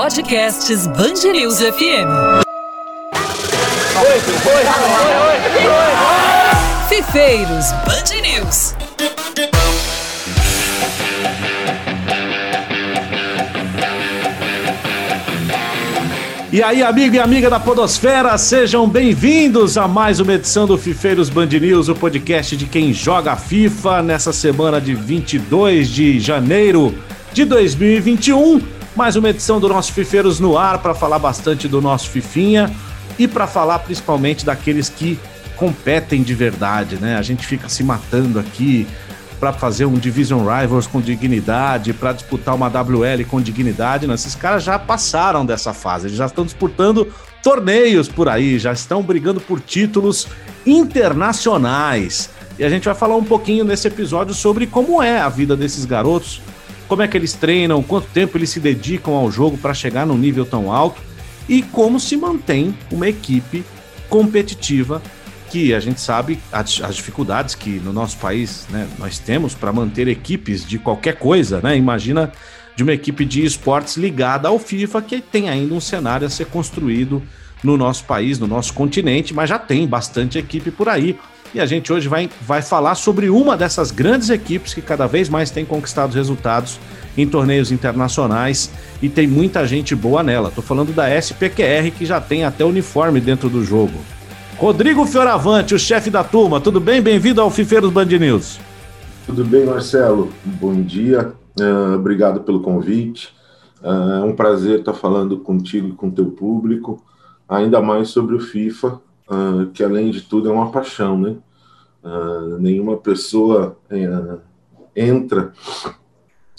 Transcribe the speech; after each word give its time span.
Podcasts 0.00 0.86
News 1.24 1.58
FM. 1.58 2.06
Oi, 3.96 4.18
oi, 4.46 4.62
oi, 5.10 5.38
Fifeiros 6.88 7.72
Band 7.84 8.08
News. 8.22 8.76
E 16.52 16.62
aí, 16.62 16.80
amigo 16.80 17.16
e 17.16 17.18
amiga 17.18 17.50
da 17.50 17.58
Podosfera, 17.58 18.38
sejam 18.38 18.88
bem-vindos 18.88 19.76
a 19.76 19.88
mais 19.88 20.20
uma 20.20 20.34
edição 20.34 20.64
do 20.64 20.78
Fifeiros 20.78 21.28
Band 21.28 21.46
News, 21.46 21.88
o 21.88 21.94
podcast 21.96 22.56
de 22.56 22.66
quem 22.66 22.92
joga 22.92 23.34
FIFA 23.34 24.04
nessa 24.04 24.32
semana 24.32 24.80
de 24.80 24.94
22 24.94 25.88
de 25.88 26.20
janeiro 26.20 26.94
de 27.32 27.44
2021. 27.44 28.77
Mais 28.98 29.14
uma 29.14 29.30
edição 29.30 29.60
do 29.60 29.68
nosso 29.68 29.92
Fifeiros 29.92 30.40
no 30.40 30.58
ar 30.58 30.82
para 30.82 30.92
falar 30.92 31.20
bastante 31.20 31.68
do 31.68 31.80
nosso 31.80 32.10
Fifinha 32.10 32.68
e 33.16 33.28
para 33.28 33.46
falar 33.46 33.78
principalmente 33.78 34.44
daqueles 34.44 34.88
que 34.88 35.16
competem 35.54 36.20
de 36.20 36.34
verdade, 36.34 36.96
né? 36.96 37.16
A 37.16 37.22
gente 37.22 37.46
fica 37.46 37.68
se 37.68 37.84
matando 37.84 38.40
aqui 38.40 38.88
para 39.38 39.52
fazer 39.52 39.84
um 39.84 39.94
Division 39.94 40.40
Rivals 40.40 40.88
com 40.88 41.00
dignidade, 41.00 41.92
para 41.92 42.12
disputar 42.12 42.56
uma 42.56 42.66
WL 42.66 43.24
com 43.28 43.40
dignidade. 43.40 44.04
Não, 44.04 44.16
esses 44.16 44.34
caras 44.34 44.64
já 44.64 44.76
passaram 44.80 45.46
dessa 45.46 45.72
fase, 45.72 46.08
eles 46.08 46.16
já 46.18 46.26
estão 46.26 46.44
disputando 46.44 47.06
torneios 47.40 48.08
por 48.08 48.28
aí, 48.28 48.58
já 48.58 48.72
estão 48.72 49.00
brigando 49.00 49.40
por 49.40 49.60
títulos 49.60 50.26
internacionais. 50.66 52.30
E 52.58 52.64
a 52.64 52.68
gente 52.68 52.86
vai 52.86 52.96
falar 52.96 53.14
um 53.14 53.24
pouquinho 53.24 53.64
nesse 53.64 53.86
episódio 53.86 54.34
sobre 54.34 54.66
como 54.66 55.00
é 55.00 55.20
a 55.20 55.28
vida 55.28 55.56
desses 55.56 55.84
garotos, 55.84 56.42
como 56.88 57.02
é 57.02 57.08
que 57.08 57.16
eles 57.16 57.34
treinam, 57.34 57.82
quanto 57.82 58.08
tempo 58.08 58.36
eles 58.36 58.50
se 58.50 58.58
dedicam 58.58 59.14
ao 59.14 59.30
jogo 59.30 59.58
para 59.58 59.74
chegar 59.74 60.06
num 60.06 60.16
nível 60.16 60.46
tão 60.46 60.72
alto 60.72 61.00
e 61.48 61.62
como 61.62 62.00
se 62.00 62.16
mantém 62.16 62.74
uma 62.90 63.06
equipe 63.06 63.64
competitiva 64.08 65.02
que 65.50 65.72
a 65.72 65.80
gente 65.80 66.00
sabe 66.00 66.38
as, 66.52 66.80
as 66.82 66.96
dificuldades 66.96 67.54
que 67.54 67.70
no 67.80 67.92
nosso 67.92 68.16
país 68.18 68.66
né, 68.70 68.86
nós 68.98 69.18
temos 69.18 69.54
para 69.54 69.72
manter 69.72 70.08
equipes 70.08 70.66
de 70.66 70.78
qualquer 70.78 71.16
coisa, 71.16 71.60
né? 71.62 71.76
Imagina 71.76 72.32
de 72.76 72.82
uma 72.82 72.92
equipe 72.92 73.24
de 73.24 73.44
esportes 73.44 73.96
ligada 73.96 74.48
ao 74.48 74.58
FIFA 74.58 75.02
que 75.02 75.20
tem 75.20 75.48
ainda 75.48 75.74
um 75.74 75.80
cenário 75.80 76.26
a 76.26 76.30
ser 76.30 76.46
construído 76.46 77.22
no 77.62 77.76
nosso 77.76 78.04
país, 78.04 78.38
no 78.38 78.46
nosso 78.46 78.72
continente, 78.72 79.34
mas 79.34 79.48
já 79.48 79.58
tem 79.58 79.86
bastante 79.86 80.38
equipe 80.38 80.70
por 80.70 80.88
aí. 80.88 81.18
E 81.54 81.60
a 81.60 81.66
gente 81.66 81.92
hoje 81.92 82.08
vai, 82.08 82.28
vai 82.42 82.60
falar 82.60 82.94
sobre 82.94 83.30
uma 83.30 83.56
dessas 83.56 83.90
grandes 83.90 84.28
equipes 84.28 84.74
que 84.74 84.82
cada 84.82 85.06
vez 85.06 85.28
mais 85.28 85.50
tem 85.50 85.64
conquistado 85.64 86.12
resultados 86.12 86.78
em 87.16 87.26
torneios 87.26 87.72
internacionais 87.72 88.70
e 89.02 89.08
tem 89.08 89.26
muita 89.26 89.66
gente 89.66 89.94
boa 89.94 90.22
nela. 90.22 90.50
Estou 90.50 90.62
falando 90.62 90.92
da 90.92 91.08
SPQR 91.08 91.90
que 91.96 92.04
já 92.04 92.20
tem 92.20 92.44
até 92.44 92.64
uniforme 92.64 93.20
dentro 93.20 93.48
do 93.48 93.64
jogo. 93.64 93.94
Rodrigo 94.58 95.06
Fioravante, 95.06 95.74
o 95.74 95.78
chefe 95.78 96.10
da 96.10 96.22
turma, 96.22 96.60
tudo 96.60 96.80
bem? 96.80 97.00
Bem-vindo 97.00 97.40
ao 97.40 97.50
Fifeiros 97.50 97.90
Band 97.92 98.06
News. 98.06 98.58
Tudo 99.24 99.44
bem, 99.44 99.64
Marcelo? 99.64 100.30
Bom 100.44 100.82
dia, 100.82 101.32
uh, 101.60 101.94
obrigado 101.94 102.40
pelo 102.40 102.60
convite. 102.60 103.28
Uh, 103.80 104.22
é 104.22 104.24
um 104.24 104.34
prazer 104.34 104.80
estar 104.80 104.94
falando 104.94 105.38
contigo 105.38 105.88
e 105.88 105.92
com 105.92 106.08
o 106.08 106.12
teu 106.12 106.26
público, 106.26 107.00
ainda 107.48 107.80
mais 107.80 108.08
sobre 108.08 108.34
o 108.34 108.40
FIFA, 108.40 109.00
uh, 109.30 109.66
que 109.72 109.82
além 109.82 110.10
de 110.10 110.22
tudo 110.22 110.48
é 110.48 110.52
uma 110.52 110.70
paixão, 110.70 111.18
né? 111.18 111.36
nenhuma 112.58 112.96
pessoa 112.96 113.76
entra 114.96 115.52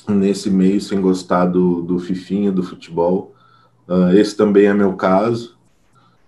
nesse 0.08 0.48
meio 0.52 0.80
sem 0.80 1.02
gostar 1.02 1.46
do, 1.46 1.82
do 1.82 1.98
Fifinha, 1.98 2.52
do 2.52 2.62
futebol. 2.62 3.34
esse 4.14 4.36
também 4.36 4.66
é 4.66 4.74
meu 4.74 4.94
caso. 4.94 5.58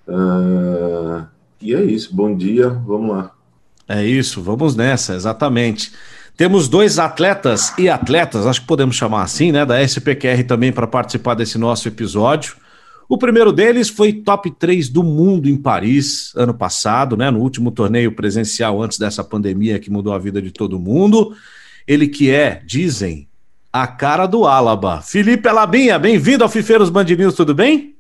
Uh, 0.08 1.26
e 1.62 1.74
é 1.74 1.84
isso, 1.84 2.16
bom 2.16 2.36
dia, 2.36 2.70
vamos 2.70 3.16
lá. 3.16 3.32
É 3.88 4.04
isso, 4.04 4.42
vamos 4.42 4.76
nessa, 4.76 5.16
exatamente. 5.16 5.92
Temos 6.36 6.68
dois 6.68 6.98
atletas 6.98 7.74
e 7.78 7.88
atletas, 7.88 8.48
acho 8.48 8.62
que 8.62 8.68
podemos 8.68 8.96
chamar 8.96 9.24
assim, 9.24 9.52
né, 9.52 9.66
da 9.66 9.82
SPQR 9.82 10.44
também 10.48 10.72
para 10.72 10.88
participar 10.88 11.36
desse 11.36 11.58
nosso 11.58 11.88
episódio. 11.88 12.56
O 13.12 13.18
primeiro 13.18 13.52
deles 13.52 13.90
foi 13.90 14.14
top 14.14 14.50
3 14.52 14.88
do 14.88 15.04
mundo 15.04 15.50
em 15.50 15.58
Paris 15.58 16.32
ano 16.34 16.54
passado, 16.54 17.18
né, 17.18 17.30
no 17.30 17.40
último 17.40 17.70
torneio 17.70 18.14
presencial 18.14 18.82
antes 18.82 18.98
dessa 18.98 19.22
pandemia 19.22 19.80
que 19.80 19.92
mudou 19.92 20.14
a 20.14 20.18
vida 20.18 20.42
de 20.42 20.50
todo 20.50 20.80
mundo. 20.80 21.36
Ele 21.86 22.08
que 22.08 22.32
é, 22.32 22.62
dizem, 22.66 23.28
a 23.70 23.86
cara 23.86 24.26
do 24.26 24.46
Álaba. 24.46 25.02
Felipe 25.02 25.46
Alabinha, 25.50 26.00
bem-vindo 26.00 26.42
ao 26.42 26.50
Fifeiros 26.50 26.90
Band 26.90 27.04
News, 27.04 27.34
tudo 27.34 27.54
bem? 27.54 27.98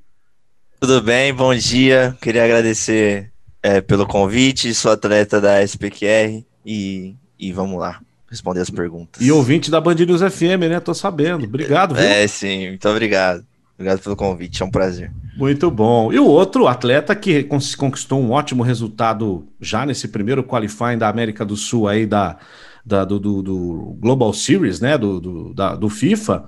Tudo 0.79 1.01
bem, 1.01 1.33
bom 1.33 1.53
dia. 1.53 2.15
Queria 2.21 2.45
agradecer 2.45 3.33
é, 3.61 3.81
pelo 3.81 4.07
convite, 4.07 4.73
sou 4.73 4.93
atleta 4.93 5.41
da 5.41 5.61
SPQR 5.61 6.41
e, 6.65 7.15
e 7.37 7.51
vamos 7.51 7.77
lá 7.77 7.99
responder 8.29 8.61
as 8.61 8.69
perguntas. 8.69 9.21
E 9.21 9.29
ouvinte 9.29 9.69
da 9.69 9.81
Band 9.81 9.95
News 9.95 10.21
FM, 10.21 10.69
né? 10.69 10.79
Tô 10.79 10.93
sabendo. 10.93 11.43
Obrigado, 11.43 11.95
viu? 11.95 12.05
É, 12.05 12.25
sim, 12.29 12.69
muito 12.69 12.87
obrigado. 12.87 13.50
Obrigado 13.81 14.03
pelo 14.03 14.15
convite, 14.15 14.61
é 14.61 14.65
um 14.65 14.69
prazer. 14.69 15.11
Muito 15.35 15.71
bom. 15.71 16.13
E 16.13 16.19
o 16.19 16.27
outro 16.27 16.67
atleta 16.67 17.15
que 17.15 17.43
conquistou 17.43 18.19
um 18.19 18.29
ótimo 18.29 18.61
resultado 18.61 19.47
já 19.59 19.87
nesse 19.87 20.07
primeiro 20.07 20.43
qualifying 20.43 20.99
da 20.99 21.09
América 21.09 21.43
do 21.43 21.55
Sul 21.55 21.87
aí 21.87 22.05
da, 22.05 22.37
da 22.85 23.03
do, 23.03 23.19
do, 23.19 23.41
do, 23.41 23.97
Global 23.99 24.31
Series, 24.33 24.79
né? 24.79 24.99
Do, 24.99 25.19
do, 25.19 25.53
da, 25.55 25.73
do 25.73 25.89
FIFA. 25.89 26.47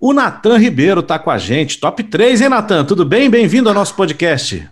O 0.00 0.12
Natan 0.12 0.58
Ribeiro 0.58 1.00
tá 1.00 1.16
com 1.16 1.30
a 1.30 1.38
gente. 1.38 1.78
Top 1.78 2.02
3, 2.02 2.40
hein, 2.40 2.48
Natan? 2.48 2.84
Tudo 2.84 3.04
bem? 3.04 3.30
Bem-vindo 3.30 3.68
ao 3.68 3.74
nosso 3.74 3.94
podcast. 3.94 4.68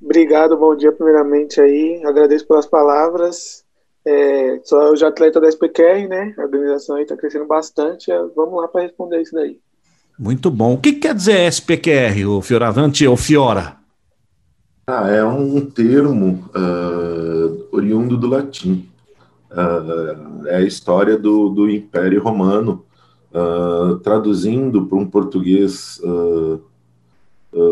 Obrigado, 0.00 0.56
bom 0.56 0.76
dia 0.76 0.92
primeiramente 0.92 1.60
aí. 1.60 2.00
Agradeço 2.04 2.46
pelas 2.46 2.64
palavras. 2.66 3.64
É, 4.06 4.60
sou 4.62 4.78
hoje 4.78 5.04
atleta 5.04 5.40
da 5.40 5.48
SPQR, 5.48 6.06
né? 6.08 6.32
A 6.38 6.42
organização 6.42 6.94
aí 6.94 7.02
está 7.02 7.16
crescendo 7.16 7.46
bastante. 7.46 8.12
Vamos 8.36 8.60
lá 8.60 8.68
para 8.68 8.82
responder 8.82 9.20
isso 9.20 9.34
daí. 9.34 9.58
Muito 10.18 10.50
bom. 10.50 10.74
O 10.74 10.78
que 10.78 10.92
quer 10.92 11.14
dizer 11.14 11.46
SPQR, 11.48 12.26
o 12.28 12.40
Fioravante 12.40 13.06
ou 13.06 13.16
Fiora? 13.16 13.76
Ah, 14.86 15.08
é 15.08 15.24
um 15.24 15.60
termo 15.64 16.48
uh, 16.54 17.68
oriundo 17.72 18.16
do 18.16 18.28
latim. 18.28 18.88
Uh, 19.50 20.46
é 20.46 20.56
a 20.56 20.62
história 20.62 21.16
do, 21.18 21.48
do 21.48 21.70
Império 21.70 22.22
Romano, 22.22 22.84
uh, 23.32 23.96
traduzindo 24.00 24.86
para 24.86 24.98
um 24.98 25.06
português 25.06 26.00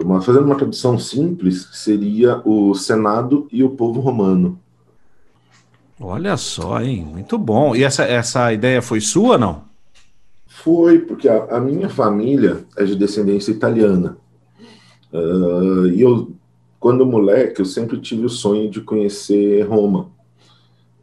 uma, 0.05 0.23
fazendo 0.23 0.45
uma 0.45 0.55
tradução 0.55 0.97
simples, 0.97 1.69
seria 1.73 2.41
o 2.45 2.73
Senado 2.73 3.49
e 3.51 3.65
o 3.65 3.71
povo 3.71 4.01
romano. 4.01 4.59
Olha 6.01 6.37
só, 6.37 6.81
hein? 6.81 7.05
Muito 7.05 7.37
bom. 7.37 7.75
E 7.75 7.83
essa, 7.83 8.05
essa 8.05 8.53
ideia 8.53 8.81
foi 8.81 9.01
sua, 9.01 9.37
não? 9.37 9.72
Foi, 10.63 10.99
porque 10.99 11.29
a, 11.29 11.57
a 11.57 11.61
minha 11.61 11.89
família 11.89 12.65
é 12.77 12.85
de 12.85 12.95
descendência 12.95 13.51
italiana. 13.51 14.17
Uh, 15.13 15.87
e 15.89 16.01
eu, 16.01 16.33
quando 16.79 17.05
moleque, 17.05 17.61
eu 17.61 17.67
sempre 17.67 18.01
tive 18.01 18.27
o 18.27 18.31
sonho 18.31 18.71
de 18.71 18.81
conhecer 18.81 19.67
Roma. 19.67 20.11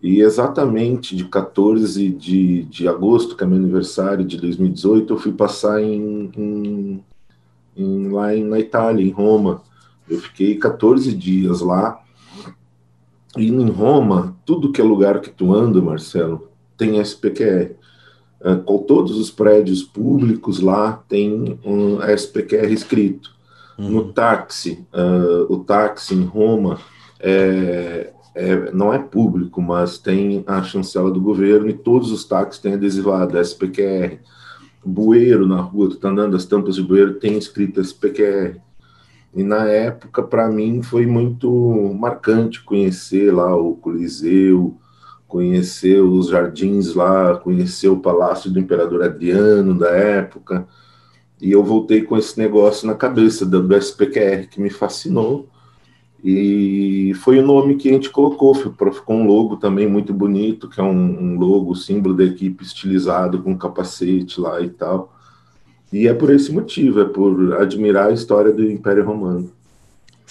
E 0.02 0.22
exatamente 0.22 1.16
de 1.16 1.26
14 1.26 2.10
de, 2.10 2.64
de 2.64 2.88
agosto, 2.88 3.36
que 3.36 3.44
é 3.44 3.48
meu 3.48 3.58
aniversário 3.58 4.24
de 4.24 4.38
2018, 4.38 5.14
eu 5.14 5.18
fui 5.18 5.34
passar 5.34 5.82
em, 5.82 6.32
em 6.38 7.04
em, 7.80 8.10
lá 8.10 8.36
em, 8.36 8.44
na 8.44 8.60
Itália, 8.60 9.06
em 9.06 9.10
Roma. 9.10 9.62
Eu 10.08 10.20
fiquei 10.20 10.56
14 10.58 11.14
dias 11.14 11.62
lá. 11.62 12.04
E 13.38 13.48
em 13.48 13.70
Roma, 13.70 14.36
tudo 14.46 14.72
que 14.72 14.82
é 14.82 14.84
lugar 14.84 15.22
que 15.22 15.30
tu 15.30 15.54
anda, 15.54 15.82
Marcelo, 15.82 16.50
tem 16.78 17.00
SPQR. 17.00 17.76
É, 18.42 18.56
com 18.56 18.78
todos 18.80 19.18
os 19.18 19.30
prédios 19.30 19.84
públicos 19.84 20.60
lá 20.60 21.04
tem 21.08 21.60
um 21.66 22.02
SPQR 22.02 22.72
escrito. 22.72 23.32
Uhum. 23.78 23.90
No 23.90 24.14
táxi, 24.14 24.86
uh, 24.94 25.52
o 25.54 25.60
táxi 25.64 26.14
em 26.16 26.24
Roma 26.24 26.80
é, 27.20 28.12
é, 28.36 28.72
não 28.72 28.94
é 28.94 29.00
público, 29.00 29.62
mas 29.62 29.98
tem 29.98 30.44
a 30.48 30.64
chancela 30.64 31.12
do 31.12 31.22
governo 31.22 31.70
e 31.70 31.74
todos 31.74 32.12
os 32.12 32.26
táxis 32.26 32.62
têm 32.62 32.74
adesivado 32.74 33.38
SPQR 33.38 34.20
bueiro 34.84 35.48
na 35.48 35.62
rua, 35.62 35.90
tu 35.90 35.98
tá 35.98 36.10
andando, 36.10 36.36
as 36.36 36.46
tampas 36.46 36.76
de 36.76 36.84
bueiro 36.84 37.16
tem 37.16 37.38
escrito 37.38 37.82
SPQR. 37.82 38.60
E 39.36 39.44
na 39.44 39.66
época, 39.66 40.24
para 40.24 40.50
mim, 40.50 40.82
foi 40.82 41.06
muito 41.06 41.96
marcante 42.00 42.64
conhecer 42.64 43.32
lá 43.32 43.56
o 43.56 43.76
Coliseu, 43.76 44.78
conhecer 45.30 46.02
os 46.02 46.30
jardins 46.30 46.96
lá, 46.96 47.38
conhecer 47.38 47.88
o 47.88 48.00
Palácio 48.00 48.52
do 48.52 48.60
Imperador 48.60 49.04
Adriano 49.04 49.78
da 49.78 49.92
época. 49.92 50.68
E 51.40 51.52
eu 51.52 51.64
voltei 51.64 52.02
com 52.02 52.18
esse 52.18 52.38
negócio 52.38 52.88
na 52.88 52.96
cabeça 52.96 53.46
do 53.46 53.74
SPQR, 53.76 54.50
que 54.50 54.60
me 54.60 54.72
fascinou. 54.72 55.48
E 56.22 57.14
foi 57.22 57.40
o 57.40 57.46
nome 57.46 57.76
que 57.76 57.90
a 57.90 57.94
gente 57.94 58.10
colocou, 58.10 58.56
ficou 58.56 59.16
um 59.16 59.26
logo 59.26 59.56
também 59.58 59.88
muito 59.88 60.12
bonito, 60.14 60.68
que 60.68 60.82
é 60.82 60.84
um, 60.84 60.90
um 60.90 61.40
logo, 61.40 61.76
símbolo 61.76 62.16
da 62.16 62.26
equipe 62.26 62.64
estilizado 62.64 63.42
com 63.42 63.56
capacete 63.56 64.42
lá 64.42 64.60
e 64.60 64.70
tal. 64.70 65.16
E 65.94 66.08
é 66.08 66.14
por 66.14 66.32
esse 66.32 66.52
motivo, 66.52 67.02
é 67.02 67.06
por 67.06 67.54
admirar 67.62 68.08
a 68.08 68.14
história 68.14 68.52
do 68.52 68.70
Império 68.70 69.06
Romano. 69.06 69.50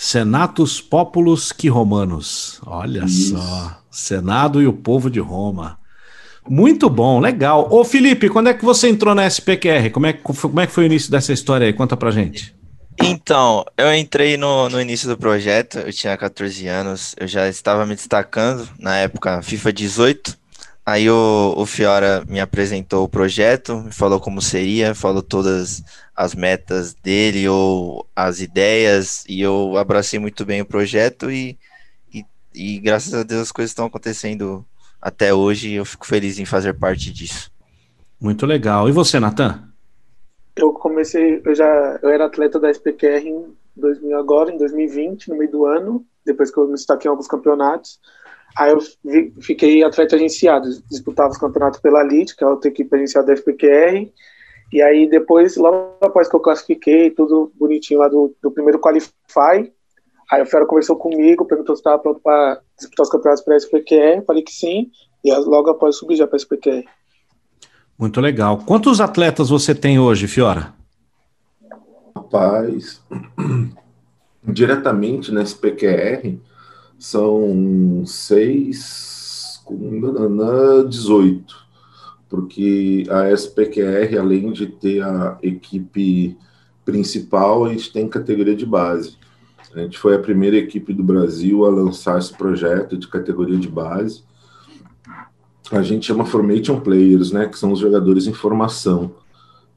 Senatus 0.01 0.81
Populus 0.81 1.51
que 1.51 1.69
Romanos. 1.69 2.61
Olha 2.65 3.05
Isso. 3.05 3.37
só. 3.37 3.83
Senado 3.91 4.63
e 4.63 4.67
o 4.67 4.73
povo 4.73 5.11
de 5.11 5.19
Roma. 5.19 5.77
Muito 6.49 6.89
bom, 6.89 7.19
legal. 7.19 7.67
Ô 7.69 7.85
Felipe, 7.85 8.29
quando 8.29 8.49
é 8.49 8.55
que 8.55 8.65
você 8.65 8.89
entrou 8.89 9.13
na 9.13 9.27
SPQR? 9.27 9.91
Como 9.93 10.07
é, 10.07 10.13
como 10.13 10.61
é 10.61 10.69
que 10.69 10.73
foi 10.73 10.85
o 10.85 10.87
início 10.87 11.11
dessa 11.11 11.33
história 11.33 11.67
aí? 11.67 11.73
Conta 11.73 11.97
pra 11.97 12.13
gente. 12.13 12.55
Então, 13.03 13.65
eu 13.77 13.93
entrei 13.93 14.37
no, 14.37 14.69
no 14.69 14.81
início 14.81 15.09
do 15.09 15.19
projeto, 15.19 15.79
eu 15.79 15.93
tinha 15.93 16.17
14 16.17 16.69
anos, 16.69 17.17
eu 17.19 17.27
já 17.27 17.49
estava 17.49 17.85
me 17.85 17.97
destacando 17.97 18.69
na 18.79 18.97
época 18.99 19.43
FIFA 19.43 19.73
18. 19.73 20.38
Aí 20.89 21.11
o, 21.11 21.53
o 21.55 21.67
Fiora 21.67 22.25
me 22.27 22.41
apresentou 22.41 23.05
o 23.05 23.09
projeto, 23.11 23.77
me 23.77 23.93
falou 23.93 24.19
como 24.19 24.41
seria, 24.41 24.95
falou 24.95 25.21
todas 25.21 25.83
as 26.17 26.35
metas 26.35 26.95
dele 26.95 27.47
ou 27.47 28.07
as 28.17 28.41
ideias, 28.41 29.23
e 29.29 29.43
eu 29.43 29.77
abracei 29.77 30.19
muito 30.19 30.47
bem 30.47 30.63
o 30.63 30.67
projeto 30.67 31.31
e, 31.31 31.59
e, 32.11 32.25
e 32.55 32.79
graças 32.79 33.13
a 33.13 33.23
Deus 33.23 33.43
as 33.43 33.53
coisas 33.53 33.71
estão 33.71 33.85
acontecendo 33.85 34.65
até 34.99 35.35
hoje 35.35 35.69
e 35.69 35.75
eu 35.75 35.85
fico 35.85 36.07
feliz 36.07 36.39
em 36.39 36.47
fazer 36.47 36.73
parte 36.73 37.13
disso. 37.13 37.51
Muito 38.19 38.47
legal. 38.47 38.89
E 38.89 38.93
você, 38.93 39.21
Natan? 39.21 39.69
Eu 40.57 40.73
comecei, 40.73 41.43
eu 41.45 41.55
já 41.55 41.99
eu 42.03 42.09
era 42.09 42.25
atleta 42.25 42.59
da 42.59 42.71
SPQR 42.71 43.27
em 43.27 43.55
2000 43.77 44.19
agora, 44.19 44.51
em 44.51 44.57
2020, 44.57 45.29
no 45.29 45.37
meio 45.37 45.51
do 45.51 45.67
ano, 45.67 46.03
depois 46.25 46.51
que 46.51 46.59
eu 46.59 46.67
me 46.67 46.73
destaquei 46.73 47.11
em 47.11 47.13
alguns 47.13 47.29
campeonatos. 47.29 48.01
Aí 48.57 48.71
eu 48.71 48.79
vi, 49.05 49.33
fiquei 49.41 49.83
atleta 49.83 50.17
agenciado, 50.17 50.69
disputava 50.91 51.31
os 51.31 51.39
campeonatos 51.39 51.81
pela 51.81 52.03
LIT, 52.03 52.37
que 52.37 52.43
é 52.43 52.47
a 52.47 52.51
outra 52.51 52.69
equipe 52.69 52.95
agenciada 52.95 53.29
da 53.29 53.35
SPQR. 53.35 54.11
E 54.73 54.83
aí 54.83 55.09
depois, 55.09 55.57
logo 55.57 55.97
após 56.01 56.29
que 56.29 56.37
eu 56.37 56.41
classifiquei, 56.41 57.11
tudo 57.11 57.53
bonitinho 57.59 58.01
lá 58.01 58.09
do, 58.09 58.35
do 58.43 58.51
primeiro 58.51 58.81
Qualify, 58.81 59.73
aí 60.31 60.43
o 60.43 60.47
Fera 60.47 60.67
conversou 60.67 60.97
comigo, 60.97 61.47
perguntou 61.47 61.75
se 61.75 61.81
estava 61.81 61.99
pronto 61.99 62.21
para 62.21 62.61
disputar 62.77 63.05
os 63.05 63.11
campeonatos 63.11 63.45
para 63.45 63.55
a 63.55 63.57
SPQR, 63.57 64.25
falei 64.27 64.43
que 64.43 64.53
sim, 64.53 64.91
e 65.25 65.33
logo 65.35 65.71
após 65.71 65.97
subir 65.97 66.17
já 66.17 66.27
para 66.27 66.37
a 66.37 66.41
SPQR. 66.41 66.85
Muito 67.99 68.21
legal. 68.21 68.59
Quantos 68.59 69.01
atletas 69.01 69.49
você 69.49 69.75
tem 69.75 69.99
hoje, 69.99 70.29
Fiora? 70.29 70.75
Rapaz, 72.15 73.03
diretamente 74.45 75.33
na 75.33 75.43
SPQR 75.43 76.39
são 76.99 78.05
seis 78.07 79.61
com 79.65 80.03
18, 80.89 81.55
porque 82.29 83.05
a 83.11 83.31
SPQR, 83.31 84.19
além 84.19 84.53
de 84.53 84.67
ter 84.67 85.03
a 85.03 85.39
equipe 85.43 86.37
principal, 86.85 87.65
a 87.65 87.69
gente 87.71 87.93
tem 87.93 88.09
categoria 88.09 88.57
de 88.57 88.67
base. 88.67 89.17
A 89.75 89.81
gente 89.81 89.99
foi 89.99 90.15
a 90.15 90.19
primeira 90.19 90.57
equipe 90.57 90.95
do 90.95 91.03
Brasil 91.03 91.65
a 91.65 91.69
lançar 91.69 92.19
esse 92.19 92.33
projeto 92.33 92.97
de 92.97 93.07
categoria 93.07 93.59
de 93.59 93.69
base 93.69 94.23
a 95.71 95.83
gente 95.83 96.07
chama 96.07 96.25
Formation 96.25 96.81
Players, 96.81 97.31
né, 97.31 97.47
que 97.47 97.59
são 97.59 97.73
os 97.73 97.79
jogadores 97.79 98.27
em 98.27 98.33
formação. 98.33 99.13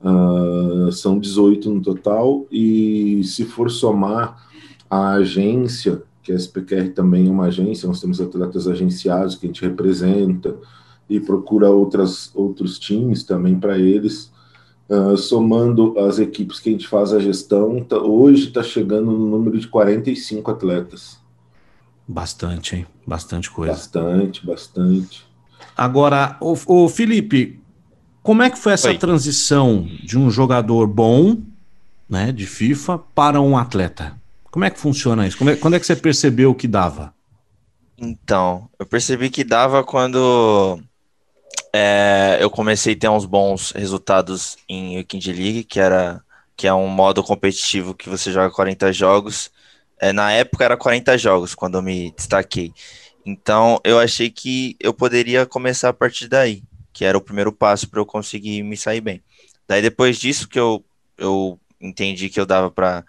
Uh, 0.02 0.92
são 0.92 1.20
18 1.20 1.70
no 1.70 1.82
total, 1.82 2.46
e 2.52 3.22
se 3.24 3.46
for 3.46 3.70
somar 3.70 4.48
a 4.90 5.12
agência, 5.12 6.02
que 6.22 6.32
a 6.32 6.36
SPQR 6.36 6.94
também 6.94 7.28
é 7.28 7.32
uma 7.32 7.46
agência, 7.46 7.88
nós 7.88 8.00
temos 8.00 8.22
atletas 8.22 8.68
agenciados 8.68 9.36
que 9.36 9.46
a 9.46 9.50
gente 9.50 9.62
representa 9.62 10.56
e 11.10 11.20
procura 11.20 11.70
outras, 11.70 12.32
outros 12.34 12.80
times 12.80 13.24
também 13.24 13.60
para 13.60 13.78
eles. 13.78 14.32
Uh, 14.90 15.16
somando 15.16 15.98
as 16.00 16.20
equipes 16.20 16.60
que 16.60 16.68
a 16.70 16.72
gente 16.74 16.88
faz 16.88 17.14
a 17.14 17.20
gestão, 17.20 17.82
tá, 17.82 17.98
hoje 17.98 18.48
está 18.48 18.62
chegando 18.62 19.12
no 19.12 19.26
número 19.26 19.58
de 19.58 19.68
45 19.68 20.52
atletas. 20.52 21.18
Bastante, 22.06 22.76
hein? 22.76 22.88
Bastante 23.08 23.50
coisa. 23.50 23.72
Bastante, 23.72 24.46
bastante. 24.46 25.26
Agora, 25.78 26.38
o, 26.42 26.58
o 26.68 26.90
Felipe, 26.90 27.62
como 28.22 28.44
é 28.44 28.50
que 28.50 28.58
foi 28.58 28.74
essa 28.74 28.90
Oi. 28.90 28.98
transição 28.98 29.88
de 30.04 30.18
um 30.18 30.30
jogador 30.30 30.86
bom, 30.88 31.38
né, 32.10 32.32
de 32.32 32.46
FIFA, 32.46 33.00
para 33.16 33.40
um 33.40 33.58
atleta? 33.58 34.21
Como 34.52 34.66
é 34.66 34.70
que 34.70 34.80
funciona 34.80 35.26
isso? 35.26 35.50
É, 35.50 35.56
quando 35.56 35.76
é 35.76 35.80
que 35.80 35.86
você 35.86 35.96
percebeu 35.96 36.54
que 36.54 36.68
dava? 36.68 37.14
Então, 37.98 38.70
eu 38.78 38.86
percebi 38.86 39.30
que 39.30 39.44
dava 39.44 39.84
quando 39.84 40.78
é, 41.74 42.38
eu 42.42 42.50
comecei 42.50 42.94
a 42.94 42.98
ter 42.98 43.10
uns 43.10 43.26
bons 43.26 43.72
resultados 43.72 44.58
em 44.68 44.98
Weekend 44.98 45.32
League, 45.32 45.64
que 45.64 45.80
era 45.80 46.22
que 46.58 46.68
é 46.68 46.74
um 46.74 46.88
modo 46.88 47.24
competitivo 47.24 47.96
que 47.96 48.10
você 48.10 48.32
joga 48.32 48.54
40 48.54 48.92
jogos. 48.94 49.50
É, 50.00 50.12
na 50.12 50.32
época 50.32 50.66
era 50.66 50.78
40 50.78 51.18
jogos 51.18 51.56
quando 51.56 51.76
eu 51.76 51.82
me 51.82 52.12
destaquei. 52.12 52.74
Então, 53.26 53.80
eu 53.84 53.98
achei 54.00 54.30
que 54.30 54.76
eu 54.80 54.94
poderia 54.94 55.46
começar 55.46 55.90
a 55.90 55.94
partir 55.94 56.28
daí, 56.28 56.64
que 56.92 57.06
era 57.06 57.18
o 57.18 57.22
primeiro 57.22 57.52
passo 57.52 57.90
para 57.90 58.00
eu 58.00 58.06
conseguir 58.06 58.64
me 58.64 58.76
sair 58.76 59.02
bem. 59.02 59.24
Daí, 59.68 59.82
depois 59.82 60.18
disso, 60.18 60.48
que 60.48 60.60
eu, 60.60 60.84
eu 61.18 61.60
entendi 61.80 62.30
que 62.30 62.40
eu 62.40 62.46
dava 62.46 62.70
para 62.70 63.04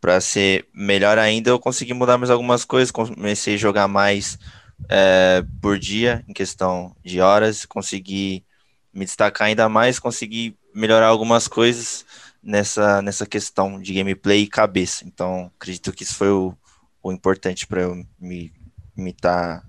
para 0.00 0.20
ser 0.20 0.66
melhor 0.72 1.18
ainda, 1.18 1.50
eu 1.50 1.58
consegui 1.58 1.92
mudar 1.94 2.18
mais 2.18 2.30
algumas 2.30 2.64
coisas, 2.64 2.90
comecei 2.90 3.54
a 3.54 3.58
jogar 3.58 3.88
mais 3.88 4.38
é, 4.88 5.44
por 5.60 5.78
dia, 5.78 6.24
em 6.28 6.32
questão 6.32 6.94
de 7.04 7.20
horas, 7.20 7.66
consegui 7.66 8.44
me 8.92 9.04
destacar 9.04 9.48
ainda 9.48 9.68
mais, 9.68 9.98
consegui 9.98 10.56
melhorar 10.74 11.06
algumas 11.06 11.48
coisas 11.48 12.04
nessa, 12.42 13.02
nessa 13.02 13.26
questão 13.26 13.80
de 13.80 13.92
gameplay 13.92 14.42
e 14.42 14.46
cabeça. 14.46 15.04
Então, 15.06 15.50
acredito 15.58 15.92
que 15.92 16.04
isso 16.04 16.14
foi 16.14 16.30
o, 16.30 16.54
o 17.02 17.12
importante 17.12 17.66
para 17.66 17.82
eu 17.82 18.04
me 18.20 18.52
me 18.98 19.12
tá, 19.12 19.62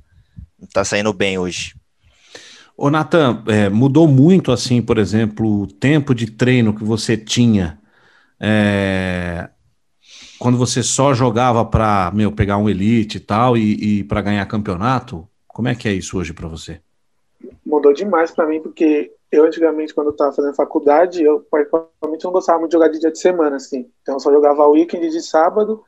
tá 0.74 0.84
saindo 0.84 1.14
bem 1.14 1.38
hoje. 1.38 1.76
Ô, 2.76 2.90
Natan, 2.90 3.44
é, 3.48 3.70
mudou 3.70 4.08
muito, 4.08 4.52
assim, 4.52 4.82
por 4.82 4.98
exemplo, 4.98 5.62
o 5.62 5.68
tempo 5.68 6.16
de 6.16 6.32
treino 6.32 6.74
que 6.74 6.84
você 6.84 7.16
tinha 7.16 7.78
é, 8.40 9.50
quando 10.40 10.58
você 10.58 10.82
só 10.82 11.14
jogava 11.14 11.66
para 11.66 12.12
meu 12.14 12.32
pegar 12.32 12.58
um 12.58 12.70
elite 12.70 13.18
e 13.18 13.20
tal 13.20 13.58
e, 13.58 14.00
e 14.00 14.04
para 14.04 14.22
ganhar 14.22 14.46
campeonato? 14.46 15.28
Como 15.48 15.68
é 15.68 15.76
que 15.76 15.88
é 15.88 15.94
isso 15.94 16.18
hoje 16.18 16.34
para 16.34 16.48
você? 16.48 16.80
Mudou 17.66 17.94
demais 17.94 18.32
para 18.32 18.48
mim, 18.48 18.62
porque 18.62 19.12
eu 19.32 19.46
antigamente, 19.46 19.94
quando 19.94 20.08
eu 20.08 20.12
estava 20.12 20.32
fazendo 20.32 20.56
faculdade, 20.56 21.22
eu 21.22 21.42
particularmente 21.52 22.24
não 22.24 22.32
gostava 22.32 22.60
muito 22.60 22.72
de 22.72 22.78
jogar 22.78 22.88
de 22.88 23.00
dia 23.00 23.12
de 23.12 23.20
semana, 23.20 23.58
assim. 23.58 23.88
Então 24.02 24.16
eu 24.16 24.20
só 24.20 24.32
jogava 24.32 24.68
weekend 24.68 25.10
de 25.10 25.22
sábado 25.22 25.84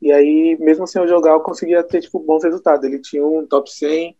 e 0.00 0.10
aí, 0.10 0.56
mesmo 0.58 0.86
sem 0.86 1.02
eu 1.02 1.08
jogar, 1.08 1.32
eu 1.32 1.40
conseguia 1.40 1.82
ter, 1.82 2.00
tipo, 2.00 2.18
bons 2.20 2.42
resultados. 2.42 2.84
Ele 2.84 2.98
tinha 2.98 3.24
um 3.24 3.46
top 3.46 3.70
100, 3.70 4.16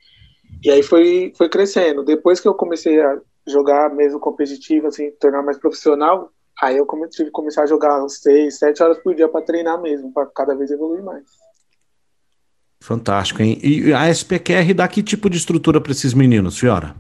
e 0.62 0.70
aí 0.70 0.82
foi, 0.82 1.32
foi 1.37 1.49
crescendo. 1.49 2.04
Depois 2.04 2.38
que 2.38 2.46
eu 2.46 2.54
comecei 2.54 3.00
a 3.00 3.18
jogar 3.46 3.94
mesmo 3.94 4.20
competitivo, 4.20 4.88
assim, 4.88 5.10
tornar 5.12 5.42
mais 5.42 5.58
profissional, 5.58 6.30
aí 6.62 6.76
eu 6.76 6.86
tive 7.10 7.26
que 7.26 7.30
começar 7.30 7.62
a 7.62 7.66
jogar 7.66 8.02
uns 8.02 8.18
6, 8.18 8.58
7 8.58 8.82
horas 8.82 8.98
por 8.98 9.14
dia 9.14 9.28
para 9.28 9.44
treinar 9.44 9.80
mesmo, 9.80 10.12
para 10.12 10.26
cada 10.26 10.54
vez 10.54 10.70
evoluir 10.70 11.02
mais. 11.02 11.24
Fantástico, 12.82 13.42
hein? 13.42 13.58
E 13.62 13.92
a 13.92 14.08
SPQR 14.08 14.74
dá 14.74 14.88
que 14.88 15.02
tipo 15.02 15.28
de 15.28 15.36
estrutura 15.36 15.80
para 15.80 15.92
esses 15.92 16.14
meninos, 16.14 16.58
Fiora? 16.58 16.96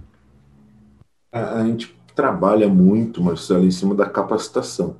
A, 1.32 1.60
a 1.60 1.64
gente 1.64 1.94
trabalha 2.14 2.68
muito, 2.68 3.22
Marcelo, 3.22 3.64
em 3.64 3.70
cima 3.70 3.94
da 3.94 4.06
capacitação. 4.06 4.96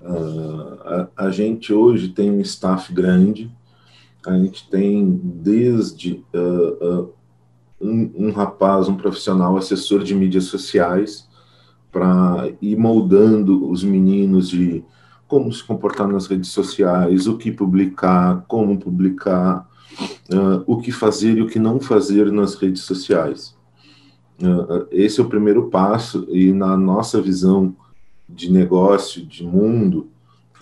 Uh, 0.00 1.08
a, 1.16 1.26
a, 1.26 1.30
gente 1.30 1.72
hoje 1.72 2.08
tem 2.08 2.30
um 2.30 2.40
staff 2.40 2.92
grande, 2.92 3.50
a 4.26 4.32
gente 4.32 4.68
tem 4.70 5.18
desde 5.22 6.24
uh, 6.34 7.02
uh, 7.02 7.14
um, 7.80 8.12
um, 8.16 8.30
rapaz, 8.32 8.88
um 8.88 8.96
profissional, 8.96 9.56
assessor 9.56 10.02
de 10.02 10.14
mídias 10.14 10.44
sociais, 10.44 11.28
para 11.90 12.50
ir 12.60 12.76
moldando 12.76 13.68
os 13.68 13.82
meninos 13.82 14.48
de 14.48 14.84
como 15.26 15.52
se 15.52 15.62
comportar 15.62 16.08
nas 16.08 16.26
redes 16.26 16.50
sociais, 16.50 17.26
o 17.26 17.36
que 17.36 17.52
publicar, 17.52 18.44
como 18.48 18.78
publicar, 18.78 19.68
o 20.66 20.78
que 20.78 20.90
fazer 20.90 21.38
e 21.38 21.42
o 21.42 21.46
que 21.46 21.58
não 21.58 21.80
fazer 21.80 22.32
nas 22.32 22.54
redes 22.56 22.82
sociais. 22.82 23.56
esse 24.90 25.20
é 25.20 25.22
o 25.22 25.28
primeiro 25.28 25.68
passo, 25.68 26.26
e 26.30 26.52
na 26.52 26.76
nossa 26.76 27.20
visão 27.20 27.74
de 28.28 28.50
negócio, 28.50 29.24
de 29.24 29.44
mundo, 29.44 30.08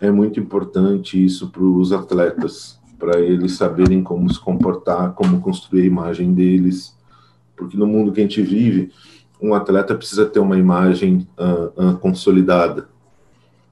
é 0.00 0.11
muito 0.11 0.38
importante 0.38 1.23
isso 1.23 1.49
para 1.49 1.62
os 1.62 1.92
atletas, 1.92 2.78
para 2.99 3.20
eles 3.20 3.52
saberem 3.52 4.02
como 4.02 4.32
se 4.32 4.38
comportar, 4.38 5.12
como 5.14 5.40
construir 5.40 5.82
a 5.82 5.87
imagem 5.87 6.35
deles, 6.35 6.97
porque 7.56 7.76
no 7.76 7.87
mundo 7.87 8.12
que 8.12 8.20
a 8.20 8.23
gente 8.23 8.42
vive, 8.42 8.92
um 9.40 9.54
atleta 9.54 9.95
precisa 9.95 10.26
ter 10.26 10.40
uma 10.40 10.59
imagem 10.59 11.26
uh, 11.38 11.90
uh, 11.90 11.99
consolidada, 11.99 12.88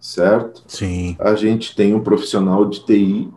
certo? 0.00 0.62
Sim. 0.66 1.16
A 1.18 1.34
gente 1.34 1.74
tem 1.74 1.94
um 1.94 2.00
profissional 2.00 2.64
de 2.64 2.84
TI, 2.84 3.28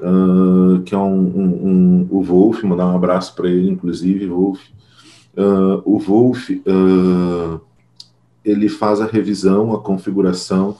uh, 0.00 0.80
que 0.82 0.94
é 0.94 0.98
um, 0.98 1.20
um, 1.20 1.68
um, 1.68 2.08
o 2.10 2.22
Wolf, 2.22 2.62
mandar 2.62 2.86
um 2.86 2.96
abraço 2.96 3.34
para 3.34 3.48
ele, 3.48 3.70
inclusive, 3.70 4.26
Wolf. 4.26 4.60
o 5.84 5.98
Wolf 5.98 6.50
ele 8.44 8.68
faz 8.68 9.00
a 9.00 9.06
revisão, 9.06 9.74
a 9.74 9.80
configuração 9.80 10.76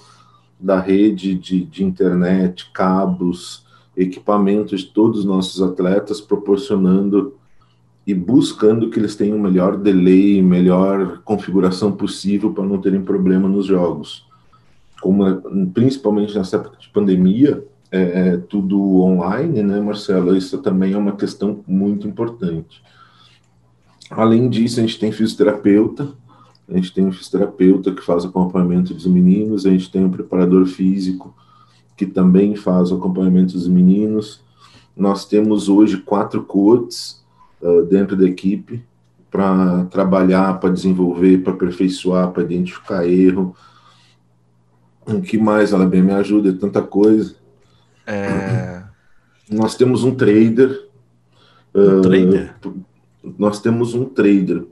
da 0.59 0.81
rede 0.81 1.35
de, 1.35 1.65
de 1.65 1.85
internet, 1.85 2.71
cabos, 2.73 3.67
equipamentos 3.97 4.83
de 4.83 4.87
todos 4.87 5.21
os 5.21 5.25
nossos 5.25 5.61
atletas, 5.61 6.21
proporcionando 6.21 7.35
e 8.07 8.15
buscando 8.15 8.89
que 8.89 9.01
eles 9.01 9.17
tenham 9.17 9.39
melhor 9.39 9.77
delay, 9.77 10.41
melhor 10.41 11.21
configuração 11.25 11.91
possível 11.91 12.53
para 12.53 12.65
não 12.65 12.81
terem 12.81 13.03
problema 13.03 13.49
nos 13.49 13.67
jogos. 13.67 14.25
Como, 15.01 15.27
é, 15.27 15.41
principalmente 15.75 16.37
nessa 16.37 16.57
época 16.57 16.79
de 16.79 16.89
pandemia, 16.91 17.65
é, 17.91 18.01
é, 18.01 18.37
tudo 18.37 19.01
online, 19.01 19.63
né, 19.63 19.81
Marcelo? 19.81 20.37
Isso 20.37 20.59
também 20.59 20.93
é 20.93 20.97
uma 20.99 21.17
questão 21.17 21.65
muito 21.67 22.07
importante. 22.07 22.81
Além 24.09 24.49
disso, 24.49 24.79
a 24.79 24.83
gente 24.83 25.01
tem 25.01 25.11
fisioterapeuta, 25.11 26.09
a 26.69 26.77
gente 26.77 26.95
tem 26.95 27.05
um 27.05 27.13
fisioterapeuta 27.13 27.93
que 27.93 28.03
faz 28.03 28.25
acompanhamento 28.25 28.95
dos 28.95 29.07
meninos, 29.07 29.67
a 29.67 29.71
gente 29.71 29.91
tem 29.91 30.05
um 30.05 30.11
preparador 30.11 30.65
físico 30.67 31.35
que 31.97 32.07
também 32.07 32.55
faz 32.55 32.93
acompanhamento 32.93 33.55
dos 33.55 33.67
meninos. 33.67 34.45
Nós 34.97 35.25
temos 35.25 35.69
hoje 35.69 35.97
quatro 35.99 36.45
coaches 36.45 37.26
uh, 37.61 37.83
dentro 37.85 38.17
da 38.17 38.25
equipe 38.25 38.85
para 39.31 39.85
trabalhar, 39.87 40.59
para 40.61 40.73
desenvolver, 40.73 41.39
para 41.39 41.53
aperfeiçoar, 41.53 42.31
para 42.31 42.43
identificar 42.43 43.07
erro. 43.07 43.55
O 45.05 45.21
que 45.21 45.39
mais, 45.39 45.73
ela 45.73 45.87
bem 45.87 46.03
me 46.03 46.13
ajuda? 46.13 46.51
É 46.51 46.53
tanta 46.53 46.83
coisa. 46.83 47.37
É... 48.07 48.83
Nós 49.51 49.77
temos 49.77 50.05
um 50.05 50.15
trader. 50.15 50.89
Um 51.75 51.99
uh, 51.99 52.03
trader? 52.03 52.55
Nós 53.39 53.61
temos 53.61 53.95
um 53.95 54.05
trader. 54.05 54.65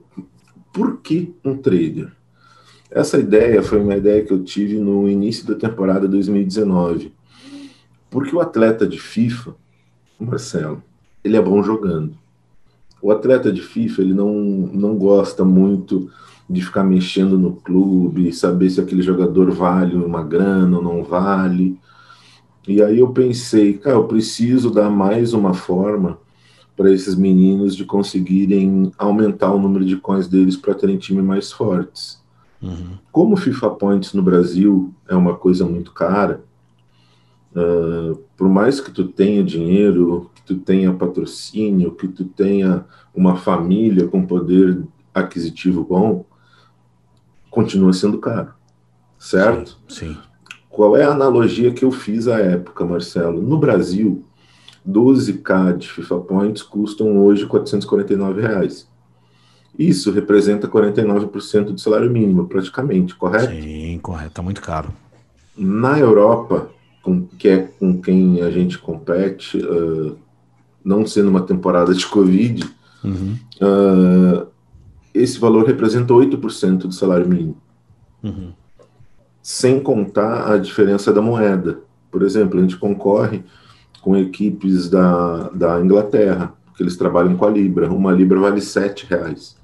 Por 0.72 1.00
que 1.00 1.34
um 1.44 1.56
trader? 1.56 2.10
Essa 2.90 3.18
ideia 3.18 3.62
foi 3.62 3.80
uma 3.80 3.96
ideia 3.96 4.24
que 4.24 4.32
eu 4.32 4.42
tive 4.42 4.78
no 4.78 5.08
início 5.08 5.46
da 5.46 5.54
temporada 5.54 6.08
2019. 6.08 7.12
Porque 8.08 8.34
o 8.34 8.40
atleta 8.40 8.86
de 8.86 9.00
FIFA, 9.00 9.56
Marcelo, 10.18 10.82
ele 11.22 11.36
é 11.36 11.42
bom 11.42 11.62
jogando. 11.62 12.16
O 13.04 13.10
atleta 13.10 13.52
de 13.52 13.60
FIFA, 13.60 14.00
ele 14.00 14.14
não, 14.14 14.32
não 14.32 14.96
gosta 14.96 15.44
muito 15.44 16.10
de 16.48 16.64
ficar 16.64 16.82
mexendo 16.82 17.38
no 17.38 17.52
clube, 17.52 18.32
saber 18.32 18.70
se 18.70 18.80
aquele 18.80 19.02
jogador 19.02 19.50
vale 19.50 19.94
uma 19.94 20.22
grana 20.22 20.78
ou 20.78 20.82
não 20.82 21.04
vale. 21.04 21.78
E 22.66 22.82
aí 22.82 23.00
eu 23.00 23.10
pensei, 23.10 23.74
cara, 23.74 23.96
eu 23.96 24.04
preciso 24.04 24.70
dar 24.70 24.88
mais 24.88 25.34
uma 25.34 25.52
forma 25.52 26.16
para 26.74 26.90
esses 26.90 27.14
meninos 27.14 27.76
de 27.76 27.84
conseguirem 27.84 28.90
aumentar 28.96 29.52
o 29.52 29.60
número 29.60 29.84
de 29.84 29.98
coins 29.98 30.26
deles 30.26 30.56
para 30.56 30.72
terem 30.72 30.96
time 30.96 31.20
mais 31.20 31.52
fortes. 31.52 32.22
Uhum. 32.62 32.96
Como 33.12 33.36
FIFA 33.36 33.68
Points 33.72 34.14
no 34.14 34.22
Brasil 34.22 34.94
é 35.06 35.14
uma 35.14 35.34
coisa 35.34 35.66
muito 35.66 35.92
cara, 35.92 36.42
uh, 37.54 38.16
por 38.36 38.48
mais 38.48 38.80
que 38.80 38.90
tu 38.90 39.08
tenha 39.08 39.42
dinheiro, 39.42 40.30
que 40.34 40.42
tu 40.42 40.56
tenha 40.56 40.92
patrocínio, 40.92 41.94
que 41.94 42.08
tu 42.08 42.24
tenha 42.24 42.84
uma 43.14 43.36
família 43.36 44.06
com 44.08 44.26
poder 44.26 44.82
aquisitivo 45.12 45.84
bom, 45.84 46.24
continua 47.50 47.92
sendo 47.92 48.18
caro, 48.18 48.52
certo? 49.18 49.78
Sim. 49.88 50.14
sim. 50.14 50.18
Qual 50.68 50.96
é 50.96 51.04
a 51.04 51.12
analogia 51.12 51.72
que 51.72 51.84
eu 51.84 51.92
fiz 51.92 52.26
à 52.26 52.40
época, 52.40 52.84
Marcelo? 52.84 53.40
No 53.40 53.56
Brasil, 53.58 54.24
12K 54.88 55.76
de 55.78 55.88
FIFA 55.88 56.18
Points 56.18 56.62
custam 56.62 57.16
hoje 57.18 57.46
449 57.46 58.42
reais. 58.42 58.88
Isso 59.78 60.10
representa 60.10 60.68
49% 60.68 61.64
do 61.66 61.80
salário 61.80 62.10
mínimo, 62.10 62.46
praticamente, 62.46 63.14
correto? 63.14 63.52
Sim, 63.52 63.98
correto. 64.02 64.28
Está 64.28 64.42
muito 64.42 64.60
caro. 64.60 64.88
Na 65.56 65.98
Europa, 65.98 66.70
com, 67.04 67.26
que 67.26 67.48
é 67.48 67.58
com 67.58 68.00
quem 68.00 68.40
a 68.40 68.50
gente 68.50 68.78
compete, 68.78 69.58
uh, 69.58 70.16
não 70.82 71.06
sendo 71.06 71.28
uma 71.28 71.42
temporada 71.42 71.94
de 71.94 72.06
Covid, 72.06 72.64
uhum. 73.04 73.36
uh, 73.60 74.46
esse 75.12 75.38
valor 75.38 75.66
representa 75.66 76.14
8% 76.14 76.78
do 76.78 76.92
salário 76.92 77.28
mínimo. 77.28 77.58
Uhum. 78.22 78.52
Sem 79.42 79.78
contar 79.78 80.50
a 80.50 80.56
diferença 80.56 81.12
da 81.12 81.20
moeda. 81.20 81.80
Por 82.10 82.22
exemplo, 82.22 82.58
a 82.58 82.62
gente 82.62 82.78
concorre 82.78 83.44
com 84.00 84.16
equipes 84.16 84.88
da, 84.88 85.50
da 85.50 85.80
Inglaterra, 85.80 86.54
que 86.74 86.82
eles 86.82 86.96
trabalham 86.96 87.36
com 87.36 87.44
a 87.44 87.50
Libra. 87.50 87.92
Uma 87.92 88.12
Libra 88.12 88.40
vale 88.40 88.62
sete 88.62 89.06
reais. 89.06 89.56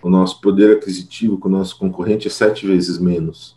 O 0.00 0.08
nosso 0.08 0.40
poder 0.40 0.76
aquisitivo 0.76 1.38
com 1.38 1.48
o 1.48 1.52
nosso 1.52 1.76
concorrente 1.76 2.28
é 2.28 2.30
sete 2.30 2.66
vezes 2.66 2.98
menos. 2.98 3.53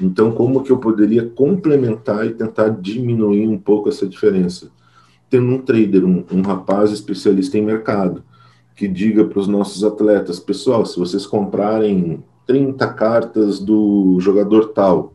Então, 0.00 0.32
como 0.32 0.62
que 0.62 0.70
eu 0.70 0.78
poderia 0.78 1.26
complementar 1.26 2.26
e 2.26 2.34
tentar 2.34 2.68
diminuir 2.68 3.48
um 3.48 3.58
pouco 3.58 3.88
essa 3.88 4.06
diferença? 4.06 4.70
Tendo 5.30 5.46
um 5.46 5.58
trader, 5.58 6.04
um, 6.04 6.24
um 6.30 6.42
rapaz 6.42 6.92
especialista 6.92 7.56
em 7.56 7.62
mercado, 7.62 8.22
que 8.74 8.86
diga 8.86 9.24
para 9.24 9.38
os 9.38 9.48
nossos 9.48 9.82
atletas, 9.82 10.38
pessoal, 10.38 10.84
se 10.84 10.98
vocês 10.98 11.26
comprarem 11.26 12.22
30 12.46 12.86
cartas 12.92 13.58
do 13.58 14.18
jogador 14.20 14.68
tal, 14.68 15.14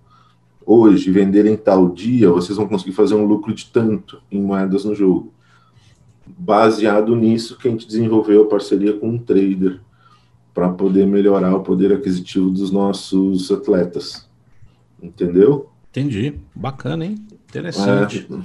hoje 0.65 1.11
venderem 1.11 1.55
tal 1.55 1.89
dia, 1.89 2.29
vocês 2.31 2.57
vão 2.57 2.67
conseguir 2.67 2.91
fazer 2.91 3.13
um 3.13 3.25
lucro 3.25 3.53
de 3.53 3.67
tanto 3.67 4.21
em 4.31 4.41
moedas 4.41 4.83
no 4.83 4.95
jogo. 4.95 5.31
Baseado 6.25 7.15
nisso, 7.15 7.57
que 7.57 7.67
a 7.67 7.71
gente 7.71 7.87
desenvolveu 7.87 8.43
a 8.43 8.47
parceria 8.47 8.93
com 8.93 9.09
um 9.09 9.17
trader 9.17 9.79
para 10.53 10.69
poder 10.69 11.05
melhorar 11.05 11.55
o 11.55 11.61
poder 11.61 11.93
aquisitivo 11.93 12.49
dos 12.49 12.71
nossos 12.71 13.51
atletas. 13.51 14.30
Entendeu? 15.01 15.69
Entendi. 15.89 16.35
Bacana, 16.55 17.05
hein? 17.05 17.15
Interessante. 17.49 18.27
É, 18.29 18.35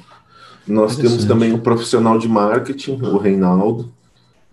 nós 0.67 0.95
Interessante. 0.95 1.01
temos 1.03 1.25
também 1.25 1.53
um 1.53 1.59
profissional 1.59 2.19
de 2.19 2.29
marketing, 2.29 3.01
o 3.03 3.19
Reinaldo. 3.19 3.93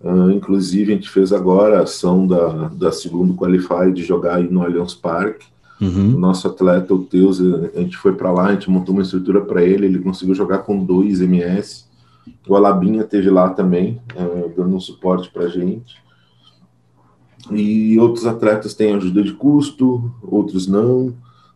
Uh, 0.00 0.30
inclusive, 0.30 0.92
a 0.92 0.94
gente 0.94 1.08
fez 1.08 1.32
agora 1.32 1.78
a 1.78 1.82
ação 1.82 2.26
da, 2.26 2.68
da 2.68 2.92
segundo 2.92 3.34
Qualify 3.34 3.90
de 3.92 4.04
jogar 4.04 4.36
aí 4.36 4.48
no 4.48 4.62
Allianz 4.62 4.94
Parque. 4.94 5.46
Uhum. 5.80 6.14
O 6.14 6.18
nosso 6.18 6.46
atleta, 6.46 6.94
o 6.94 7.02
Teus, 7.02 7.40
a 7.40 7.80
gente 7.80 7.96
foi 7.96 8.14
para 8.14 8.30
lá, 8.30 8.46
a 8.46 8.52
gente 8.52 8.70
montou 8.70 8.94
uma 8.94 9.02
estrutura 9.02 9.40
para 9.40 9.62
ele, 9.62 9.86
ele 9.86 9.98
conseguiu 9.98 10.34
jogar 10.34 10.58
com 10.58 10.84
dois 10.84 11.20
MS. 11.20 11.84
O 12.46 12.54
Alabinha 12.54 13.02
teve 13.02 13.28
lá 13.28 13.50
também, 13.50 14.00
uh, 14.14 14.52
dando 14.56 14.76
um 14.76 14.80
suporte 14.80 15.30
para 15.30 15.48
gente. 15.48 15.96
E 17.50 17.98
outros 17.98 18.24
atletas 18.24 18.72
têm 18.74 18.94
ajuda 18.94 19.22
de 19.22 19.32
custo, 19.32 20.14
outros 20.22 20.66
não, 20.66 21.14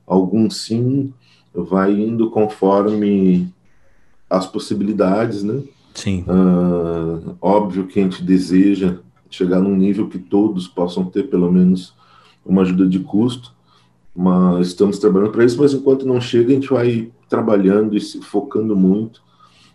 alguns 0.09 0.63
sim. 0.63 1.13
Vai 1.55 1.93
indo 1.93 2.31
conforme 2.31 3.53
as 4.29 4.47
possibilidades, 4.47 5.43
né? 5.43 5.63
Sim. 5.95 6.25
Uh, 6.29 7.37
óbvio 7.41 7.87
que 7.87 7.99
a 7.99 8.03
gente 8.03 8.23
deseja 8.23 8.99
chegar 9.31 9.61
num 9.61 9.77
nível 9.77 10.09
que 10.09 10.19
todos 10.19 10.69
possam 10.69 11.05
ter 11.05 11.25
pelo 11.25 11.51
menos 11.51 11.95
uma 12.45 12.63
ajuda 12.63 12.87
de 12.87 13.01
custo, 13.01 13.53
mas 14.15 14.69
estamos 14.69 14.99
trabalhando 14.99 15.33
para 15.33 15.45
isso, 15.45 15.61
mas 15.61 15.75
enquanto 15.75 16.07
não 16.07 16.21
chega, 16.21 16.51
a 16.51 16.55
gente 16.55 16.71
vai 16.71 17.11
trabalhando 17.29 17.97
e 17.97 18.01
se 18.01 18.21
focando 18.21 18.75
muito 18.75 19.23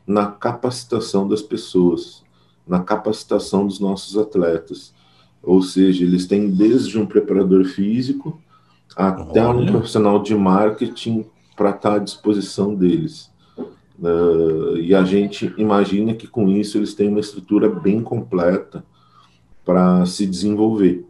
na 0.07 0.25
capacitação 0.25 1.27
das 1.27 1.41
pessoas, 1.41 2.23
na 2.67 2.79
capacitação 2.79 3.65
dos 3.67 3.79
nossos 3.79 4.17
atletas. 4.17 4.93
Ou 5.41 5.61
seja, 5.61 6.03
eles 6.03 6.25
têm 6.25 6.49
desde 6.49 6.97
um 6.97 7.05
preparador 7.05 7.65
físico 7.65 8.41
até 8.95 9.45
Olha. 9.45 9.59
um 9.59 9.65
profissional 9.65 10.21
de 10.21 10.35
marketing 10.35 11.25
para 11.55 11.71
estar 11.71 11.95
à 11.95 11.99
disposição 11.99 12.73
deles. 12.73 13.31
Uh, 13.99 14.77
e 14.77 14.93
a 14.93 15.03
gente 15.03 15.53
imagina 15.57 16.13
que 16.13 16.27
com 16.27 16.49
isso 16.49 16.77
eles 16.77 16.93
têm 16.93 17.09
uma 17.09 17.19
estrutura 17.19 17.69
bem 17.69 18.01
completa 18.01 18.83
para 19.63 20.05
se 20.05 20.25
desenvolver. 20.25 21.05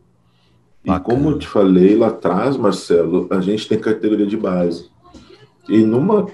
Bacana. 0.85 0.99
E 0.99 1.01
como 1.01 1.29
eu 1.29 1.39
te 1.39 1.47
falei 1.47 1.95
lá 1.95 2.07
atrás, 2.07 2.57
Marcelo, 2.57 3.27
a 3.29 3.39
gente 3.39 3.67
tem 3.67 3.79
categoria 3.79 4.27
de 4.27 4.37
base. 4.37 4.91
E 5.69 5.79
numa, 5.79 6.27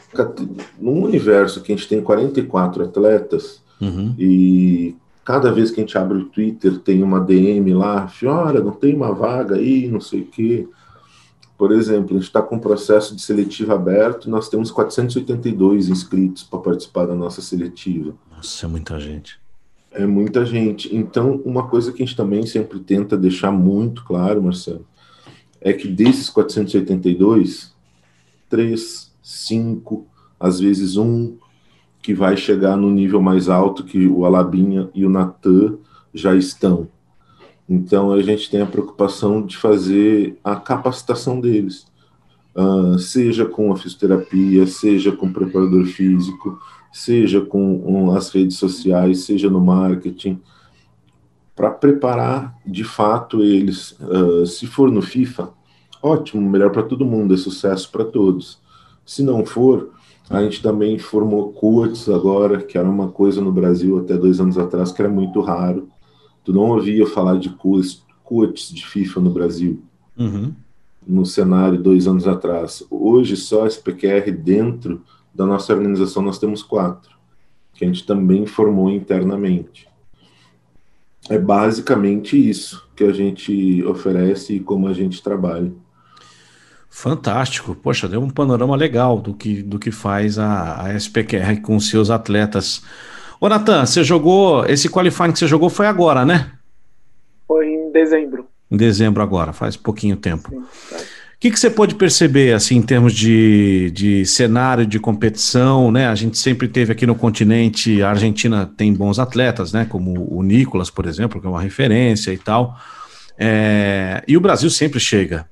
num 0.80 1.04
universo 1.04 1.62
que 1.62 1.72
a 1.72 1.76
gente 1.76 1.88
tem 1.88 2.02
44 2.02 2.84
atletas, 2.84 3.62
uhum. 3.80 4.16
e 4.18 4.96
cada 5.24 5.52
vez 5.52 5.70
que 5.70 5.80
a 5.80 5.84
gente 5.84 5.98
abre 5.98 6.18
o 6.18 6.26
Twitter 6.26 6.80
tem 6.80 7.04
uma 7.04 7.20
DM 7.20 7.74
lá, 7.74 8.08
Fiora, 8.08 8.60
não 8.60 8.72
tem 8.72 8.96
uma 8.96 9.14
vaga 9.14 9.56
aí, 9.56 9.88
não 9.88 10.02
sei 10.02 10.22
o 10.22 10.26
quê. 10.26 10.68
Por 11.60 11.74
exemplo, 11.74 12.12
a 12.12 12.14
gente 12.14 12.30
está 12.30 12.42
com 12.42 12.56
um 12.56 12.60
processo 12.60 13.14
de 13.14 13.22
seletiva 13.22 13.76
aberto, 13.76 14.30
nós 14.30 14.48
temos 14.48 14.72
482 14.72 15.90
inscritos 15.90 16.42
para 16.42 16.58
participar 16.58 17.06
da 17.06 17.14
nossa 17.14 17.42
seletiva. 17.42 18.16
Nossa, 18.34 18.66
é 18.66 18.70
muita 18.70 18.98
gente. 18.98 19.38
É 19.92 20.08
muita 20.08 20.46
gente. 20.46 20.96
Então, 20.96 21.42
uma 21.44 21.68
coisa 21.68 21.92
que 21.92 22.02
a 22.02 22.06
gente 22.06 22.16
também 22.16 22.46
sempre 22.46 22.80
tenta 22.80 23.18
deixar 23.18 23.52
muito 23.52 24.06
claro, 24.06 24.42
Marcelo, 24.42 24.88
é 25.60 25.74
que 25.74 25.86
desses 25.90 26.30
482, 26.30 27.74
três, 28.48 29.12
cinco, 29.22 30.08
às 30.40 30.62
vezes 30.62 30.96
um, 30.96 31.36
que 32.02 32.14
vai 32.14 32.38
chegar 32.38 32.78
no 32.78 32.90
nível 32.90 33.22
mais 33.22 33.50
alto 33.50 33.84
que 33.84 34.08
o 34.08 34.24
Alabinha 34.24 34.90
e 34.96 35.06
o 35.06 35.10
Natan 35.10 35.78
já 36.14 36.34
estão. 36.34 36.88
Então 37.70 38.12
a 38.12 38.22
gente 38.24 38.50
tem 38.50 38.62
a 38.62 38.66
preocupação 38.66 39.46
de 39.46 39.56
fazer 39.56 40.40
a 40.44 40.56
capacitação 40.56 41.40
deles, 41.40 41.86
uh, 42.56 42.98
seja 42.98 43.46
com 43.46 43.72
a 43.72 43.78
fisioterapia, 43.78 44.66
seja 44.66 45.12
com 45.12 45.28
o 45.28 45.34
preparador 45.34 45.86
físico, 45.86 46.60
seja 46.92 47.42
com 47.42 47.76
um, 47.86 48.12
as 48.16 48.32
redes 48.32 48.58
sociais, 48.58 49.20
seja 49.20 49.52
no 49.52 49.62
marketing, 49.62 50.42
para 51.56 51.70
preparar 51.70 52.58
de 52.66 52.84
fato 52.84 53.44
eles. 53.44 53.92
Uh, 54.00 54.48
se 54.48 54.66
for 54.66 54.92
no 54.92 55.04
FIFA, 55.04 55.52
ótimo, 56.02 56.50
melhor 56.50 56.72
para 56.72 56.82
todo 56.82 57.06
mundo, 57.06 57.36
é 57.36 57.38
sucesso 57.38 57.92
para 57.92 58.04
todos. 58.04 58.60
Se 59.06 59.22
não 59.22 59.46
for, 59.46 59.92
a 60.28 60.42
gente 60.42 60.64
também 60.64 60.98
formou 60.98 61.54
coaches 61.54 62.10
agora, 62.10 62.64
que 62.64 62.80
era 62.80 62.90
uma 62.90 63.10
coisa 63.10 63.42
no 63.42 63.52
Brasil 63.52 64.00
até 64.00 64.18
dois 64.18 64.40
anos 64.40 64.58
atrás 64.58 64.92
que 64.92 65.02
era 65.04 65.10
muito 65.10 65.40
raro 65.42 65.88
Tu 66.50 66.54
não 66.54 66.72
ouvia 66.72 67.06
falar 67.06 67.38
de 67.38 67.56
coaches 68.24 68.74
de 68.74 68.84
FIFA 68.84 69.22
no 69.22 69.30
Brasil. 69.30 69.84
Uhum. 70.18 70.52
No 71.06 71.24
cenário 71.24 71.78
dois 71.80 72.08
anos 72.08 72.28
atrás. 72.28 72.84
Hoje, 72.90 73.38
só 73.38 73.68
SPQR 73.68 74.32
dentro 74.32 75.04
da 75.32 75.46
nossa 75.46 75.72
organização 75.72 76.24
nós 76.24 76.40
temos 76.40 76.64
quatro, 76.64 77.12
que 77.76 77.86
a 77.86 77.88
gente 77.88 78.04
também 78.04 78.48
formou 78.48 78.90
internamente. 78.90 79.88
É 81.30 81.38
basicamente 81.38 82.36
isso 82.36 82.84
que 82.96 83.04
a 83.04 83.14
gente 83.14 83.84
oferece 83.84 84.56
e 84.56 84.60
como 84.60 84.88
a 84.88 84.94
gente 84.94 85.22
trabalha. 85.22 85.72
Fantástico. 86.90 87.76
Poxa, 87.76 88.08
deu 88.08 88.24
um 88.24 88.30
panorama 88.32 88.76
legal 88.76 89.22
do 89.22 89.36
que, 89.36 89.62
do 89.62 89.78
que 89.78 89.92
faz 89.92 90.40
a, 90.40 90.82
a 90.82 90.96
SPQR 90.96 91.62
com 91.62 91.80
seus 91.80 92.10
atletas. 92.10 92.82
Ô, 93.40 93.48
Natan, 93.48 93.86
você 93.86 94.04
jogou. 94.04 94.66
Esse 94.66 94.90
qualifying 94.90 95.32
que 95.32 95.40
você 95.40 95.48
jogou 95.48 95.70
foi 95.70 95.88
agora, 95.88 96.26
né? 96.26 96.52
Foi 97.48 97.68
em 97.68 97.92
dezembro. 97.92 98.48
Em 98.70 98.78
dezembro 98.78 99.24
agora, 99.24 99.54
faz 99.54 99.76
pouquinho 99.76 100.16
tempo. 100.16 100.54
O 100.56 101.40
que, 101.40 101.50
que 101.50 101.60
você 101.60 101.70
pode 101.70 101.96
perceber, 101.96 102.54
assim, 102.54 102.76
em 102.76 102.82
termos 102.82 103.14
de, 103.14 103.92
de 103.92 104.26
cenário 104.26 104.86
de 104.86 105.00
competição, 105.00 105.90
né? 105.90 106.08
A 106.08 106.16
gente 106.16 106.38
sempre 106.38 106.68
teve 106.68 106.92
aqui 106.92 107.08
no 107.08 107.16
continente, 107.16 108.04
a 108.04 108.10
Argentina 108.10 108.70
tem 108.76 108.94
bons 108.94 109.20
atletas, 109.20 109.72
né? 109.72 109.86
Como 109.90 110.28
o 110.30 110.44
Nicolas, 110.44 110.90
por 110.90 111.06
exemplo, 111.06 111.40
que 111.40 111.48
é 111.48 111.50
uma 111.50 111.62
referência 111.62 112.34
e 112.34 112.38
tal. 112.38 112.78
É, 113.38 114.22
e 114.28 114.36
o 114.36 114.42
Brasil 114.42 114.70
sempre 114.70 115.00
chega. 115.00 115.48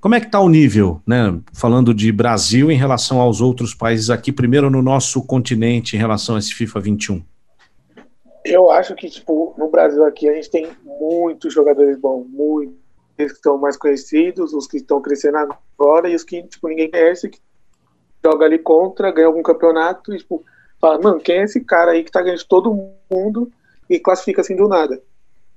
Como 0.00 0.14
é 0.14 0.20
que 0.20 0.26
está 0.26 0.40
o 0.40 0.48
nível, 0.48 1.00
né? 1.06 1.38
Falando 1.52 1.92
de 1.92 2.12
Brasil 2.12 2.70
em 2.70 2.76
relação 2.76 3.20
aos 3.20 3.40
outros 3.40 3.74
países 3.74 4.10
aqui, 4.10 4.30
primeiro 4.30 4.70
no 4.70 4.82
nosso 4.82 5.22
continente 5.24 5.96
em 5.96 5.98
relação 5.98 6.36
a 6.36 6.38
esse 6.38 6.54
FIFA 6.54 6.80
21? 6.80 7.22
Eu 8.44 8.70
acho 8.70 8.94
que, 8.94 9.08
tipo, 9.08 9.54
no 9.58 9.68
Brasil 9.68 10.04
aqui 10.04 10.28
a 10.28 10.34
gente 10.34 10.50
tem 10.50 10.68
muitos 10.84 11.52
jogadores 11.52 11.98
bons, 11.98 12.26
muitos 12.28 12.76
que 13.16 13.24
estão 13.24 13.58
mais 13.58 13.76
conhecidos, 13.76 14.52
os 14.52 14.66
que 14.66 14.76
estão 14.76 15.00
crescendo 15.00 15.38
agora 15.38 16.08
e 16.08 16.14
os 16.14 16.22
que, 16.22 16.42
tipo, 16.44 16.68
ninguém 16.68 16.90
conhece, 16.90 17.28
que 17.28 17.40
joga 18.24 18.44
ali 18.44 18.58
contra, 18.58 19.10
ganha 19.10 19.26
algum 19.26 19.42
campeonato 19.42 20.14
e, 20.14 20.18
tipo, 20.18 20.44
fala, 20.80 21.00
mano, 21.00 21.18
quem 21.18 21.38
é 21.38 21.44
esse 21.44 21.64
cara 21.64 21.92
aí 21.92 22.04
que 22.04 22.10
tá 22.10 22.20
ganhando 22.22 22.38
de 22.38 22.46
todo 22.46 22.92
mundo 23.10 23.50
e 23.88 23.98
classifica 23.98 24.42
assim 24.42 24.54
do 24.54 24.68
nada? 24.68 25.02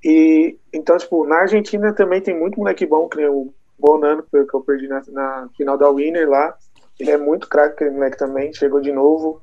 E, 0.03 0.57
então, 0.73 0.97
tipo, 0.97 1.25
na 1.25 1.41
Argentina 1.41 1.93
também 1.93 2.21
tem 2.21 2.37
muito 2.37 2.57
moleque 2.57 2.85
bom, 2.85 3.07
que 3.07 3.17
nem 3.17 3.27
o 3.27 3.53
Bonano, 3.79 4.23
que 4.23 4.37
eu 4.37 4.61
perdi 4.61 4.87
na, 4.87 5.01
na 5.11 5.49
final 5.55 5.77
da 5.77 5.89
Winner 5.89 6.29
lá. 6.29 6.55
Ele 6.99 7.11
é 7.11 7.17
muito 7.17 7.47
craque, 7.47 7.75
aquele 7.75 7.91
moleque 7.91 8.17
também, 8.17 8.53
chegou 8.53 8.81
de 8.81 8.91
novo. 8.91 9.41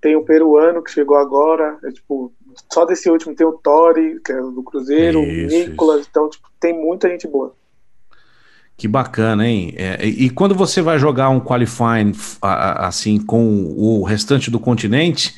Tem 0.00 0.16
o 0.16 0.24
peruano 0.24 0.82
que 0.82 0.90
chegou 0.90 1.16
agora, 1.16 1.78
é 1.84 1.90
tipo, 1.90 2.32
só 2.72 2.84
desse 2.84 3.08
último 3.08 3.34
tem 3.34 3.46
o 3.46 3.52
Tori, 3.52 4.20
que 4.24 4.32
é 4.32 4.36
do 4.36 4.62
Cruzeiro, 4.62 5.22
isso, 5.22 5.54
o 5.54 5.58
Nicolas, 5.58 6.00
isso. 6.00 6.08
então 6.10 6.28
tipo, 6.28 6.48
tem 6.60 6.72
muita 6.72 7.08
gente 7.08 7.26
boa. 7.26 7.54
Que 8.76 8.86
bacana, 8.86 9.48
hein? 9.48 9.72
É, 9.76 10.04
e 10.04 10.28
quando 10.28 10.54
você 10.54 10.82
vai 10.82 10.98
jogar 10.98 11.30
um 11.30 11.40
qualifying 11.40 12.12
assim 12.42 13.18
com 13.18 13.74
o 13.74 14.02
restante 14.02 14.50
do 14.50 14.60
continente, 14.60 15.34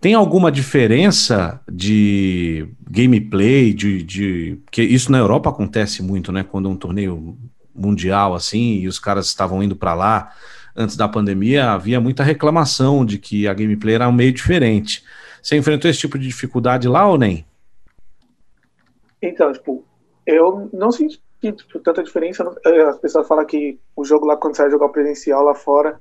tem 0.00 0.14
alguma 0.14 0.52
diferença 0.52 1.60
de 1.70 2.68
gameplay, 2.88 3.72
de, 3.72 4.04
de 4.04 4.58
que 4.70 4.82
isso 4.82 5.10
na 5.10 5.18
Europa 5.18 5.50
acontece 5.50 6.00
muito, 6.00 6.30
né? 6.30 6.44
Quando 6.44 6.68
um 6.68 6.76
torneio 6.76 7.36
mundial 7.76 8.34
assim 8.34 8.74
e 8.74 8.88
os 8.88 8.98
caras 8.98 9.26
estavam 9.26 9.62
indo 9.62 9.76
para 9.76 9.94
lá 9.94 10.32
antes 10.76 10.96
da 10.96 11.08
pandemia, 11.08 11.70
havia 11.70 12.00
muita 12.00 12.22
reclamação 12.22 13.04
de 13.04 13.18
que 13.18 13.48
a 13.48 13.54
gameplay 13.54 13.94
era 13.94 14.12
meio 14.12 14.32
diferente. 14.32 15.02
Você 15.42 15.56
enfrentou 15.56 15.90
esse 15.90 16.00
tipo 16.00 16.18
de 16.18 16.26
dificuldade 16.26 16.86
lá 16.86 17.08
ou 17.08 17.16
nem? 17.16 17.46
Então, 19.22 19.52
tipo, 19.52 19.84
eu 20.26 20.68
não 20.72 20.92
senti 20.92 21.20
tipo, 21.40 21.78
tanta 21.80 22.02
diferença. 22.02 22.44
Eh, 22.64 22.82
as 22.82 22.98
pessoas 22.98 23.26
falam 23.26 23.46
que 23.46 23.78
o 23.94 24.04
jogo 24.04 24.26
lá, 24.26 24.36
quando 24.36 24.56
você 24.56 24.68
jogar 24.70 24.90
presencial 24.90 25.42
lá 25.42 25.54
fora, 25.54 25.98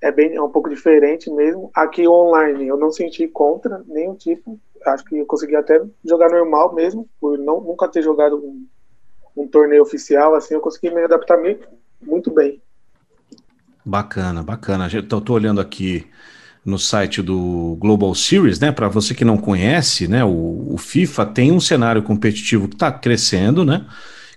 é 0.00 0.10
bem 0.10 0.34
é 0.34 0.40
um 0.40 0.50
pouco 0.50 0.70
diferente 0.70 1.30
mesmo. 1.30 1.70
Aqui 1.74 2.06
online 2.08 2.66
eu 2.66 2.76
não 2.76 2.90
senti 2.90 3.28
contra 3.28 3.82
nenhum 3.86 4.14
tipo. 4.14 4.58
Acho 4.86 5.04
que 5.04 5.16
eu 5.18 5.26
consegui 5.26 5.56
até 5.56 5.80
jogar 6.04 6.30
normal 6.30 6.74
mesmo, 6.74 7.08
por 7.18 7.38
não, 7.38 7.60
nunca 7.60 7.88
ter 7.88 8.02
jogado 8.02 8.36
um, 8.36 8.66
um 9.36 9.46
torneio 9.46 9.82
oficial, 9.82 10.34
assim, 10.34 10.54
eu 10.54 10.60
consegui 10.60 10.90
me 10.90 11.02
adaptar 11.02 11.38
muito 12.00 12.32
bem. 12.32 12.60
Bacana, 13.84 14.42
bacana. 14.42 14.88
Eu 14.92 15.02
tô 15.02 15.32
olhando 15.32 15.60
aqui 15.60 16.06
no 16.64 16.78
site 16.78 17.20
do 17.20 17.76
Global 17.78 18.14
Series, 18.14 18.58
né? 18.58 18.72
Para 18.72 18.88
você 18.88 19.14
que 19.14 19.24
não 19.24 19.36
conhece, 19.36 20.08
né? 20.08 20.24
O, 20.24 20.74
o 20.74 20.78
FIFA 20.78 21.26
tem 21.26 21.52
um 21.52 21.60
cenário 21.60 22.02
competitivo 22.02 22.68
que 22.68 22.74
está 22.74 22.90
crescendo, 22.90 23.64
né? 23.64 23.84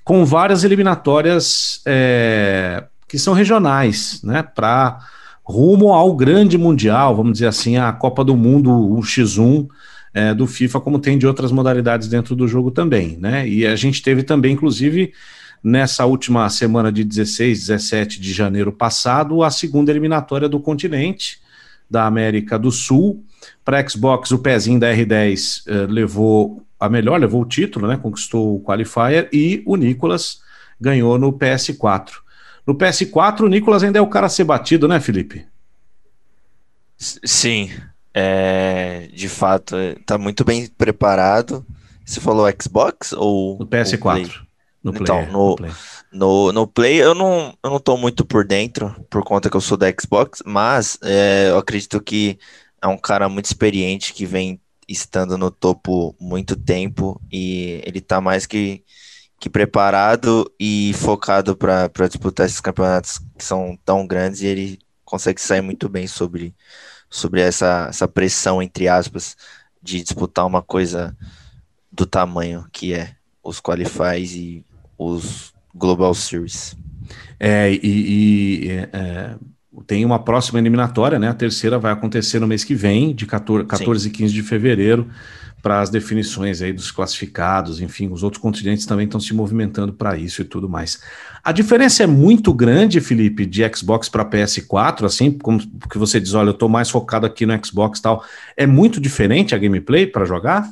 Com 0.04 0.26
várias 0.26 0.64
eliminatórias 0.64 1.82
é, 1.86 2.84
que 3.08 3.18
são 3.18 3.34
regionais, 3.34 4.22
né? 4.24 4.44
Para 4.44 5.00
rumo 5.44 5.94
ao 5.94 6.14
grande 6.14 6.58
mundial, 6.58 7.16
vamos 7.16 7.34
dizer 7.34 7.48
assim, 7.48 7.78
a 7.78 7.94
Copa 7.94 8.26
do 8.26 8.36
Mundo, 8.36 8.70
o 8.70 9.00
X1 9.00 9.68
é, 10.14 10.34
do 10.34 10.48
FIFA, 10.48 10.82
como 10.82 11.00
tem 11.00 11.18
de 11.18 11.28
outras 11.28 11.52
modalidades 11.52 12.08
dentro 12.08 12.36
do 12.36 12.48
jogo 12.48 12.72
também, 12.72 13.18
né? 13.18 13.48
E 13.48 13.66
a 13.66 13.76
gente 13.76 14.02
teve 14.02 14.24
também, 14.24 14.54
inclusive, 14.54 15.14
nessa 15.64 16.06
última 16.06 16.50
semana 16.50 16.92
de 16.92 17.04
16, 17.04 17.68
17 17.68 18.20
de 18.22 18.34
janeiro 18.34 18.72
passado, 18.72 19.44
a 19.44 19.52
segunda 19.52 19.92
eliminatória 19.92 20.48
do 20.48 20.60
continente, 20.60 21.40
da 21.90 22.06
América 22.06 22.58
do 22.58 22.72
Sul. 22.72 23.24
Para 23.64 23.88
Xbox, 23.88 24.32
o 24.32 24.40
pezinho 24.40 24.80
da 24.80 24.94
R10 24.94 25.64
eh, 25.68 25.88
levou 25.88 26.64
a 26.80 26.90
melhor, 26.90 27.20
levou 27.20 27.42
o 27.42 27.46
título, 27.46 27.88
né? 27.88 27.98
Conquistou 27.98 28.56
o 28.56 28.62
qualifier 28.62 29.30
e 29.32 29.64
o 29.66 29.76
Nicolas 29.76 30.42
ganhou 30.80 31.18
no 31.18 31.34
PS4. 31.34 32.12
No 32.66 32.76
PS4, 32.76 33.42
o 33.42 33.48
Nicolas 33.48 33.84
ainda 33.84 34.00
é 34.00 34.02
o 34.02 34.08
cara 34.08 34.28
a 34.28 34.30
ser 34.30 34.44
batido, 34.44 34.88
né, 34.88 35.00
Felipe? 35.00 35.46
Sim, 36.98 37.70
é, 38.14 39.10
de 39.14 39.30
fato, 39.30 39.76
está 39.78 40.18
muito 40.18 40.44
bem 40.44 40.68
preparado. 40.68 41.66
Você 42.06 42.20
falou 42.20 42.48
Xbox 42.62 43.14
ou 43.14 43.58
no 43.60 43.68
PS4? 43.68 44.48
No 44.84 44.94
Play, 44.94 45.02
então, 45.02 45.26
no, 45.26 45.50
no, 45.50 45.56
Play. 45.56 45.72
No, 46.12 46.52
no 46.54 46.68
Play 46.68 46.96
eu 47.02 47.14
não, 47.14 47.54
eu 47.64 47.70
não 47.70 47.80
tô 47.80 47.98
muito 47.98 48.26
por 48.26 48.46
dentro, 48.46 48.96
por 49.10 49.24
conta 49.24 49.50
que 49.50 49.58
eu 49.58 49.62
sou 49.62 49.78
da 49.78 49.92
Xbox, 49.92 50.42
mas 50.46 50.98
é, 51.04 51.50
eu 51.50 51.58
acredito 51.58 52.00
que 52.02 52.40
é 52.82 52.88
um 52.88 52.98
cara 52.98 53.28
muito 53.28 53.46
experiente 53.46 54.14
que 54.14 54.26
vem 54.26 54.62
estando 54.88 55.38
no 55.38 55.52
topo 55.52 56.16
muito 56.20 56.56
tempo 56.56 57.22
e 57.32 57.82
ele 57.86 58.00
tá 58.00 58.22
mais 58.22 58.46
que, 58.46 58.84
que 59.40 59.50
preparado 59.50 60.50
e 60.60 60.94
focado 60.96 61.56
para 61.58 62.08
disputar 62.08 62.46
esses 62.46 62.62
campeonatos 62.62 63.20
que 63.38 63.44
são 63.44 63.78
tão 63.84 64.08
grandes 64.08 64.42
e 64.42 64.48
ele 64.48 64.80
consegue 65.04 65.42
sair 65.42 65.62
muito 65.62 65.90
bem 65.90 66.08
sobre 66.08 66.56
sobre 67.10 67.42
essa, 67.42 67.88
essa 67.90 68.08
pressão, 68.08 68.62
entre 68.62 68.88
aspas, 68.88 69.36
de 69.82 70.02
disputar 70.02 70.46
uma 70.46 70.62
coisa 70.62 71.16
do 71.92 72.06
tamanho 72.06 72.68
que 72.72 72.94
é 72.94 73.16
os 73.44 73.60
Qualifies 73.60 74.34
e 74.34 74.66
os 74.98 75.54
Global 75.74 76.14
Series. 76.14 76.76
É, 77.40 77.72
e, 77.72 77.80
e 77.84 78.70
é, 78.70 79.38
tem 79.86 80.06
uma 80.06 80.20
próxima 80.20 80.60
eliminatória, 80.60 81.20
né? 81.20 81.30
A 81.30 81.34
terceira 81.34 81.78
vai 81.78 81.92
acontecer 81.92 82.40
no 82.40 82.48
mês 82.48 82.64
que 82.64 82.74
vem, 82.74 83.14
de 83.14 83.26
14, 83.26 83.66
14 83.66 84.08
e 84.08 84.12
15 84.12 84.34
de 84.34 84.44
fevereiro 84.44 85.08
para 85.62 85.82
as 85.82 85.90
definições 85.90 86.62
aí 86.62 86.72
dos 86.72 86.92
classificados, 86.92 87.82
enfim, 87.82 88.10
os 88.12 88.24
outros 88.24 88.42
continentes 88.42 88.86
também 88.86 89.06
estão 89.06 89.20
se 89.20 89.34
movimentando 89.34 89.92
para 89.92 90.16
isso 90.16 90.42
e 90.42 90.46
tudo 90.46 90.70
mais. 90.70 91.02
A 91.44 91.52
diferença 91.52 92.04
é 92.04 92.08
muito 92.08 92.54
grande, 92.54 93.02
Felipe, 93.02 93.46
de 93.46 93.64
Xbox 93.76 94.08
para 94.08 94.24
PS4, 94.24 95.06
assim, 95.06 95.32
como 95.32 95.60
que 95.90 95.98
você 95.98 96.20
diz, 96.20 96.34
olha, 96.34 96.50
eu 96.50 96.52
estou 96.52 96.70
mais 96.70 96.90
focado 96.90 97.26
aqui 97.26 97.46
no 97.46 97.66
Xbox 97.66 98.00
e 98.00 98.02
tal. 98.02 98.24
É 98.56 98.68
muito 98.68 99.02
diferente 99.02 99.56
a 99.56 99.58
gameplay 99.58 100.06
para 100.06 100.26
jogar? 100.26 100.72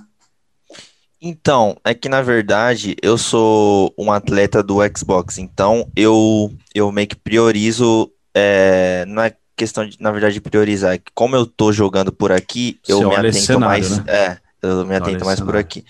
Então, 1.22 1.76
é 1.84 1.94
que 1.94 2.08
na 2.08 2.22
verdade 2.22 2.96
eu 3.02 3.18
sou 3.18 3.94
um 3.98 4.12
atleta 4.12 4.62
do 4.62 4.78
Xbox, 4.96 5.40
então 5.40 5.90
eu, 5.96 6.54
eu 6.74 6.92
meio 6.92 7.08
que 7.08 7.16
priorizo, 7.16 8.12
é, 8.36 9.06
não 9.08 9.24
é 9.24 9.34
questão 9.56 9.88
de, 9.88 9.98
na 10.00 10.12
verdade, 10.12 10.34
de 10.34 10.42
priorizar, 10.42 10.94
é 10.94 10.98
que 10.98 11.12
como 11.14 11.36
eu 11.36 11.46
tô 11.46 11.72
jogando 11.72 12.12
por 12.12 12.32
aqui, 12.32 12.78
eu 12.88 13.08
me 13.08 13.16
atento 13.16 13.38
cenário, 13.38 13.66
mais. 13.66 13.98
Né? 14.00 14.04
É, 14.08 14.38
Eu 14.62 14.86
me 14.86 14.96
atento 14.96 15.24
mais 15.24 15.40
por 15.40 15.56
aqui. 15.56 15.86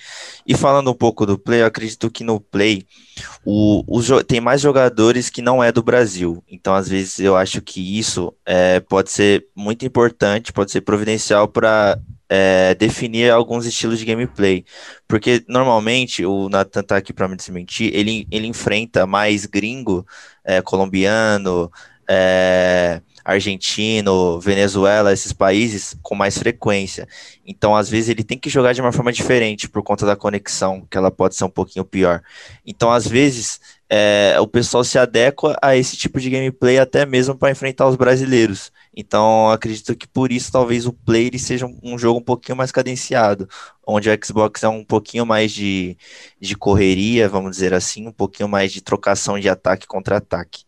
E 0.46 0.54
falando 0.54 0.92
um 0.92 0.94
pouco 0.94 1.26
do 1.26 1.38
Play, 1.38 1.62
eu 1.62 1.66
acredito 1.66 2.12
que 2.12 2.24
no 2.24 2.40
Play 2.40 2.86
o, 3.46 3.84
o, 3.88 4.24
tem 4.24 4.42
mais 4.42 4.62
jogadores 4.62 5.30
que 5.30 5.42
não 5.42 5.64
é 5.64 5.72
do 5.72 5.82
Brasil. 5.82 6.44
Então, 6.48 6.76
às 6.76 6.90
vezes, 6.90 7.20
eu 7.20 7.36
acho 7.36 7.62
que 7.62 7.98
isso 7.98 8.34
é, 8.46 8.80
pode 8.82 9.12
ser 9.12 9.48
muito 9.56 9.86
importante, 9.86 10.52
pode 10.52 10.72
ser 10.72 10.82
providencial 10.82 11.48
para 11.48 11.98
é, 12.28 12.76
definir 12.76 13.32
alguns 13.32 13.66
estilos 13.66 14.00
de 14.00 14.06
gameplay. 14.06 14.66
Porque 15.08 15.44
normalmente 15.48 16.26
o 16.26 16.50
Nathan 16.50 16.84
tá 16.84 16.98
aqui 16.98 17.14
para 17.14 17.28
me 17.28 17.38
desmentir, 17.38 17.92
ele, 17.94 18.28
ele 18.30 18.48
enfrenta 18.48 19.06
mais 19.06 19.46
gringo, 19.46 20.06
é, 20.44 20.62
colombiano, 20.62 21.72
é, 22.10 23.02
argentino, 23.24 24.40
Venezuela, 24.40 25.12
esses 25.12 25.34
países 25.34 25.96
com 26.04 26.14
mais 26.14 26.38
frequência. 26.38 27.08
Então, 27.46 27.76
às 27.76 27.90
vezes, 27.90 28.10
ele 28.10 28.24
tem 28.24 28.38
que 28.38 28.50
jogar 28.50 28.74
de 28.74 28.82
uma 28.82 28.92
forma 28.92 29.12
diferente 29.12 29.68
por 29.68 29.82
conta 29.82 30.06
da 30.06 30.16
conexão, 30.16 30.86
que 30.90 30.98
ela 30.98 31.10
pode 31.10 31.36
ser 31.36 31.44
um 31.44 31.50
pouquinho 31.50 31.84
pior. 31.84 32.22
Então, 32.66 32.92
às 32.92 33.08
vezes, 33.08 33.60
é, 33.90 34.38
o 34.40 34.48
pessoal 34.48 34.84
se 34.84 34.98
adequa 34.98 35.58
a 35.62 35.76
esse 35.76 35.96
tipo 35.98 36.20
de 36.20 36.30
gameplay 36.30 36.78
até 36.80 37.06
mesmo 37.06 37.36
para 37.36 37.52
enfrentar 37.52 37.88
os 37.88 37.96
brasileiros. 37.96 38.72
Então, 38.96 39.50
acredito 39.50 39.96
que 39.96 40.08
por 40.08 40.32
isso 40.32 40.52
talvez 40.52 40.86
o 40.86 40.94
Play 40.94 41.38
seja 41.38 41.68
um 41.84 41.98
jogo 41.98 42.20
um 42.20 42.24
pouquinho 42.24 42.56
mais 42.56 42.72
cadenciado, 42.72 43.48
onde 43.86 44.10
o 44.10 44.20
Xbox 44.24 44.64
é 44.64 44.70
um 44.70 44.84
pouquinho 44.84 45.26
mais 45.26 45.52
de, 45.52 45.98
de 46.40 46.56
correria, 46.56 47.30
vamos 47.30 47.52
dizer 47.52 47.74
assim, 47.74 48.08
um 48.08 48.12
pouquinho 48.12 48.50
mais 48.50 48.72
de 48.72 48.82
trocação 48.82 49.40
de 49.40 49.50
ataque 49.50 49.88
contra 49.88 50.18
ataque. 50.18 50.65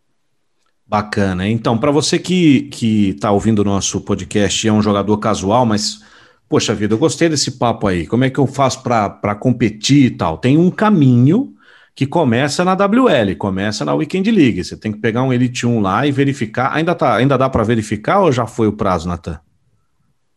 Bacana. 0.87 1.47
Então, 1.47 1.77
para 1.77 1.91
você 1.91 2.17
que 2.17 2.63
que 2.63 3.09
está 3.09 3.31
ouvindo 3.31 3.59
o 3.59 3.65
nosso 3.65 3.99
podcast 3.99 4.65
e 4.65 4.69
é 4.69 4.73
um 4.73 4.81
jogador 4.81 5.17
casual, 5.17 5.65
mas 5.65 6.01
poxa 6.47 6.73
vida, 6.73 6.93
eu 6.93 6.97
gostei 6.97 7.27
desse 7.27 7.51
papo 7.51 7.87
aí. 7.87 8.07
Como 8.07 8.23
é 8.23 8.29
que 8.29 8.39
eu 8.39 8.47
faço 8.47 8.81
para 8.81 9.35
competir 9.35 10.05
e 10.05 10.11
tal? 10.11 10.37
Tem 10.37 10.57
um 10.57 10.71
caminho 10.71 11.53
que 11.93 12.05
começa 12.05 12.63
na 12.63 12.73
WL, 12.73 13.35
começa 13.37 13.83
na 13.83 13.93
Weekend 13.93 14.31
League. 14.31 14.63
Você 14.63 14.77
tem 14.77 14.91
que 14.91 14.99
pegar 14.99 15.23
um 15.23 15.33
Elite 15.33 15.65
1 15.65 15.81
lá 15.81 16.07
e 16.07 16.11
verificar. 16.11 16.73
Ainda 16.73 16.95
tá, 16.95 17.15
ainda 17.15 17.37
dá 17.37 17.49
para 17.49 17.63
verificar 17.63 18.21
ou 18.21 18.31
já 18.31 18.45
foi 18.45 18.67
o 18.67 18.73
prazo, 18.73 19.09
Natan? 19.09 19.39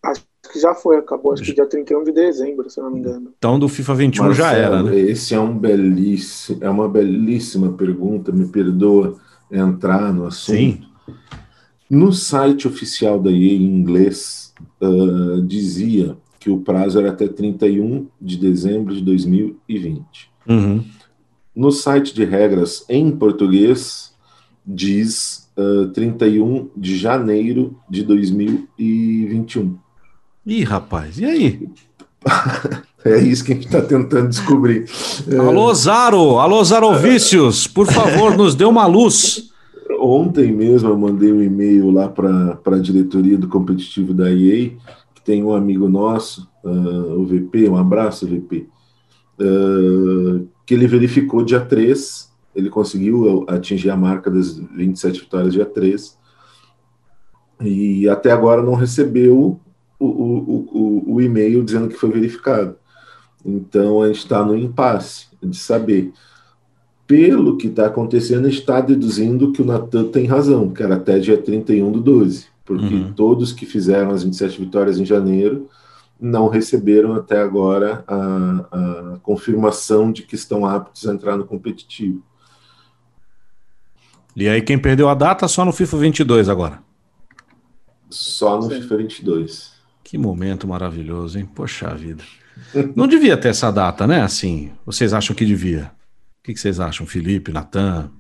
Acho 0.02 0.22
que 0.52 0.58
já 0.58 0.74
foi, 0.74 0.96
acabou, 0.96 1.32
acho 1.32 1.44
que 1.44 1.52
dia 1.52 1.66
31 1.66 2.02
de 2.02 2.12
dezembro, 2.12 2.68
se 2.68 2.80
não 2.80 2.90
me 2.90 2.98
engano. 2.98 3.32
Então 3.38 3.56
do 3.56 3.68
FIFA 3.68 3.94
21 3.94 4.24
Marcelo, 4.24 4.48
já 4.48 4.56
era, 4.56 4.82
né? 4.82 4.98
Esse 4.98 5.34
é 5.34 5.38
um 5.38 5.56
belíssimo, 5.56 6.58
é 6.64 6.68
uma 6.68 6.88
belíssima 6.88 7.70
pergunta, 7.74 8.32
me 8.32 8.48
perdoa 8.48 9.16
entrar 9.50 10.12
no 10.12 10.26
assunto. 10.26 10.56
Sim. 10.56 10.82
No 11.88 12.12
site 12.12 12.68
oficial 12.68 13.20
da 13.20 13.30
EA 13.30 13.54
em 13.54 13.64
inglês, 13.64 14.54
uh, 14.80 15.42
dizia 15.42 16.16
que 16.38 16.48
o 16.48 16.60
prazo 16.60 16.98
era 16.98 17.10
até 17.10 17.26
31 17.26 18.06
de 18.20 18.36
dezembro 18.36 18.94
de 18.94 19.02
2020. 19.02 20.30
Uhum. 20.48 20.84
No 21.54 21.72
site 21.72 22.14
de 22.14 22.24
regras 22.24 22.84
em 22.88 23.10
português, 23.10 24.14
diz 24.64 25.50
uh, 25.56 25.88
31 25.88 26.70
de 26.76 26.96
janeiro 26.96 27.78
de 27.88 28.02
2021. 28.04 29.76
Ih, 30.46 30.64
rapaz, 30.64 31.18
e 31.18 31.24
aí? 31.24 31.68
É 33.04 33.18
isso 33.18 33.44
que 33.44 33.52
a 33.52 33.54
gente 33.54 33.66
está 33.66 33.80
tentando 33.80 34.28
descobrir. 34.28 34.84
Alô, 35.38 35.72
Zaro! 35.72 36.38
Alô, 36.38 36.62
Zarovícios! 36.62 37.66
Por 37.66 37.86
favor, 37.86 38.36
nos 38.36 38.54
dê 38.54 38.64
uma 38.64 38.86
luz. 38.86 39.50
Ontem 39.98 40.52
mesmo 40.52 40.90
eu 40.90 40.98
mandei 40.98 41.32
um 41.32 41.42
e-mail 41.42 41.90
lá 41.90 42.08
para 42.08 42.58
a 42.64 42.78
diretoria 42.78 43.38
do 43.38 43.48
competitivo 43.48 44.12
da 44.12 44.30
EA, 44.30 44.70
que 45.14 45.22
tem 45.24 45.42
um 45.42 45.54
amigo 45.54 45.88
nosso, 45.88 46.48
uh, 46.62 47.20
o 47.20 47.26
VP, 47.26 47.68
um 47.68 47.76
abraço, 47.76 48.26
VP, 48.26 48.66
uh, 49.38 49.42
ah, 49.42 50.40
que 50.66 50.74
ele 50.74 50.86
verificou 50.86 51.44
dia 51.44 51.60
3, 51.60 52.30
ele 52.54 52.70
conseguiu 52.70 53.44
atingir 53.48 53.90
a 53.90 53.96
marca 53.96 54.30
das 54.30 54.58
27 54.58 55.20
vitórias 55.20 55.52
dia 55.52 55.66
3, 55.66 56.18
e 57.62 58.08
até 58.08 58.30
agora 58.30 58.62
não 58.62 58.74
recebeu 58.74 59.60
o, 59.98 60.06
o, 60.06 60.68
o, 60.72 61.14
o 61.14 61.20
e-mail 61.20 61.62
dizendo 61.62 61.88
que 61.88 61.96
foi 61.96 62.10
verificado. 62.10 62.79
Então 63.44 64.02
a 64.02 64.06
gente 64.08 64.18
está 64.18 64.44
no 64.44 64.56
impasse 64.56 65.26
de 65.42 65.56
saber. 65.56 66.12
Pelo 67.06 67.56
que 67.56 67.66
está 67.66 67.86
acontecendo, 67.86 68.48
está 68.48 68.80
deduzindo 68.80 69.52
que 69.52 69.62
o 69.62 69.64
Natan 69.64 70.04
tem 70.04 70.26
razão, 70.26 70.70
que 70.70 70.82
era 70.82 70.94
até 70.94 71.18
dia 71.18 71.36
31 71.36 71.90
do 71.90 72.00
12, 72.00 72.46
porque 72.64 72.94
uhum. 72.94 73.12
todos 73.12 73.52
que 73.52 73.66
fizeram 73.66 74.12
as 74.12 74.22
27 74.22 74.60
vitórias 74.60 74.98
em 74.98 75.04
janeiro 75.04 75.68
não 76.20 76.48
receberam 76.48 77.14
até 77.14 77.40
agora 77.40 78.04
a, 78.06 79.14
a 79.14 79.18
confirmação 79.22 80.12
de 80.12 80.22
que 80.22 80.34
estão 80.34 80.66
aptos 80.66 81.08
a 81.08 81.12
entrar 81.12 81.36
no 81.36 81.46
competitivo. 81.46 82.22
E 84.36 84.48
aí, 84.48 84.62
quem 84.62 84.78
perdeu 84.78 85.08
a 85.08 85.14
data 85.14 85.48
só 85.48 85.64
no 85.64 85.72
FIFA 85.72 85.96
22 85.96 86.48
agora? 86.48 86.82
Só 88.08 88.56
no 88.56 88.62
Sim. 88.64 88.82
FIFA 88.82 88.96
22. 88.98 89.72
Que 90.04 90.18
momento 90.18 90.68
maravilhoso, 90.68 91.38
hein? 91.38 91.48
Poxa 91.52 91.94
vida. 91.94 92.22
Não 92.94 93.06
devia 93.06 93.36
ter 93.36 93.48
essa 93.48 93.70
data, 93.70 94.06
né? 94.06 94.22
Assim, 94.22 94.72
vocês 94.84 95.12
acham 95.12 95.34
que 95.34 95.44
devia? 95.44 95.90
O 96.40 96.44
que, 96.44 96.56
vocês 96.56 96.80
acham, 96.80 97.06
Felipe, 97.06 97.52
Natan? 97.52 98.10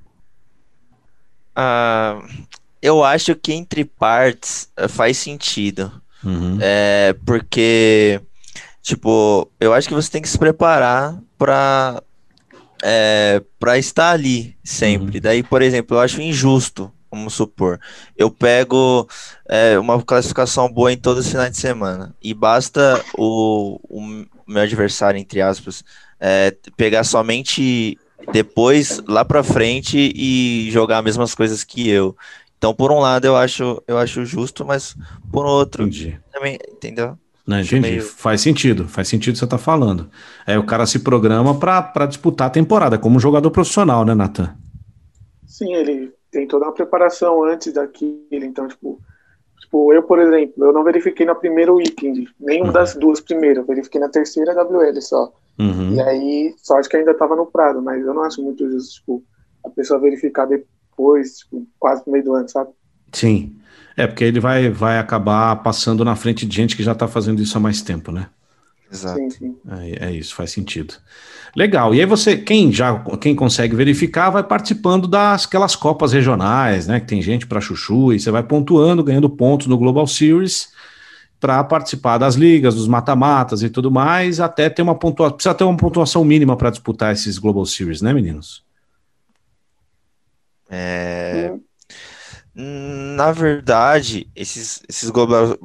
Uh, 1.56 2.46
eu 2.82 3.02
acho 3.04 3.34
que 3.34 3.52
entre 3.52 3.84
partes 3.84 4.68
eh, 4.76 4.88
faz 4.88 5.16
sentido. 5.18 5.92
Uhum. 6.22 6.58
É, 6.60 7.14
porque, 7.24 8.20
tipo, 8.82 9.50
eu 9.58 9.72
acho 9.72 9.88
que 9.88 9.94
você 9.94 10.10
tem 10.10 10.22
que 10.22 10.28
se 10.28 10.38
preparar 10.38 11.18
para 11.38 12.02
é, 12.82 13.42
para 13.58 13.78
estar 13.78 14.12
ali 14.12 14.56
sempre. 14.64 15.16
Uhum. 15.16 15.22
Daí, 15.22 15.42
por 15.42 15.62
exemplo, 15.62 15.96
eu 15.96 16.00
acho 16.00 16.20
injusto, 16.20 16.90
vamos 17.10 17.34
supor, 17.34 17.80
eu 18.16 18.30
pego 18.30 19.08
é, 19.48 19.78
uma 19.78 20.00
classificação 20.02 20.70
boa 20.70 20.92
em 20.92 20.96
todos 20.96 21.24
os 21.24 21.30
finais 21.30 21.50
de 21.50 21.58
semana 21.58 22.14
e 22.22 22.32
basta 22.32 23.02
o, 23.18 23.80
o 23.88 24.26
meu 24.46 24.62
adversário, 24.62 25.18
entre 25.18 25.40
aspas, 25.40 25.84
é, 26.20 26.54
pegar 26.76 27.04
somente 27.04 27.98
depois, 28.32 29.02
lá 29.08 29.24
para 29.24 29.42
frente 29.42 30.12
e 30.14 30.68
jogar 30.70 30.98
as 30.98 31.04
mesmas 31.04 31.34
coisas 31.34 31.64
que 31.64 31.88
eu. 31.88 32.16
Então, 32.58 32.74
por 32.74 32.92
um 32.92 32.98
lado, 32.98 33.24
eu 33.24 33.36
acho, 33.36 33.82
eu 33.88 33.96
acho 33.96 34.24
justo, 34.24 34.64
mas 34.64 34.94
por 35.32 35.46
outro, 35.46 35.84
entendi. 35.84 36.20
também, 36.30 36.58
entendeu? 36.68 37.18
Não, 37.46 37.58
entendi. 37.58 37.80
Meio... 37.80 38.02
Faz 38.02 38.42
sentido, 38.42 38.86
faz 38.86 39.08
sentido 39.08 39.30
o 39.30 39.32
que 39.32 39.38
você 39.38 39.44
está 39.46 39.58
falando. 39.58 40.10
Aí 40.46 40.56
o 40.58 40.64
cara 40.64 40.86
se 40.86 40.98
programa 40.98 41.58
para 41.58 42.06
disputar 42.06 42.48
a 42.48 42.50
temporada, 42.50 42.98
como 42.98 43.16
um 43.16 43.20
jogador 43.20 43.50
profissional, 43.50 44.04
né, 44.04 44.14
Nathan? 44.14 44.54
Sim, 45.46 45.74
ele 45.74 46.12
tem 46.30 46.46
toda 46.46 46.66
uma 46.66 46.72
preparação 46.72 47.44
antes 47.44 47.72
daquilo, 47.72 48.20
então, 48.30 48.68
tipo, 48.68 49.00
tipo, 49.60 49.92
eu, 49.92 50.02
por 50.02 50.18
exemplo, 50.18 50.64
eu 50.64 50.72
não 50.72 50.84
verifiquei 50.84 51.26
na 51.26 51.34
primeira 51.34 51.72
weekend, 51.72 52.28
nenhuma 52.38 52.68
uhum. 52.68 52.72
das 52.72 52.94
duas 52.94 53.20
primeiras, 53.20 53.58
eu 53.58 53.66
verifiquei 53.66 54.00
na 54.00 54.08
terceira 54.08 54.54
WL 54.54 55.00
só. 55.00 55.32
Uhum. 55.58 55.94
E 55.94 56.00
aí, 56.00 56.54
sorte 56.56 56.88
que 56.88 56.96
ainda 56.96 57.10
estava 57.10 57.36
no 57.36 57.46
Prado, 57.46 57.82
mas 57.82 58.04
eu 58.04 58.14
não 58.14 58.22
acho 58.22 58.42
muito 58.42 58.68
justo, 58.70 58.94
tipo, 58.94 59.24
a 59.64 59.70
pessoa 59.70 60.00
verificar 60.00 60.46
depois, 60.46 61.38
tipo, 61.38 61.66
quase 61.78 62.02
no 62.06 62.12
meio 62.12 62.24
do 62.24 62.34
ano, 62.34 62.48
sabe? 62.48 62.70
Sim. 63.12 63.56
É, 63.96 64.06
porque 64.06 64.24
ele 64.24 64.40
vai, 64.40 64.70
vai 64.70 64.98
acabar 64.98 65.54
passando 65.56 66.04
na 66.04 66.16
frente 66.16 66.46
de 66.46 66.56
gente 66.56 66.76
que 66.76 66.82
já 66.82 66.92
está 66.92 67.06
fazendo 67.06 67.42
isso 67.42 67.56
há 67.58 67.60
mais 67.60 67.82
tempo, 67.82 68.10
né? 68.10 68.28
Exato. 68.92 69.18
Sim, 69.18 69.30
sim. 69.30 69.56
É, 69.68 70.06
é, 70.06 70.12
isso, 70.12 70.34
faz 70.34 70.50
sentido. 70.50 70.94
Legal. 71.54 71.94
E 71.94 72.00
aí 72.00 72.06
você, 72.06 72.36
quem 72.36 72.72
já, 72.72 72.98
quem 73.20 73.34
consegue 73.34 73.76
verificar, 73.76 74.30
vai 74.30 74.42
participando 74.42 75.06
das 75.06 75.46
aquelas 75.46 75.76
copas 75.76 76.12
regionais, 76.12 76.86
né? 76.86 77.00
Que 77.00 77.06
tem 77.06 77.22
gente 77.22 77.46
para 77.46 77.60
chuchu 77.60 78.12
e 78.12 78.20
você 78.20 78.30
vai 78.30 78.42
pontuando, 78.42 79.04
ganhando 79.04 79.30
pontos 79.30 79.66
no 79.66 79.78
Global 79.78 80.06
Series 80.06 80.72
para 81.38 81.64
participar 81.64 82.18
das 82.18 82.34
ligas, 82.34 82.74
dos 82.74 82.86
mata-matas 82.86 83.62
e 83.62 83.70
tudo 83.70 83.90
mais, 83.90 84.40
até 84.40 84.68
ter 84.68 84.82
uma 84.82 84.94
pontuação, 84.94 85.36
precisa 85.36 85.54
ter 85.54 85.64
uma 85.64 85.76
pontuação 85.76 86.22
mínima 86.22 86.54
para 86.54 86.70
disputar 86.70 87.14
esses 87.14 87.38
Global 87.38 87.64
Series, 87.64 88.02
né, 88.02 88.12
meninos? 88.12 88.62
É... 90.68 91.54
Na 92.54 93.32
verdade, 93.32 94.28
esses, 94.36 94.82
esses 94.86 95.08
Global, 95.08 95.56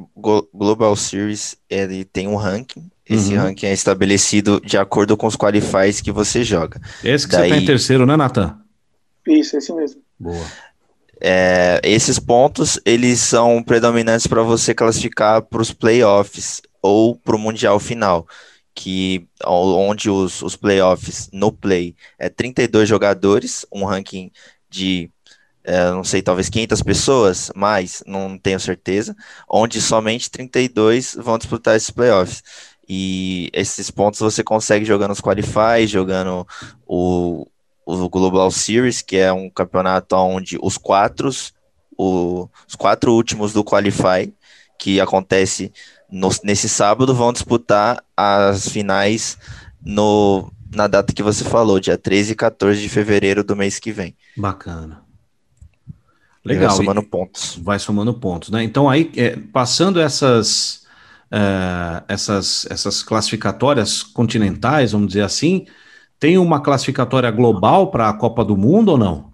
Global 0.54 0.96
Series, 0.96 1.58
ele 1.70 2.06
tem 2.06 2.28
um 2.28 2.38
ranking, 2.38 2.90
esse 3.08 3.34
uhum. 3.34 3.44
ranking 3.44 3.68
é 3.68 3.74
estabelecido 3.74 4.60
de 4.62 4.78
acordo 4.78 5.16
com 5.16 5.28
os 5.28 5.36
qualifies 5.36 6.02
que 6.02 6.12
você 6.12 6.44
joga. 6.44 6.82
Esse 7.04 7.28
que 7.28 7.36
Daí... 7.36 7.50
você 7.50 7.56
tá 7.56 7.62
em 7.62 7.66
terceiro, 7.66 8.06
né, 8.06 8.16
Nathan? 8.16 8.58
Isso, 9.28 9.58
esse 9.58 9.72
mesmo. 9.74 10.02
Boa. 10.20 10.46
É, 11.22 11.80
esses 11.84 12.20
pontos 12.20 12.80
eles 12.86 13.20
são 13.20 13.64
predominantes 13.64 14.28
para 14.28 14.42
você 14.42 14.74
classificar 14.74 15.42
para 15.42 15.62
os 15.62 15.72
playoffs 15.72 16.62
ou 16.82 17.16
para 17.16 17.36
o 17.36 17.40
mundial 17.40 17.80
final, 17.80 18.28
que 18.74 19.28
onde 19.46 20.10
os, 20.10 20.42
os 20.42 20.56
playoffs 20.56 21.30
no 21.32 21.52
play 21.52 21.96
é 22.20 22.28
32 22.28 22.88
jogadores, 22.88 23.66
um 23.72 23.86
ranking 23.86 24.32
de 24.70 25.10
é, 25.64 25.90
não 25.90 26.04
sei, 26.04 26.22
talvez 26.22 26.48
500 26.48 26.82
pessoas, 26.84 27.52
mas 27.56 28.04
não 28.06 28.38
tenho 28.38 28.60
certeza, 28.60 29.16
onde 29.50 29.82
somente 29.82 30.30
32 30.30 31.16
vão 31.20 31.40
disputar 31.40 31.76
esses 31.76 31.90
playoffs. 31.90 32.44
E 32.88 33.50
esses 33.54 33.90
pontos 33.90 34.20
você 34.20 34.44
consegue 34.44 34.86
jogando 34.86 35.12
os 35.12 35.22
Qualify, 35.22 35.88
jogando 35.88 36.48
o, 36.86 37.48
o 37.86 38.10
Global 38.10 38.50
Series, 38.52 39.02
que 39.02 39.18
é 39.18 39.34
um 39.34 39.50
campeonato 39.50 40.16
onde 40.16 40.58
os 40.62 40.78
quatro, 40.78 41.30
o, 41.98 42.48
os 42.68 42.76
quatro 42.76 43.12
últimos 43.14 43.54
do 43.54 43.64
Qualify, 43.64 44.32
que 44.78 45.02
acontece 45.02 45.72
no, 46.12 46.30
nesse 46.44 46.70
sábado, 46.70 47.16
vão 47.16 47.34
disputar 47.34 48.04
as 48.16 48.70
finais 48.70 49.38
no, 49.84 50.52
na 50.74 50.88
data 50.88 51.14
que 51.14 51.24
você 51.24 51.44
falou, 51.44 51.80
dia 51.80 51.98
13 51.98 52.34
e 52.34 52.36
14 52.36 52.82
de 52.82 52.90
fevereiro 52.90 53.44
do 53.44 53.56
mês 53.56 53.80
que 53.80 53.92
vem. 53.92 54.16
Bacana. 54.38 55.04
Legal. 56.44 56.64
E 56.64 56.68
vai 56.68 56.76
somando 56.76 57.04
pontos. 57.04 57.60
Vai 57.62 57.80
somando 57.80 58.14
pontos, 58.14 58.50
né? 58.50 58.64
Então 58.64 58.88
aí, 58.88 59.12
é, 59.16 59.36
passando 59.36 60.00
essas, 60.00 60.85
é, 61.36 62.04
essas, 62.08 62.66
essas 62.70 63.04
classificatórias 63.04 64.02
continentais, 64.02 64.94
vamos 64.94 65.08
dizer 65.08 65.24
assim, 65.24 65.66
tem 66.18 66.38
uma 66.38 66.62
classificatória 66.62 67.30
global 67.30 67.92
para 67.92 68.08
a 68.08 68.14
Copa 68.14 68.46
do 68.46 68.56
Mundo 68.56 68.94
ou 68.94 68.98
não? 68.98 69.34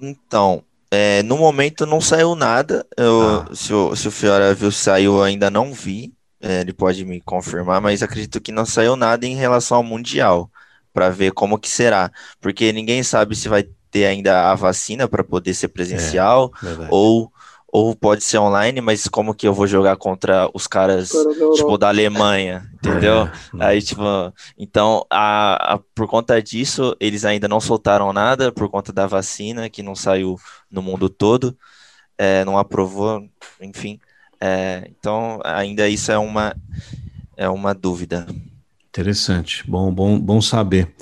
Então, 0.00 0.64
é, 0.90 1.22
no 1.24 1.36
momento 1.36 1.84
não 1.84 2.00
saiu 2.00 2.34
nada. 2.34 2.86
Eu, 2.96 3.44
ah. 3.46 3.54
se, 3.54 3.70
o, 3.74 3.94
se 3.94 4.08
o 4.08 4.10
Fiora 4.10 4.54
viu 4.54 4.72
saiu, 4.72 5.22
ainda 5.22 5.50
não 5.50 5.74
vi. 5.74 6.14
É, 6.40 6.62
ele 6.62 6.72
pode 6.72 7.04
me 7.04 7.20
confirmar, 7.20 7.82
mas 7.82 8.02
acredito 8.02 8.40
que 8.40 8.50
não 8.50 8.64
saiu 8.64 8.96
nada 8.96 9.26
em 9.26 9.36
relação 9.36 9.76
ao 9.76 9.82
Mundial, 9.82 10.50
para 10.90 11.10
ver 11.10 11.32
como 11.32 11.58
que 11.58 11.68
será. 11.68 12.10
Porque 12.40 12.72
ninguém 12.72 13.02
sabe 13.02 13.36
se 13.36 13.46
vai 13.46 13.64
ter 13.90 14.06
ainda 14.06 14.50
a 14.50 14.54
vacina 14.54 15.06
para 15.06 15.22
poder 15.22 15.52
ser 15.52 15.68
presencial, 15.68 16.50
é, 16.64 16.88
ou 16.88 17.30
ou 17.72 17.94
pode 17.94 18.24
ser 18.24 18.38
online, 18.38 18.80
mas 18.80 19.06
como 19.06 19.34
que 19.34 19.46
eu 19.46 19.54
vou 19.54 19.66
jogar 19.66 19.96
contra 19.96 20.50
os 20.52 20.66
caras, 20.66 21.10
tipo, 21.54 21.78
da 21.78 21.88
Alemanha, 21.88 22.68
entendeu? 22.74 23.28
É, 23.58 23.64
Aí, 23.64 23.80
tipo, 23.80 24.02
então, 24.58 25.06
a, 25.08 25.74
a, 25.74 25.80
por 25.94 26.08
conta 26.08 26.42
disso, 26.42 26.96
eles 26.98 27.24
ainda 27.24 27.46
não 27.46 27.60
soltaram 27.60 28.12
nada, 28.12 28.50
por 28.50 28.68
conta 28.68 28.92
da 28.92 29.06
vacina, 29.06 29.70
que 29.70 29.82
não 29.82 29.94
saiu 29.94 30.36
no 30.70 30.82
mundo 30.82 31.08
todo, 31.08 31.56
é, 32.18 32.44
não 32.44 32.58
aprovou, 32.58 33.24
enfim. 33.60 34.00
É, 34.40 34.88
então, 34.88 35.38
ainda 35.44 35.88
isso 35.88 36.10
é 36.10 36.18
uma, 36.18 36.56
é 37.36 37.48
uma 37.48 37.72
dúvida. 37.72 38.26
Interessante, 38.88 39.62
bom, 39.70 39.92
bom, 39.92 40.18
bom 40.18 40.40
saber. 40.40 40.92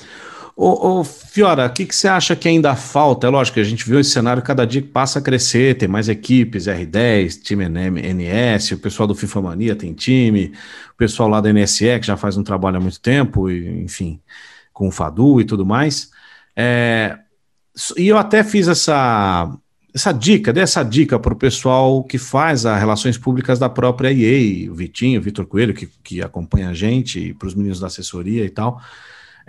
Ô, 0.60 0.98
ô, 0.98 1.04
Fiora, 1.04 1.66
o 1.66 1.72
que, 1.72 1.86
que 1.86 1.94
você 1.94 2.08
acha 2.08 2.34
que 2.34 2.48
ainda 2.48 2.74
falta? 2.74 3.28
É 3.28 3.30
lógico 3.30 3.54
que 3.54 3.60
a 3.60 3.64
gente 3.64 3.88
viu 3.88 4.00
esse 4.00 4.10
cenário 4.10 4.42
cada 4.42 4.66
dia 4.66 4.82
que 4.82 4.88
passa 4.88 5.20
a 5.20 5.22
crescer, 5.22 5.78
tem 5.78 5.88
mais 5.88 6.08
equipes, 6.08 6.64
R10, 6.66 7.40
time 7.40 7.64
NS, 7.68 8.72
o 8.72 8.78
pessoal 8.78 9.06
do 9.06 9.14
FIFA 9.14 9.40
Mania 9.40 9.76
tem 9.76 9.94
time, 9.94 10.52
o 10.92 10.96
pessoal 10.96 11.28
lá 11.28 11.40
da 11.40 11.52
NSE 11.52 12.00
que 12.00 12.08
já 12.08 12.16
faz 12.16 12.36
um 12.36 12.42
trabalho 12.42 12.78
há 12.78 12.80
muito 12.80 13.00
tempo, 13.00 13.48
e, 13.48 13.84
enfim, 13.84 14.20
com 14.72 14.88
o 14.88 14.90
Fadu 14.90 15.40
e 15.40 15.44
tudo 15.44 15.64
mais. 15.64 16.10
É, 16.56 17.16
e 17.96 18.08
eu 18.08 18.18
até 18.18 18.42
fiz 18.42 18.66
essa, 18.66 19.56
essa 19.94 20.10
dica, 20.10 20.52
dei 20.52 20.64
essa 20.64 20.82
dica 20.82 21.20
para 21.20 21.34
o 21.34 21.36
pessoal 21.36 22.02
que 22.02 22.18
faz 22.18 22.66
as 22.66 22.80
relações 22.80 23.16
públicas 23.16 23.60
da 23.60 23.68
própria 23.68 24.12
EA, 24.12 24.68
o 24.72 24.74
Vitinho, 24.74 25.20
o 25.20 25.22
Vitor 25.22 25.46
Coelho, 25.46 25.72
que, 25.72 25.88
que 26.02 26.20
acompanha 26.20 26.70
a 26.70 26.74
gente, 26.74 27.32
para 27.34 27.46
os 27.46 27.54
meninos 27.54 27.78
da 27.78 27.86
assessoria 27.86 28.44
e 28.44 28.50
tal 28.50 28.82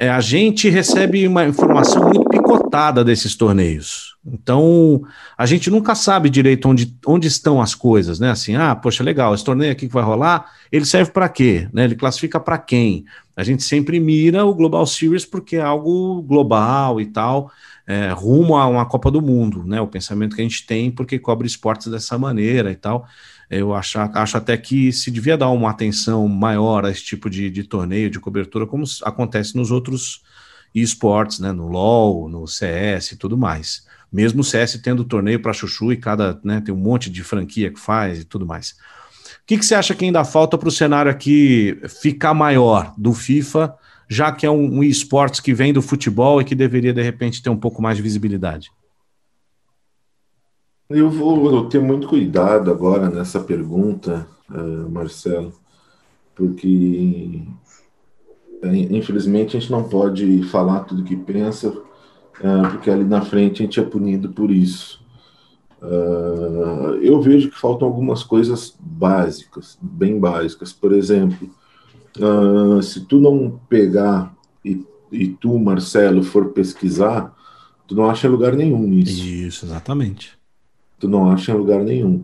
é, 0.02 0.10
a 0.10 0.22
gente 0.22 0.70
recebe 0.70 1.28
uma 1.28 1.46
informação 1.46 2.04
muito 2.04 2.24
picotada 2.30 3.04
desses 3.04 3.36
torneios. 3.36 4.16
Então, 4.26 5.02
a 5.38 5.46
gente 5.46 5.70
nunca 5.70 5.94
sabe 5.94 6.30
direito 6.30 6.70
onde, 6.70 6.98
onde 7.06 7.28
estão 7.28 7.62
as 7.62 7.76
coisas, 7.76 8.18
né? 8.18 8.32
Assim, 8.32 8.56
ah, 8.56 8.74
poxa, 8.74 9.04
legal, 9.04 9.36
esse 9.36 9.44
torneio 9.44 9.74
aqui 9.74 9.88
que 9.88 9.94
vai 9.94 10.04
rolar, 10.04 10.46
ele 10.72 10.86
serve 10.86 11.12
para 11.12 11.28
quê? 11.28 11.68
Né? 11.74 11.84
Ele 11.84 11.96
classifica 11.96 12.40
para 12.40 12.58
quem? 12.58 13.04
A 13.36 13.44
gente 13.44 13.62
sempre 13.62 14.00
mira 14.00 14.46
o 14.46 14.56
Global 14.56 14.86
Series 14.86 15.26
porque 15.26 15.58
é 15.58 15.62
algo 15.62 16.22
global 16.22 17.02
e 17.02 17.06
tal, 17.06 17.52
é, 17.86 18.10
rumo 18.14 18.56
a 18.56 18.68
uma 18.68 18.86
Copa 18.86 19.12
do 19.12 19.22
Mundo, 19.22 19.66
né? 19.66 19.82
O 19.82 19.88
pensamento 19.88 20.34
que 20.34 20.42
a 20.42 20.46
gente 20.46 20.66
tem 20.66 20.90
porque 20.90 21.20
cobre 21.20 21.46
esportes 21.46 21.92
dessa 21.92 22.18
maneira 22.18 22.72
e 22.72 22.76
tal. 22.76 23.06
Eu 23.50 23.74
acho, 23.74 23.98
acho 24.00 24.38
até 24.38 24.56
que 24.56 24.92
se 24.92 25.10
devia 25.10 25.36
dar 25.36 25.50
uma 25.50 25.72
atenção 25.72 26.28
maior 26.28 26.86
a 26.86 26.92
esse 26.92 27.04
tipo 27.04 27.30
de, 27.30 27.50
de 27.50 27.64
torneio, 27.64 28.10
de 28.10 28.20
cobertura, 28.20 28.68
como 28.68 28.84
acontece 29.04 29.56
nos 29.56 29.72
outros 29.72 30.22
esportes, 30.74 31.40
né? 31.40 31.52
No 31.52 31.68
LoL, 31.68 32.30
no 32.30 32.48
CS 32.48 33.14
e 33.14 33.16
tudo 33.18 33.38
mais. 33.38 33.88
Mesmo 34.12 34.42
o 34.42 34.44
CS 34.44 34.80
tendo 34.84 35.04
torneio 35.04 35.40
para 35.40 35.54
chuchu 35.54 35.92
e 35.92 35.98
cada, 35.98 36.40
né, 36.44 36.62
tem 36.62 36.74
um 36.74 36.78
monte 36.78 37.10
de 37.10 37.24
franquia 37.24 37.72
que 37.72 37.80
faz 37.80 38.20
e 38.20 38.24
tudo 38.24 38.46
mais. 38.46 38.72
O 38.72 39.46
que, 39.46 39.58
que 39.58 39.66
você 39.66 39.76
acha 39.76 39.96
que 39.96 40.06
ainda 40.06 40.24
falta 40.24 40.58
para 40.58 40.68
o 40.68 40.72
cenário 40.72 41.12
aqui 41.12 41.80
ficar 42.02 42.34
maior 42.34 42.94
do 42.98 43.14
FIFA, 43.14 43.76
já 44.08 44.32
que 44.32 44.46
é 44.46 44.52
um, 44.52 44.78
um 44.78 44.84
esportes 44.84 45.40
que 45.40 45.54
vem 45.54 45.74
do 45.74 45.82
futebol 45.82 46.42
e 46.42 46.46
que 46.46 46.56
deveria, 46.56 46.94
de 46.94 47.02
repente, 47.02 47.42
ter 47.42 47.50
um 47.50 47.58
pouco 47.58 47.82
mais 47.82 47.98
de 47.98 48.04
visibilidade? 48.04 48.72
Eu 50.90 51.08
vou 51.08 51.70
ter 51.70 51.80
muito 51.80 52.08
cuidado 52.08 52.72
agora 52.72 53.12
nessa 53.12 53.40
pergunta, 53.40 54.28
uh, 54.50 54.90
Marcelo, 54.90 55.54
porque 56.34 57.44
eh, 58.64 58.88
infelizmente 58.90 59.56
a 59.56 59.60
gente 59.60 59.72
não 59.72 59.84
pode 59.84 60.42
falar 60.46 60.80
tudo 60.86 61.04
que 61.04 61.16
pensa, 61.16 61.70
uh, 61.70 62.72
porque 62.72 62.90
ali 62.90 63.04
na 63.04 63.22
frente 63.22 63.62
a 63.62 63.66
gente 63.66 63.80
é 63.80 63.84
punido 63.84 64.30
por 64.30 64.50
isso. 64.50 65.00
Uh, 65.80 66.96
eu 67.04 67.22
vejo 67.22 67.52
que 67.52 67.60
faltam 67.60 67.88
algumas 67.88 68.24
coisas 68.24 68.76
básicas, 68.80 69.78
bem 69.80 70.20
básicas. 70.20 70.74
Por 70.74 70.92
exemplo, 70.92 71.52
se 72.82 73.02
tu 73.02 73.20
não 73.20 73.62
pegar 73.70 74.36
e, 74.66 74.84
e 75.12 75.28
tu, 75.28 75.60
Marcelo, 75.60 76.24
for 76.24 76.50
pesquisar, 76.50 77.32
tu 77.88 77.94
não 77.94 78.10
acha 78.10 78.28
lugar 78.28 78.56
nenhum 78.56 78.92
isso. 78.92 79.24
Isso, 79.24 79.66
exatamente 79.68 80.39
tu 81.00 81.08
não 81.08 81.32
acha 81.32 81.52
em 81.52 81.56
lugar 81.56 81.84
nenhum. 81.84 82.24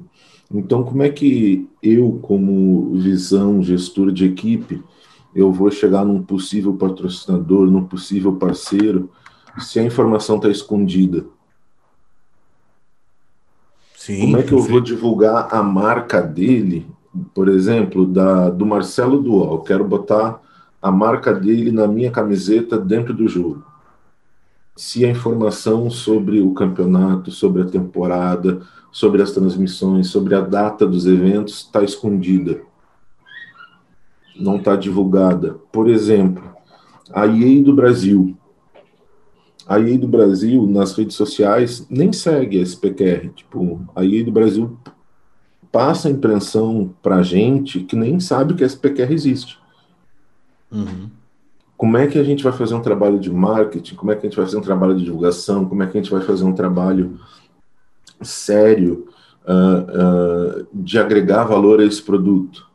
Então, 0.53 0.83
como 0.83 1.01
é 1.01 1.09
que 1.09 1.67
eu, 1.81 2.19
como 2.21 2.93
visão, 2.93 3.63
gestor 3.63 4.11
de 4.11 4.25
equipe, 4.25 4.83
eu 5.33 5.51
vou 5.51 5.71
chegar 5.71 6.05
num 6.05 6.21
possível 6.21 6.73
patrocinador, 6.73 7.69
num 7.69 7.85
possível 7.85 8.35
parceiro, 8.35 9.09
se 9.59 9.79
a 9.79 9.83
informação 9.83 10.35
está 10.35 10.49
escondida? 10.49 11.25
Sim, 13.95 14.21
como 14.21 14.37
é 14.37 14.43
que 14.43 14.51
eu 14.51 14.59
vou 14.59 14.79
divulgar 14.79 15.47
a 15.51 15.63
marca 15.63 16.21
dele, 16.21 16.85
por 17.33 17.47
exemplo, 17.47 18.05
da, 18.05 18.49
do 18.49 18.65
Marcelo 18.65 19.19
Dual? 19.19 19.63
Quero 19.63 19.83
botar 19.83 20.39
a 20.79 20.91
marca 20.91 21.33
dele 21.33 21.71
na 21.71 21.87
minha 21.87 22.11
camiseta 22.11 22.77
dentro 22.77 23.13
do 23.13 23.27
jogo 23.27 23.63
se 24.75 25.05
a 25.05 25.09
informação 25.09 25.89
sobre 25.89 26.41
o 26.41 26.53
campeonato, 26.53 27.31
sobre 27.31 27.61
a 27.61 27.65
temporada, 27.65 28.61
sobre 28.91 29.21
as 29.21 29.31
transmissões, 29.31 30.07
sobre 30.07 30.35
a 30.35 30.41
data 30.41 30.85
dos 30.85 31.05
eventos 31.05 31.61
está 31.61 31.81
escondida, 31.81 32.61
não 34.35 34.57
está 34.57 34.75
divulgada. 34.75 35.53
Por 35.71 35.89
exemplo, 35.89 36.43
a 37.13 37.25
EA 37.25 37.63
do 37.63 37.73
Brasil. 37.73 38.37
A 39.65 39.79
EA 39.79 39.97
do 39.97 40.07
Brasil, 40.07 40.67
nas 40.67 40.93
redes 40.93 41.15
sociais, 41.15 41.87
nem 41.89 42.11
segue 42.11 42.59
a 42.59 42.61
SPQR. 42.61 43.29
Tipo, 43.33 43.81
a 43.95 44.03
EA 44.03 44.23
do 44.25 44.31
Brasil 44.31 44.77
passa 45.71 46.07
a 46.07 46.11
impressão 46.11 46.93
para 47.01 47.23
gente 47.23 47.79
que 47.79 47.95
nem 47.95 48.19
sabe 48.19 48.53
que 48.53 48.63
a 48.63 48.67
SPQR 48.67 49.11
existe. 49.11 49.57
Uhum 50.69 51.09
como 51.77 51.97
é 51.97 52.07
que 52.07 52.17
a 52.17 52.23
gente 52.23 52.43
vai 52.43 52.53
fazer 52.53 52.73
um 52.73 52.81
trabalho 52.81 53.19
de 53.19 53.31
marketing, 53.31 53.95
como 53.95 54.11
é 54.11 54.15
que 54.15 54.25
a 54.25 54.29
gente 54.29 54.37
vai 54.37 54.45
fazer 54.45 54.57
um 54.57 54.61
trabalho 54.61 54.95
de 54.95 55.03
divulgação, 55.03 55.65
como 55.65 55.83
é 55.83 55.87
que 55.87 55.97
a 55.97 56.01
gente 56.01 56.11
vai 56.11 56.21
fazer 56.21 56.43
um 56.45 56.53
trabalho 56.53 57.19
sério 58.21 59.07
uh, 59.45 60.61
uh, 60.61 60.67
de 60.73 60.97
agregar 60.97 61.43
valor 61.43 61.79
a 61.81 61.85
esse 61.85 62.01
produto. 62.01 62.65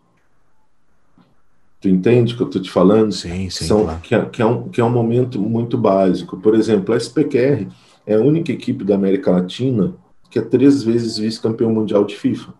Tu 1.80 1.88
entende 1.88 2.34
o 2.34 2.36
que 2.36 2.42
eu 2.42 2.46
estou 2.46 2.60
te 2.60 2.70
falando? 2.70 3.10
Sim, 3.12 3.48
sim. 3.48 3.64
São, 3.64 3.84
claro. 3.84 4.00
que, 4.00 4.14
é, 4.14 4.24
que, 4.26 4.42
é 4.42 4.46
um, 4.46 4.68
que 4.68 4.80
é 4.82 4.84
um 4.84 4.90
momento 4.90 5.40
muito 5.40 5.78
básico. 5.78 6.36
Por 6.36 6.54
exemplo, 6.54 6.94
a 6.94 6.98
SPQR 6.98 7.68
é 8.06 8.14
a 8.14 8.20
única 8.20 8.52
equipe 8.52 8.84
da 8.84 8.94
América 8.94 9.30
Latina 9.30 9.94
que 10.30 10.38
é 10.38 10.42
três 10.42 10.82
vezes 10.82 11.18
vice-campeão 11.18 11.72
mundial 11.72 12.04
de 12.04 12.16
FIFA. 12.16 12.54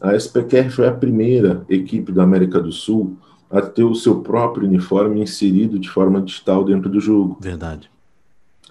A 0.00 0.14
SPQR 0.14 0.70
foi 0.70 0.86
a 0.86 0.94
primeira 0.94 1.66
equipe 1.68 2.10
da 2.10 2.22
América 2.22 2.60
do 2.60 2.72
Sul 2.72 3.18
a 3.50 3.62
ter 3.62 3.84
o 3.84 3.94
seu 3.94 4.20
próprio 4.20 4.66
uniforme 4.66 5.20
inserido 5.20 5.78
de 5.78 5.88
forma 5.88 6.20
digital 6.20 6.64
dentro 6.64 6.90
do 6.90 7.00
jogo. 7.00 7.38
Verdade. 7.40 7.90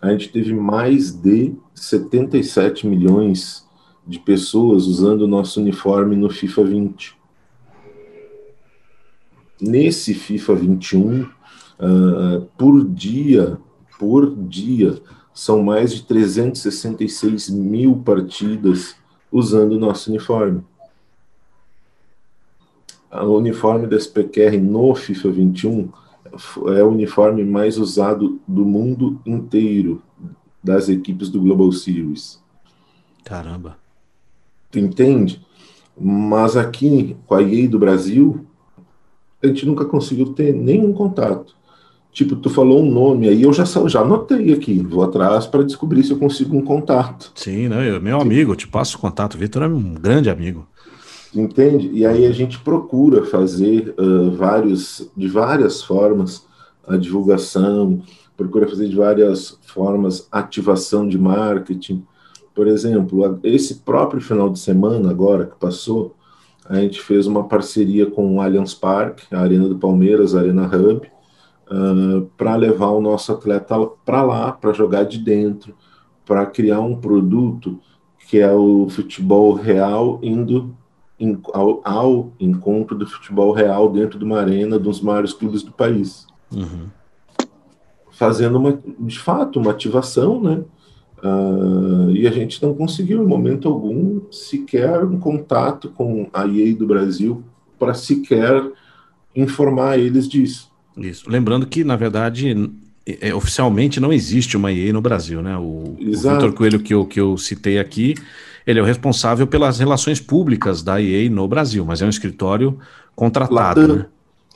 A 0.01 0.11
gente 0.11 0.29
teve 0.29 0.53
mais 0.53 1.11
de 1.11 1.55
77 1.73 2.85
milhões 2.85 3.65
de 4.05 4.19
pessoas 4.19 4.85
usando 4.85 5.23
o 5.23 5.27
nosso 5.27 5.59
uniforme 5.59 6.15
no 6.15 6.29
FIFA 6.29 6.63
20. 6.63 7.17
Nesse 9.59 10.13
FIFA 10.13 10.55
21, 10.55 11.21
uh, 11.21 11.27
ah, 11.79 12.41
por 12.55 12.87
dia, 12.87 13.57
por 13.99 14.35
dia, 14.35 15.01
são 15.33 15.63
mais 15.63 15.93
de 15.93 16.03
366 16.03 17.49
mil 17.49 17.97
partidas 17.97 18.95
usando 19.31 19.73
o 19.73 19.79
nosso 19.79 20.11
uniforme. 20.11 20.63
O 23.23 23.37
uniforme 23.37 23.87
da 23.87 23.97
SPQR 23.97 24.57
no 24.59 24.93
FIFA 24.95 25.31
21 25.31 25.89
é 26.75 26.83
o 26.83 26.89
uniforme 26.89 27.43
mais 27.43 27.77
usado 27.77 28.39
do 28.47 28.65
mundo 28.65 29.19
inteiro 29.25 30.01
das 30.63 30.89
equipes 30.89 31.29
do 31.29 31.41
Global 31.41 31.71
Series. 31.71 32.41
Caramba. 33.23 33.77
Tu 34.71 34.79
entende? 34.79 35.45
Mas 35.99 36.55
aqui, 36.55 37.15
com 37.25 37.35
a 37.35 37.41
EA 37.41 37.67
do 37.67 37.79
Brasil, 37.79 38.45
a 39.41 39.47
gente 39.47 39.65
nunca 39.65 39.85
conseguiu 39.85 40.33
ter 40.33 40.53
nenhum 40.53 40.93
contato. 40.93 41.55
Tipo, 42.11 42.35
tu 42.35 42.49
falou 42.49 42.81
um 42.81 42.89
nome 42.89 43.29
aí, 43.29 43.43
eu 43.43 43.53
já, 43.53 43.63
já 43.63 44.01
anotei 44.01 44.51
aqui, 44.51 44.79
vou 44.79 45.03
atrás 45.03 45.45
para 45.45 45.63
descobrir 45.63 46.03
se 46.03 46.11
eu 46.11 46.17
consigo 46.17 46.57
um 46.57 46.63
contato. 46.63 47.31
Sim, 47.35 47.65
eu, 47.65 48.01
meu 48.01 48.19
amigo, 48.19 48.51
eu 48.51 48.55
te 48.55 48.67
passo 48.67 48.97
o 48.97 48.99
contato. 48.99 49.37
Vitor 49.37 49.63
é 49.63 49.67
um 49.67 49.93
grande 49.93 50.29
amigo. 50.29 50.67
Entende? 51.35 51.89
E 51.91 52.05
aí 52.05 52.25
a 52.25 52.31
gente 52.31 52.59
procura 52.59 53.25
fazer 53.25 53.93
uh, 53.99 54.31
vários, 54.31 55.09
de 55.15 55.27
várias 55.27 55.83
formas 55.83 56.45
a 56.87 56.95
divulgação, 56.95 58.01
procura 58.35 58.67
fazer 58.67 58.87
de 58.87 58.95
várias 58.95 59.59
formas 59.65 60.27
ativação 60.31 61.07
de 61.07 61.17
marketing. 61.17 62.05
Por 62.55 62.67
exemplo, 62.67 63.39
esse 63.43 63.75
próprio 63.75 64.21
final 64.21 64.49
de 64.49 64.59
semana 64.59 65.09
agora 65.09 65.45
que 65.45 65.57
passou, 65.57 66.15
a 66.65 66.75
gente 66.75 67.01
fez 67.01 67.27
uma 67.27 67.47
parceria 67.47 68.05
com 68.09 68.35
o 68.35 68.41
Allianz 68.41 68.73
Parque, 68.73 69.23
a 69.31 69.41
Arena 69.41 69.67
do 69.67 69.77
Palmeiras, 69.77 70.33
a 70.33 70.39
Arena 70.39 70.65
Hub, 70.65 71.07
uh, 71.69 72.21
para 72.37 72.55
levar 72.55 72.91
o 72.91 73.01
nosso 73.01 73.31
atleta 73.31 73.75
para 74.05 74.23
lá, 74.23 74.51
para 74.51 74.73
jogar 74.73 75.03
de 75.03 75.17
dentro, 75.17 75.75
para 76.25 76.45
criar 76.45 76.79
um 76.79 76.95
produto 76.95 77.79
que 78.29 78.39
é 78.39 78.51
o 78.51 78.87
futebol 78.89 79.53
real 79.53 80.19
indo 80.21 80.75
em, 81.19 81.39
ao, 81.53 81.81
ao, 81.83 82.33
encontro 82.39 82.97
do 82.97 83.07
futebol 83.07 83.51
real 83.51 83.91
dentro 83.91 84.19
de 84.19 84.25
uma 84.25 84.39
arena 84.39 84.77
dos 84.77 85.01
maiores 85.01 85.33
clubes 85.33 85.63
do 85.63 85.71
país. 85.71 86.27
Uhum. 86.51 86.87
Fazendo, 88.11 88.57
uma, 88.57 88.79
de 88.99 89.19
fato, 89.19 89.59
uma 89.59 89.71
ativação, 89.71 90.41
né? 90.41 90.63
Uh, 91.23 92.11
e 92.11 92.27
a 92.27 92.31
gente 92.31 92.61
não 92.61 92.75
conseguiu, 92.75 93.23
em 93.23 93.27
momento 93.27 93.67
algum, 93.67 94.21
sequer 94.31 95.03
um 95.03 95.19
contato 95.19 95.89
com 95.89 96.29
a 96.31 96.45
EA 96.45 96.75
do 96.75 96.85
Brasil 96.85 97.43
para 97.79 97.93
sequer 97.93 98.63
informar 99.35 99.97
eles 99.97 100.27
disso. 100.27 100.71
Isso. 100.95 101.29
Lembrando 101.29 101.67
que, 101.67 101.83
na 101.83 101.95
verdade, 101.95 102.71
é, 103.21 103.33
oficialmente 103.33 103.99
não 103.99 104.11
existe 104.11 104.57
uma 104.57 104.71
EA 104.71 104.91
no 104.91 105.01
Brasil, 105.01 105.41
né? 105.41 105.55
O, 105.57 105.95
o 105.97 105.97
Vitor 105.97 106.51
Coelho 106.53 106.79
que 106.79 106.93
eu, 106.93 107.05
que 107.05 107.19
eu 107.19 107.37
citei 107.37 107.79
aqui, 107.79 108.15
ele 108.65 108.79
é 108.79 108.81
o 108.81 108.85
responsável 108.85 109.47
pelas 109.47 109.79
relações 109.79 110.19
públicas 110.19 110.83
da 110.83 111.01
EA 111.01 111.29
no 111.29 111.47
Brasil, 111.47 111.85
mas 111.85 112.01
é 112.01 112.05
um 112.05 112.09
escritório 112.09 112.77
contratado, 113.15 113.81
Latam. 113.81 113.95
né? 113.95 114.05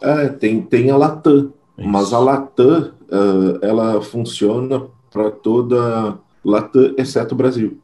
É, 0.02 0.28
tem, 0.28 0.62
tem 0.62 0.92
a 0.92 0.98
Latam, 0.98 1.54
Isso. 1.78 1.88
mas 1.88 2.12
a 2.12 2.20
Latam, 2.20 2.92
uh, 3.10 3.60
ela 3.62 4.02
funciona 4.02 4.84
para 5.10 5.32
toda 5.32 6.18
Latam, 6.44 6.94
exceto 6.98 7.34
o 7.34 7.38
Brasil. 7.38 7.80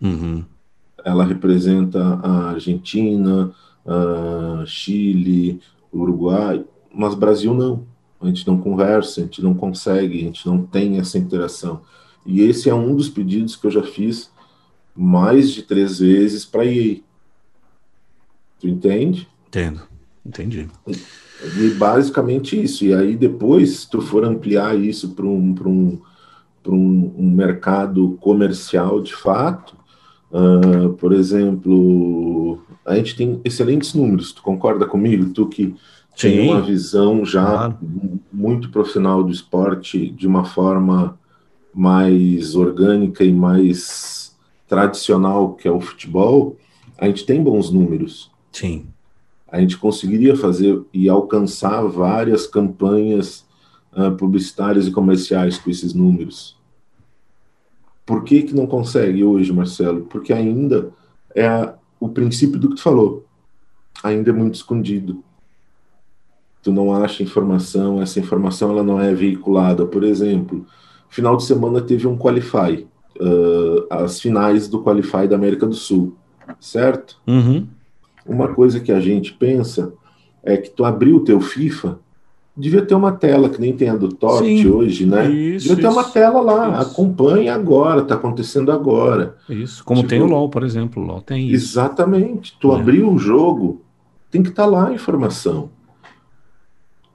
Uhum. 0.00 0.42
Ela 1.04 1.24
representa 1.24 2.02
a 2.22 2.50
Argentina, 2.50 3.52
Chile, 4.66 5.60
Uruguai, 5.92 6.64
mas 6.92 7.14
Brasil 7.14 7.54
não 7.54 7.84
a 8.26 8.28
gente 8.28 8.46
não 8.46 8.58
conversa, 8.58 9.20
a 9.20 9.24
gente 9.24 9.42
não 9.42 9.54
consegue, 9.54 10.18
a 10.18 10.22
gente 10.22 10.46
não 10.46 10.62
tem 10.62 10.98
essa 10.98 11.18
interação. 11.18 11.80
E 12.24 12.40
esse 12.42 12.68
é 12.68 12.74
um 12.74 12.94
dos 12.94 13.08
pedidos 13.08 13.56
que 13.56 13.66
eu 13.66 13.70
já 13.70 13.82
fiz 13.82 14.30
mais 14.94 15.50
de 15.50 15.62
três 15.62 15.98
vezes 15.98 16.44
para 16.44 16.64
EA. 16.64 16.96
Tu 18.58 18.68
entende? 18.68 19.28
Entendo, 19.48 19.82
entendi. 20.24 20.68
E 20.88 21.70
basicamente 21.74 22.60
isso. 22.60 22.84
E 22.84 22.94
aí 22.94 23.14
depois, 23.14 23.80
se 23.80 23.90
tu 23.90 24.00
for 24.00 24.24
ampliar 24.24 24.78
isso 24.78 25.10
para 25.10 25.26
um, 25.26 25.54
um, 25.64 26.00
um, 26.66 27.14
um 27.18 27.30
mercado 27.30 28.16
comercial 28.20 29.00
de 29.02 29.14
fato, 29.14 29.76
uh, 30.32 30.92
por 30.94 31.12
exemplo, 31.12 32.60
a 32.84 32.96
gente 32.96 33.14
tem 33.14 33.40
excelentes 33.44 33.94
números. 33.94 34.32
Tu 34.32 34.42
concorda 34.42 34.86
comigo? 34.86 35.30
Tu 35.32 35.46
que 35.48 35.74
Sim. 36.16 36.30
tem 36.30 36.48
uma 36.48 36.62
visão 36.62 37.24
já 37.26 37.44
claro. 37.44 37.78
muito 38.32 38.70
profissional 38.70 39.22
do 39.22 39.30
esporte 39.30 40.10
de 40.10 40.26
uma 40.26 40.46
forma 40.46 41.18
mais 41.74 42.54
orgânica 42.54 43.22
e 43.22 43.32
mais 43.32 44.34
tradicional 44.66 45.52
que 45.52 45.68
é 45.68 45.70
o 45.70 45.80
futebol, 45.80 46.56
a 46.96 47.06
gente 47.06 47.26
tem 47.26 47.42
bons 47.42 47.70
números. 47.70 48.30
Sim. 48.50 48.86
A 49.46 49.60
gente 49.60 49.76
conseguiria 49.76 50.34
fazer 50.34 50.82
e 50.92 51.06
alcançar 51.08 51.82
várias 51.82 52.46
campanhas 52.46 53.44
uh, 53.92 54.10
publicitárias 54.16 54.86
e 54.86 54.90
comerciais 54.90 55.58
com 55.58 55.70
esses 55.70 55.92
números. 55.92 56.56
Por 58.06 58.24
que, 58.24 58.42
que 58.42 58.54
não 58.54 58.66
consegue 58.66 59.22
hoje, 59.22 59.52
Marcelo? 59.52 60.06
Porque 60.06 60.32
ainda 60.32 60.90
é 61.34 61.74
o 62.00 62.08
princípio 62.08 62.58
do 62.58 62.70
que 62.70 62.76
tu 62.76 62.82
falou. 62.82 63.26
Ainda 64.02 64.30
é 64.30 64.32
muito 64.32 64.54
escondido 64.54 65.22
tu 66.66 66.72
não 66.72 66.92
acha 66.92 67.22
informação, 67.22 68.02
essa 68.02 68.18
informação 68.18 68.72
ela 68.72 68.82
não 68.82 69.00
é 69.00 69.14
veiculada. 69.14 69.86
Por 69.86 70.02
exemplo, 70.02 70.66
final 71.08 71.36
de 71.36 71.44
semana 71.44 71.80
teve 71.80 72.08
um 72.08 72.18
Qualify, 72.18 72.84
uh, 73.20 73.86
as 73.88 74.20
finais 74.20 74.66
do 74.66 74.82
Qualify 74.82 75.28
da 75.28 75.36
América 75.36 75.64
do 75.64 75.76
Sul, 75.76 76.16
certo? 76.58 77.20
Uhum. 77.24 77.68
Uma 78.26 78.48
coisa 78.48 78.80
que 78.80 78.90
a 78.90 78.98
gente 78.98 79.32
pensa 79.32 79.92
é 80.42 80.56
que 80.56 80.68
tu 80.68 80.84
abriu 80.84 81.18
o 81.18 81.24
teu 81.24 81.40
FIFA, 81.40 82.00
devia 82.56 82.82
ter 82.82 82.96
uma 82.96 83.12
tela, 83.12 83.48
que 83.48 83.60
nem 83.60 83.72
tem 83.72 83.88
a 83.88 83.94
do 83.94 84.08
Totti 84.08 84.66
hoje, 84.66 85.06
né? 85.06 85.30
Isso, 85.30 85.68
devia 85.68 85.84
ter 85.84 85.88
isso, 85.88 86.00
uma 86.00 86.02
tela 86.10 86.40
lá, 86.40 86.80
isso. 86.80 86.90
acompanhe 86.90 87.48
agora, 87.48 88.02
tá 88.02 88.16
acontecendo 88.16 88.72
agora. 88.72 89.36
Isso, 89.48 89.84
como 89.84 90.00
tipo, 90.00 90.10
tem 90.10 90.20
o 90.20 90.26
LoL, 90.26 90.48
por 90.48 90.64
exemplo, 90.64 91.00
o 91.00 91.06
LoL 91.06 91.20
tem 91.20 91.48
isso. 91.48 91.78
Exatamente, 91.78 92.56
tu 92.58 92.72
é. 92.72 92.80
abriu 92.80 93.08
o 93.08 93.16
jogo, 93.16 93.82
tem 94.32 94.42
que 94.42 94.48
estar 94.48 94.64
tá 94.64 94.68
lá 94.68 94.88
a 94.88 94.92
informação 94.92 95.75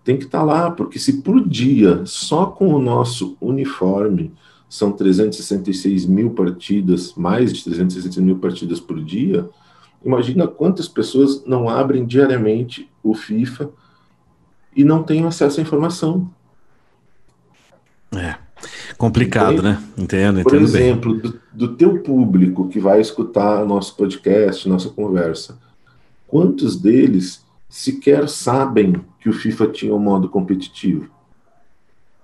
tem 0.03 0.17
que 0.17 0.25
estar 0.25 0.39
tá 0.39 0.43
lá, 0.43 0.71
porque 0.71 0.97
se 0.97 1.21
por 1.21 1.47
dia, 1.47 2.01
só 2.05 2.45
com 2.45 2.73
o 2.73 2.81
nosso 2.81 3.37
uniforme, 3.39 4.33
são 4.67 4.91
366 4.91 6.05
mil 6.05 6.31
partidas, 6.31 7.13
mais 7.15 7.51
de 7.51 7.63
366 7.63 8.25
mil 8.25 8.37
partidas 8.37 8.79
por 8.79 9.03
dia, 9.03 9.49
imagina 10.03 10.47
quantas 10.47 10.87
pessoas 10.87 11.43
não 11.45 11.67
abrem 11.67 12.05
diariamente 12.05 12.89
o 13.03 13.13
FIFA 13.13 13.69
e 14.75 14.83
não 14.83 15.03
têm 15.03 15.25
acesso 15.25 15.59
à 15.59 15.63
informação. 15.63 16.29
É. 18.15 18.35
Complicado, 18.97 19.53
Entende? 19.53 19.63
né? 19.63 19.83
Entendo, 19.97 20.39
entendo 20.39 20.43
Por 20.43 20.55
exemplo, 20.55 21.19
do, 21.19 21.39
do, 21.51 21.75
teu 21.75 22.01
público 22.03 22.67
que 22.69 22.79
vai 22.79 23.01
escutar 23.01 23.65
nosso 23.65 23.95
podcast, 23.95 24.69
nossa 24.69 24.89
conversa, 24.89 25.57
quantos 26.27 26.79
deles 26.79 27.43
sequer 27.71 28.27
sabem 28.27 28.97
que 29.17 29.29
o 29.29 29.33
FIFA 29.33 29.67
tinha 29.67 29.95
um 29.95 29.99
modo 29.99 30.27
competitivo. 30.27 31.09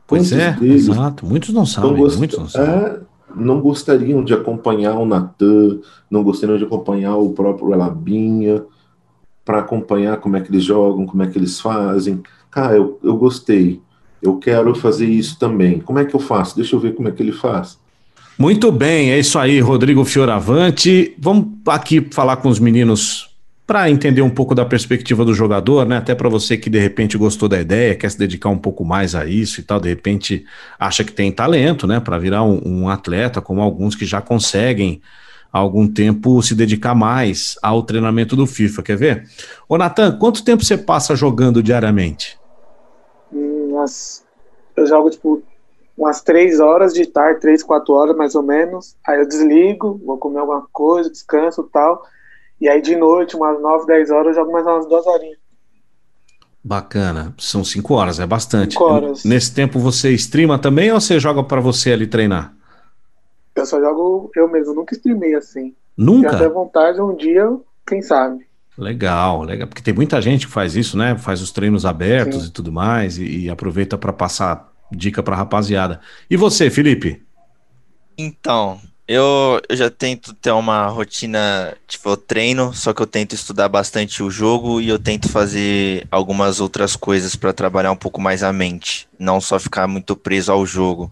Pois 0.06 0.30
Quantos 0.30 0.62
é, 0.62 0.66
exato. 0.66 1.26
Muitos 1.26 1.54
não 1.54 1.66
sabem, 1.66 1.96
gost... 1.96 2.18
muitos 2.18 2.38
não 2.38 2.50
sabem. 2.50 2.70
É, 2.70 3.00
não 3.34 3.62
gostariam 3.62 4.24
de 4.24 4.34
acompanhar 4.34 4.96
o 4.96 5.06
Natan, 5.06 5.80
não 6.12 6.22
gostariam 6.22 6.58
de 6.58 6.66
acompanhar 6.66 7.16
o 7.16 7.32
próprio 7.32 7.74
Elabinha, 7.74 8.64
para 9.46 9.60
acompanhar 9.60 10.18
como 10.18 10.36
é 10.36 10.42
que 10.42 10.52
eles 10.52 10.66
jogam, 10.66 11.06
como 11.06 11.24
é 11.24 11.28
que 11.28 11.38
eles 11.38 11.62
fazem. 11.62 12.22
Cara, 12.52 12.76
eu, 12.76 13.00
eu 13.02 13.16
gostei, 13.16 13.80
eu 14.22 14.38
quero 14.38 14.76
fazer 14.76 15.08
isso 15.08 15.40
também. 15.40 15.80
Como 15.80 15.98
é 15.98 16.04
que 16.04 16.14
eu 16.14 16.20
faço? 16.20 16.58
Deixa 16.58 16.76
eu 16.76 16.80
ver 16.80 16.94
como 16.94 17.08
é 17.08 17.12
que 17.12 17.24
ele 17.24 17.32
faz. 17.32 17.80
Muito 18.38 18.70
bem, 18.70 19.12
é 19.12 19.20
isso 19.20 19.40
aí, 19.40 19.62
Rodrigo 19.62 20.04
Fioravante. 20.04 21.16
Vamos 21.18 21.48
aqui 21.68 22.06
falar 22.12 22.38
com 22.38 22.50
os 22.50 22.60
meninos 22.60 23.37
para 23.68 23.92
entender 23.92 24.22
um 24.22 24.30
pouco 24.30 24.56
da 24.56 24.66
perspectiva 24.66 25.26
do 25.26 25.34
jogador, 25.34 25.86
né? 25.86 25.98
Até 25.98 26.16
para 26.16 26.30
você 26.30 26.56
que 26.58 26.70
de 26.70 26.80
repente 26.80 27.18
gostou 27.18 27.50
da 27.50 27.60
ideia, 27.60 27.96
quer 27.96 28.10
se 28.10 28.18
dedicar 28.18 28.48
um 28.48 28.58
pouco 28.58 28.86
mais 28.86 29.14
a 29.14 29.26
isso 29.26 29.60
e 29.60 29.64
tal, 29.64 29.78
de 29.78 29.90
repente 29.90 30.46
acha 30.80 31.04
que 31.04 31.12
tem 31.12 31.30
talento, 31.34 31.86
né? 31.86 32.00
Para 32.00 32.18
virar 32.18 32.44
um, 32.44 32.62
um, 32.66 32.90
atleta, 32.90 33.42
como 33.42 33.62
alguns 33.62 33.94
que 33.94 34.06
já 34.06 34.22
conseguem 34.22 35.02
há 35.52 35.60
algum 35.60 35.86
tempo 35.86 36.42
se 36.42 36.56
dedicar 36.56 36.96
mais 36.96 37.58
ao 37.62 37.84
treinamento 37.84 38.38
do 38.38 38.48
FIFA. 38.48 38.84
Quer 38.84 38.96
ver? 38.96 39.28
Ô 39.68 39.78
Natan, 39.78 40.18
quanto 40.18 40.46
tempo 40.46 40.64
você 40.64 40.78
passa 40.78 41.14
jogando 41.14 41.62
diariamente? 41.62 42.40
Umas, 43.30 44.24
eu 44.78 44.88
jogo 44.88 45.10
tipo 45.10 45.44
umas 45.98 46.22
três 46.22 46.62
horas 46.62 46.94
de 46.94 47.06
tarde, 47.06 47.42
três, 47.42 47.62
quatro 47.62 47.94
horas 47.96 48.16
mais 48.16 48.34
ou 48.34 48.44
menos. 48.44 48.96
Aí 49.06 49.20
eu 49.20 49.28
desligo, 49.28 50.00
vou 50.06 50.18
comer 50.18 50.40
alguma 50.40 50.66
coisa, 50.72 51.12
descanso 51.12 51.64
tal 51.64 52.02
e 52.60 52.68
aí 52.68 52.82
de 52.82 52.96
noite, 52.96 53.36
umas 53.36 53.62
9, 53.62 53.86
10 53.86 54.12
horas, 54.12 54.28
eu 54.28 54.42
jogo 54.42 54.52
mais 54.52 54.66
umas 54.66 54.88
duas 54.88 55.06
horinhas. 55.06 55.38
Bacana. 56.64 57.34
São 57.38 57.64
5 57.64 57.94
horas, 57.94 58.20
é 58.20 58.26
bastante. 58.26 58.74
Cinco 58.74 58.84
horas. 58.84 59.24
Nesse 59.24 59.54
tempo 59.54 59.80
você 59.80 60.12
streama 60.12 60.60
também 60.60 60.92
ou 60.92 61.00
você 61.00 61.20
joga 61.20 61.44
para 61.44 61.62
você 61.62 61.94
ali 61.94 62.08
treinar? 62.08 62.54
Eu 63.56 63.66
só 63.66 63.80
jogo 63.80 64.30
eu 64.36 64.50
mesmo, 64.50 64.74
nunca 64.74 64.94
streamei 64.94 65.34
assim. 65.34 65.74
Nunca? 65.96 66.30
Tenho 66.30 66.42
até 66.42 66.50
vontade 66.50 67.02
um 67.02 67.16
dia, 67.16 67.50
quem 67.88 68.02
sabe. 68.02 68.46
Legal, 68.78 69.42
legal, 69.44 69.68
porque 69.68 69.82
tem 69.82 69.94
muita 69.94 70.22
gente 70.22 70.46
que 70.46 70.54
faz 70.54 70.76
isso, 70.76 70.98
né? 70.98 71.18
Faz 71.18 71.42
os 71.42 71.52
treinos 71.52 71.86
abertos 71.86 72.44
Sim. 72.44 72.50
e 72.50 72.52
tudo 72.52 72.72
mais 72.72 73.18
e, 73.18 73.46
e 73.46 73.50
aproveita 73.50 73.98
para 73.98 74.14
passar 74.14 74.72
dica 74.92 75.24
para 75.24 75.36
rapaziada. 75.36 76.00
E 76.30 76.38
você, 76.38 76.70
Felipe? 76.70 77.26
Então, 78.18 78.80
eu, 79.08 79.62
eu 79.70 79.78
já 79.78 79.90
tento 79.90 80.34
ter 80.34 80.52
uma 80.52 80.88
rotina, 80.88 81.74
tipo, 81.88 82.10
eu 82.10 82.18
treino, 82.18 82.74
só 82.74 82.94
que 82.94 83.02
eu 83.02 83.08
tento 83.08 83.34
estudar 83.34 83.70
bastante 83.70 84.22
o 84.22 84.30
jogo 84.30 84.82
e 84.82 84.90
eu 84.90 85.00
tento 85.00 85.30
fazer 85.30 86.06
algumas 86.12 86.60
outras 86.60 86.94
coisas 86.98 87.34
para 87.34 87.54
trabalhar 87.54 87.94
um 87.94 87.96
pouco 87.96 88.20
mais 88.20 88.44
a 88.44 88.52
mente, 88.52 89.08
não 89.18 89.40
só 89.40 89.58
ficar 89.58 89.88
muito 89.88 90.14
preso 90.14 90.52
ao 90.52 90.66
jogo. 90.66 91.10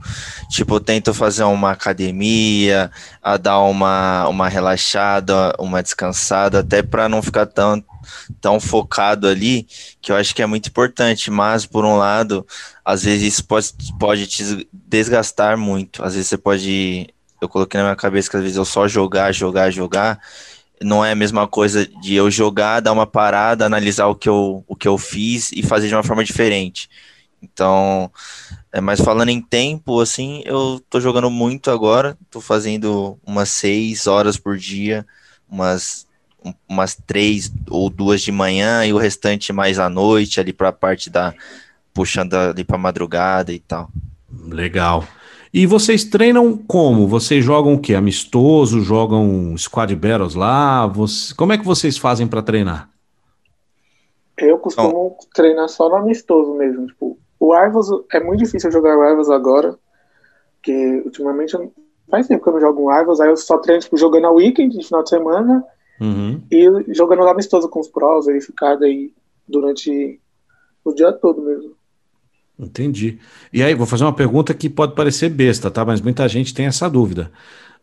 Tipo, 0.50 0.76
eu 0.76 0.80
tento 0.82 1.14
fazer 1.14 1.44
uma 1.44 1.72
academia, 1.72 2.92
a 3.24 3.38
dar 3.38 3.60
uma, 3.60 4.28
uma 4.28 4.50
relaxada, 4.50 5.56
uma 5.58 5.82
descansada, 5.82 6.60
até 6.60 6.84
para 6.84 7.08
não 7.08 7.22
ficar 7.22 7.46
tão, 7.46 7.82
tão 8.42 8.60
focado 8.60 9.26
ali, 9.26 9.66
que 10.02 10.12
eu 10.12 10.18
acho 10.18 10.36
que 10.36 10.42
é 10.42 10.46
muito 10.46 10.68
importante, 10.68 11.32
mas 11.32 11.66
por 11.66 11.86
um 11.86 11.96
lado, 11.96 12.46
às 12.84 13.04
vezes 13.04 13.36
isso 13.36 13.46
pode, 13.46 13.74
pode 13.98 14.28
te 14.28 14.68
desgastar 14.74 15.58
muito, 15.58 16.04
às 16.04 16.14
vezes 16.14 16.28
você 16.28 16.38
pode 16.38 17.15
eu 17.42 17.50
coloquei 17.50 17.80
na 17.80 17.86
minha 17.86 17.96
cabeça 17.96 18.30
que 18.30 18.38
às 18.38 18.44
vezes 18.44 18.58
eu 18.58 18.66
só 18.66 18.88
jogar, 18.88 19.32
jogar, 19.32 19.72
jogar, 19.72 20.20
não 20.82 21.04
é 21.04 21.12
a 21.12 21.16
mesma 21.16 21.48
coisa 21.48 21.86
de 21.86 22.16
eu 22.16 22.30
jogar, 22.30 22.80
dar 22.80 22.92
uma 22.92 23.08
parada, 23.08 23.66
analisar 23.66 24.08
o 24.08 24.16
que 24.16 24.30
eu, 24.30 24.64
o 24.68 24.76
que 24.76 24.88
eu 24.88 24.98
fiz 24.98 25.52
e 25.52 25.64
fazer 25.64 25.88
de 25.88 25.96
uma 25.96 26.04
forma 26.04 26.24
diferente. 26.24 26.90
Então, 27.42 28.12
é, 28.72 28.82
mas 28.82 29.00
falando 29.00 29.30
em 29.30 29.42
tempo, 29.42 30.00
assim, 30.00 30.42
eu 30.46 30.82
tô 30.90 31.00
jogando 31.00 31.30
muito 31.30 31.70
agora, 31.70 32.18
tô 32.30 32.42
fazendo 32.42 33.18
umas 33.26 33.50
seis 33.50 34.08
horas 34.08 34.38
por 34.38 34.58
dia, 34.58 35.06
umas, 35.50 36.08
umas 36.68 36.96
três 36.96 37.52
ou 37.70 37.90
duas 37.90 38.22
de 38.22 38.32
manhã 38.32 38.86
e 38.86 38.92
o 38.92 38.98
restante 38.98 39.54
mais 39.54 39.80
à 39.80 39.90
noite, 39.90 40.40
ali 40.40 40.52
para 40.52 40.70
a 40.70 40.74
parte 40.74 41.10
da 41.10 41.34
puxando 41.94 42.34
ali 42.34 42.64
para 42.66 42.78
madrugada 42.78 43.54
e 43.54 43.60
tal. 43.60 43.90
Legal. 44.50 45.08
E 45.58 45.66
vocês 45.66 46.04
treinam 46.04 46.58
como? 46.58 47.08
Vocês 47.08 47.42
jogam 47.42 47.76
o 47.76 47.80
quê? 47.80 47.96
Amistoso? 47.96 48.82
Jogam 48.82 49.56
squad 49.58 49.96
battles 49.96 50.36
lá? 50.36 50.86
Você... 50.88 51.34
Como 51.34 51.54
é 51.54 51.58
que 51.58 51.64
vocês 51.64 51.98
fazem 51.98 52.28
para 52.28 52.42
treinar? 52.42 52.90
Eu 54.38 54.58
costumo 54.60 55.16
treinar 55.34 55.70
só 55.70 55.88
no 55.88 55.96
amistoso 55.96 56.56
mesmo. 56.56 56.88
Tipo, 56.88 57.18
o 57.40 57.58
Rivals 57.58 57.88
é 58.12 58.20
muito 58.20 58.44
difícil 58.44 58.70
jogar 58.70 58.98
Rivals 58.98 59.30
agora, 59.30 59.80
porque 60.58 61.02
ultimamente 61.06 61.56
faz 62.12 62.28
tempo 62.28 62.44
que 62.44 62.50
eu 62.50 62.54
não 62.56 62.60
jogo 62.60 62.84
um 62.84 62.94
Rivals, 62.94 63.22
aí 63.22 63.30
eu 63.30 63.38
só 63.38 63.58
treino 63.58 63.82
tipo, 63.82 63.96
jogando 63.96 64.26
a 64.26 64.32
weekend 64.32 64.78
de 64.78 64.86
final 64.86 65.04
de 65.04 65.10
semana 65.10 65.64
uhum. 66.02 66.44
e 66.52 66.94
jogando 66.94 67.26
amistoso 67.30 67.70
com 67.70 67.80
os 67.80 67.88
pros, 67.88 68.26
verificado 68.26 68.84
aí 68.84 69.14
durante 69.48 70.20
o 70.84 70.94
dia 70.94 71.14
todo 71.14 71.42
mesmo. 71.42 71.72
Entendi. 72.58 73.20
E 73.52 73.62
aí, 73.62 73.74
vou 73.74 73.86
fazer 73.86 74.04
uma 74.06 74.16
pergunta 74.16 74.54
que 74.54 74.70
pode 74.70 74.96
parecer 74.96 75.30
besta, 75.30 75.70
tá? 75.70 75.84
Mas 75.84 76.02
muita 76.02 76.28
gente 76.28 76.54
tem 76.54 76.66
essa 76.66 76.90
dúvida. 76.90 77.32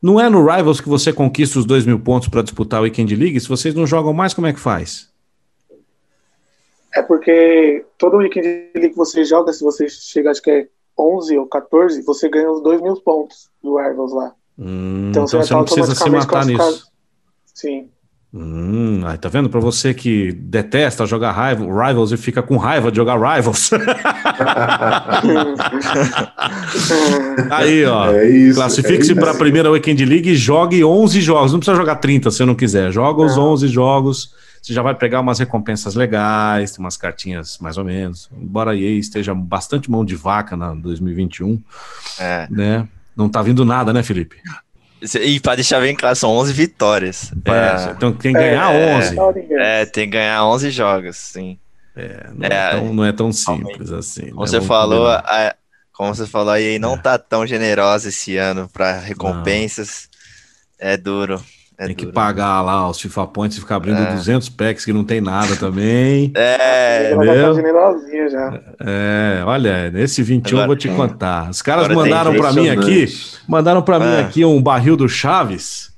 Não 0.03 0.21
é 0.21 0.29
no 0.29 0.45
Rivals 0.45 0.81
que 0.81 0.89
você 0.89 1.13
conquista 1.13 1.59
os 1.59 1.65
dois 1.65 1.87
mil 1.87 1.99
pontos 1.99 2.29
para 2.29 2.43
disputar 2.43 2.81
o 2.81 2.85
Weekend 2.85 3.15
League? 3.15 3.39
Se 3.39 3.49
vocês 3.49 3.75
não 3.75 3.87
jogam 3.87 4.13
mais, 4.13 4.35
como 4.35 4.49
é 4.49 4.53
que 4.53 4.59
faz? 4.59 5.11
É 6.95 7.03
porque 7.03 7.85
todo 7.97 8.17
Weekend 8.17 8.71
League 8.75 8.91
que 8.91 8.97
você 8.97 9.25
joga, 9.25 9.53
se 9.53 9.63
você 9.63 9.89
chega, 9.89 10.31
acho 10.31 10.43
que 10.43 10.51
é 10.51 10.69
11 10.99 11.39
ou 11.39 11.47
14, 11.47 12.03
você 12.03 12.29
ganha 12.29 12.51
os 12.51 12.63
dois 12.63 12.81
mil 12.81 12.97
pontos 12.97 13.49
do 13.63 13.77
Rivals 13.77 14.13
lá. 14.13 14.35
Hum, 14.59 15.11
então, 15.11 15.27
você, 15.27 15.37
então 15.37 15.47
você 15.47 15.55
não 15.55 15.65
precisa 15.65 15.95
se 15.95 16.11
matar 16.11 16.45
nisso. 16.47 16.91
Sim. 17.55 17.89
Hum, 18.35 19.03
aí 19.05 19.19
tá 19.19 19.29
vendo? 19.29 19.51
Para 19.51 19.61
você 19.61 19.93
que 19.93 20.33
detesta 20.33 21.05
jogar 21.05 21.33
Rivals 21.33 22.13
e 22.13 22.17
fica 22.17 22.43
com 22.43 22.57
raiva 22.57 22.91
de 22.91 22.97
jogar 22.97 23.17
Rivals. 23.17 23.71
aí, 27.51 27.85
ó. 27.85 28.11
É 28.11 28.53
Classifique-se 28.55 29.13
é 29.13 29.15
para 29.15 29.33
a 29.33 29.35
primeira 29.35 29.71
Weekend 29.71 30.03
League 30.07 30.31
e 30.31 30.35
jogue 30.35 30.83
11 30.83 31.21
jogos. 31.21 31.53
Não 31.53 31.59
precisa 31.59 31.77
jogar 31.77 31.97
30 31.97 32.31
se 32.31 32.43
não 32.47 32.55
quiser. 32.55 32.91
Joga 32.91 33.23
os 33.23 33.37
11 33.37 33.69
jogos. 33.69 34.33
Você 34.63 34.73
já 34.73 34.81
vai 34.81 34.95
pegar 34.95 35.21
umas 35.21 35.39
recompensas 35.39 35.95
legais, 35.95 36.73
tem 36.73 36.83
umas 36.83 36.97
cartinhas 36.97 37.59
mais 37.59 37.77
ou 37.77 37.85
menos. 37.85 38.31
Embora 38.33 38.71
a 38.71 38.77
EA 38.77 38.93
esteja 38.93 39.35
bastante 39.35 39.91
mão 39.91 40.07
de 40.07 40.15
vaca 40.15 40.57
na 40.57 40.73
2021, 40.73 41.61
é. 42.19 42.47
né? 42.49 42.89
Não 43.15 43.29
tá 43.29 43.43
vindo 43.43 43.63
nada, 43.65 43.93
né, 43.93 44.03
Felipe? 44.03 44.37
E 45.21 45.41
pra 45.41 45.55
deixar 45.57 45.81
bem 45.81 45.95
claro, 45.95 46.15
são 46.15 46.31
11 46.31 46.53
vitórias. 46.53 47.33
É, 47.45 47.91
então 47.91 48.13
tem 48.13 48.33
que 48.33 48.39
ganhar 48.39 48.73
é, 48.73 48.97
11. 48.97 49.17
É, 49.59 49.87
tem 49.87 50.05
que 50.05 50.13
ganhar 50.13 50.45
11 50.47 50.71
jogos, 50.71 51.17
sim. 51.17 51.59
É, 51.97 52.31
não, 52.35 52.49
é, 52.49 52.53
é 52.53 52.71
tão, 52.71 52.95
não 52.95 53.05
é 53.05 53.13
tão 53.13 53.33
simples 53.33 53.91
assim. 53.91 54.31
Como 54.31 54.43
né? 54.43 54.47
você 54.47 54.61
falou, 54.61 55.09
a, 55.09 55.55
como 55.93 56.15
você 56.15 56.27
falou, 56.27 56.53
aí 56.53 56.79
não 56.79 56.95
é. 56.95 56.99
tá 56.99 57.19
tão 57.19 57.47
generosa 57.47 58.09
esse 58.09 58.37
ano 58.37 58.69
para 58.73 58.99
recompensas. 58.99 60.09
Não. 60.81 60.89
É 60.89 60.97
duro. 60.97 61.43
É 61.83 61.87
tem 61.87 61.97
duro. 61.97 62.09
que 62.09 62.13
pagar 62.15 62.63
lá 62.63 62.89
os 62.89 63.01
FIFA 63.01 63.27
Points 63.27 63.57
e 63.57 63.61
ficar 63.61 63.77
abrindo 63.77 63.99
é. 63.99 64.15
200 64.15 64.49
packs 64.51 64.85
que 64.85 64.93
não 64.93 65.05
tem 65.05 65.21
nada 65.21 65.57
também. 65.57 66.33
É, 66.43 67.15
tá 67.15 68.29
já. 68.29 68.61
É, 68.81 69.43
olha, 69.45 69.91
nesse 69.91 70.23
21 70.23 70.49
agora, 70.49 70.63
eu 70.63 70.67
vou 70.67 70.77
te 70.77 70.89
contar. 70.89 71.51
Os 71.51 71.63
caras 71.63 71.89
mandaram 71.89 72.35
para 72.35 72.53
mim 72.53 72.69
aqui, 72.69 73.07
mandaram 73.49 73.83
para 73.83 73.99
mim 73.99 74.21
aqui 74.21 74.45
um 74.45 74.61
barril 74.61 74.97
do 74.97 75.09
Chaves 75.09 75.93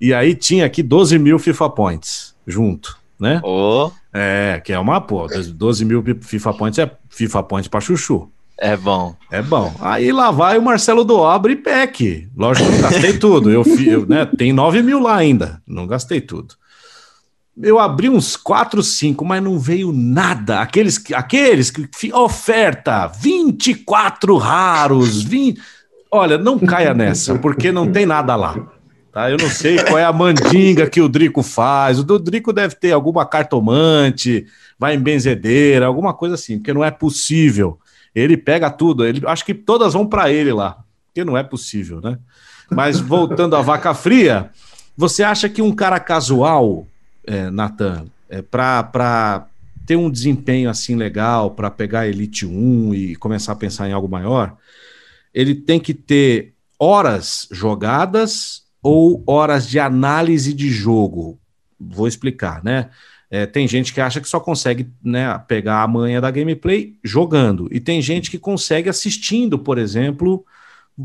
e 0.00 0.14
aí 0.14 0.34
tinha 0.34 0.64
aqui 0.64 0.82
12 0.82 1.18
mil 1.18 1.38
FIFA 1.38 1.70
Points 1.70 2.34
junto, 2.46 2.98
né? 3.18 3.40
Oh. 3.44 3.90
É, 4.12 4.60
que 4.64 4.72
é 4.72 4.78
uma, 4.78 5.00
pô, 5.00 5.26
12 5.26 5.84
mil 5.84 6.02
FIFA 6.20 6.54
Points 6.54 6.78
é 6.78 6.90
FIFA 7.08 7.42
Points 7.42 7.68
para 7.68 7.80
chuchu. 7.80 8.30
É 8.60 8.76
bom. 8.76 9.16
É 9.30 9.40
bom. 9.40 9.74
Aí 9.80 10.12
lá 10.12 10.30
vai 10.30 10.58
o 10.58 10.62
Marcelo 10.62 11.02
Doabre 11.02 11.54
e 11.54 11.56
PEC. 11.56 12.28
Lógico 12.36 12.68
que 12.68 12.74
eu 12.74 12.82
não 12.82 12.90
gastei 12.90 13.12
tudo. 13.18 13.50
Eu, 13.50 13.64
eu 13.86 14.06
né, 14.06 14.26
tem 14.36 14.52
9 14.52 14.82
mil 14.82 15.00
lá 15.00 15.16
ainda. 15.16 15.62
Não 15.66 15.86
gastei 15.86 16.20
tudo. 16.20 16.54
Eu 17.60 17.78
abri 17.78 18.10
uns 18.10 18.36
4, 18.36 18.82
5, 18.82 19.24
mas 19.24 19.42
não 19.42 19.58
veio 19.58 19.92
nada. 19.92 20.60
Aqueles, 20.60 21.02
aqueles 21.14 21.70
que 21.70 22.12
oferta 22.12 23.06
24 23.06 24.36
raros, 24.36 25.22
20. 25.22 25.58
Olha, 26.10 26.36
não 26.36 26.58
caia 26.58 26.92
nessa, 26.92 27.38
porque 27.38 27.72
não 27.72 27.90
tem 27.90 28.04
nada 28.04 28.36
lá. 28.36 28.56
Tá? 29.10 29.30
Eu 29.30 29.38
não 29.38 29.48
sei 29.48 29.82
qual 29.82 29.98
é 29.98 30.04
a 30.04 30.12
mandinga 30.12 30.88
que 30.88 31.00
o 31.00 31.08
Drico 31.08 31.42
faz. 31.42 31.98
O 31.98 32.04
do 32.04 32.18
Drico 32.18 32.52
deve 32.52 32.74
ter 32.74 32.92
alguma 32.92 33.24
cartomante, 33.24 34.46
vai 34.78 34.96
em 34.96 35.00
benzedeira, 35.00 35.86
alguma 35.86 36.12
coisa 36.12 36.34
assim, 36.34 36.58
porque 36.58 36.74
não 36.74 36.84
é 36.84 36.90
possível 36.90 37.78
ele 38.14 38.36
pega 38.36 38.70
tudo. 38.70 39.04
Ele, 39.04 39.22
acho 39.26 39.44
que 39.44 39.54
todas 39.54 39.94
vão 39.94 40.06
para 40.06 40.30
ele 40.30 40.52
lá, 40.52 40.82
que 41.14 41.24
não 41.24 41.36
é 41.36 41.42
possível, 41.42 42.00
né? 42.00 42.18
Mas 42.70 43.00
voltando 43.00 43.56
à 43.56 43.62
vaca 43.62 43.92
fria, 43.94 44.50
você 44.96 45.22
acha 45.22 45.48
que 45.48 45.60
um 45.60 45.72
cara 45.72 45.98
casual, 45.98 46.86
é, 47.26 47.50
Natan, 47.50 48.06
é, 48.28 48.42
para 48.42 49.46
ter 49.86 49.96
um 49.96 50.10
desempenho 50.10 50.70
assim 50.70 50.94
legal, 50.94 51.50
para 51.50 51.70
pegar 51.70 52.06
Elite 52.06 52.46
1 52.46 52.94
e 52.94 53.16
começar 53.16 53.52
a 53.52 53.56
pensar 53.56 53.88
em 53.88 53.92
algo 53.92 54.08
maior, 54.08 54.56
ele 55.34 55.54
tem 55.54 55.80
que 55.80 55.92
ter 55.92 56.54
horas 56.78 57.48
jogadas 57.50 58.62
ou 58.82 59.22
horas 59.26 59.68
de 59.68 59.78
análise 59.78 60.52
de 60.52 60.70
jogo? 60.70 61.38
Vou 61.78 62.06
explicar, 62.06 62.62
né? 62.62 62.90
É, 63.30 63.46
tem 63.46 63.68
gente 63.68 63.94
que 63.94 64.00
acha 64.00 64.20
que 64.20 64.28
só 64.28 64.40
consegue 64.40 64.90
né, 65.04 65.38
pegar 65.46 65.82
a 65.82 65.88
manha 65.88 66.20
da 66.20 66.30
gameplay 66.30 66.98
jogando, 67.02 67.68
e 67.70 67.78
tem 67.78 68.02
gente 68.02 68.30
que 68.30 68.38
consegue 68.38 68.88
assistindo, 68.88 69.56
por 69.56 69.78
exemplo, 69.78 70.44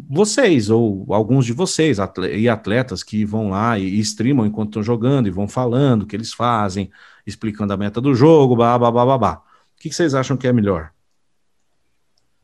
vocês 0.10 0.70
ou 0.70 1.06
alguns 1.10 1.46
de 1.46 1.54
vocês 1.54 1.98
e 2.32 2.50
atletas 2.50 3.04
que 3.04 3.24
vão 3.24 3.50
lá 3.52 3.78
e, 3.78 4.00
streamam 4.00 4.46
enquanto 4.46 4.70
estão 4.70 4.84
jogando 4.84 5.28
e 5.28 5.32
vão 5.32 5.48
falando 5.48 6.02
o 6.04 6.06
que 6.08 6.16
eles 6.16 6.34
fazem, 6.34 6.92
explicando 7.26 7.74
a 7.74 7.78
meta 7.78 8.02
do 8.02 8.14
jogo, 8.14 8.56
blá, 8.56 8.78
blá, 8.78 8.92
blá, 8.92 9.06
blá, 9.06 9.18
blá. 9.18 9.44
O 9.78 9.82
que, 9.82 9.90
que 9.90 9.96
vocês 9.96 10.16
acham 10.16 10.36
que 10.36 10.48
é 10.48 10.54
melhor? 10.54 10.92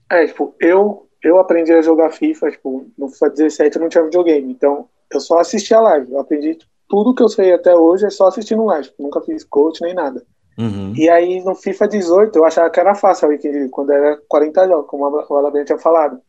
É, 0.10 0.28
tipo, 0.28 0.56
eu, 0.60 1.10
eu 1.24 1.40
aprendi 1.40 1.72
a 1.72 1.82
jogar 1.82 2.12
FIFA, 2.12 2.52
tipo, 2.52 2.90
no 2.98 3.10
FIFA 3.10 3.30
17 3.32 3.76
eu 3.76 3.82
não 3.82 3.90
tinha 3.90 4.04
videogame, 4.04 4.52
então 4.52 4.88
eu 5.10 5.20
só 5.20 5.40
assistia 5.40 5.78
a 5.78 5.82
live, 5.82 6.12
eu 6.12 6.20
aprendi 6.20 6.58
tudo 6.92 7.16
que 7.16 7.24
eu 7.24 7.30
sei 7.30 7.54
até 7.54 7.74
hoje 7.74 8.06
é 8.06 8.10
só 8.10 8.28
assistindo 8.28 8.66
live. 8.66 8.90
Tipo, 8.90 9.04
nunca 9.04 9.22
fiz 9.22 9.46
coach 9.46 9.82
nem 9.82 9.94
nada. 9.94 10.22
Uhum. 10.60 10.94
E 10.94 11.10
aí 11.10 11.42
no 11.42 11.56
FIFA 11.56 11.88
18 11.88 12.38
eu 12.38 12.46
achava 12.46 12.70
que 12.70 12.82
era 12.82 12.94
fácil 12.94 13.28
a 13.28 13.30
weekend, 13.30 13.70
quando 13.70 13.92
era 13.92 14.20
40 14.28 14.68
jogos, 14.68 14.88
como 14.88 15.06
o 15.06 15.36
Alabama 15.38 15.64
tinha 15.64 15.80
falado. 15.80 16.20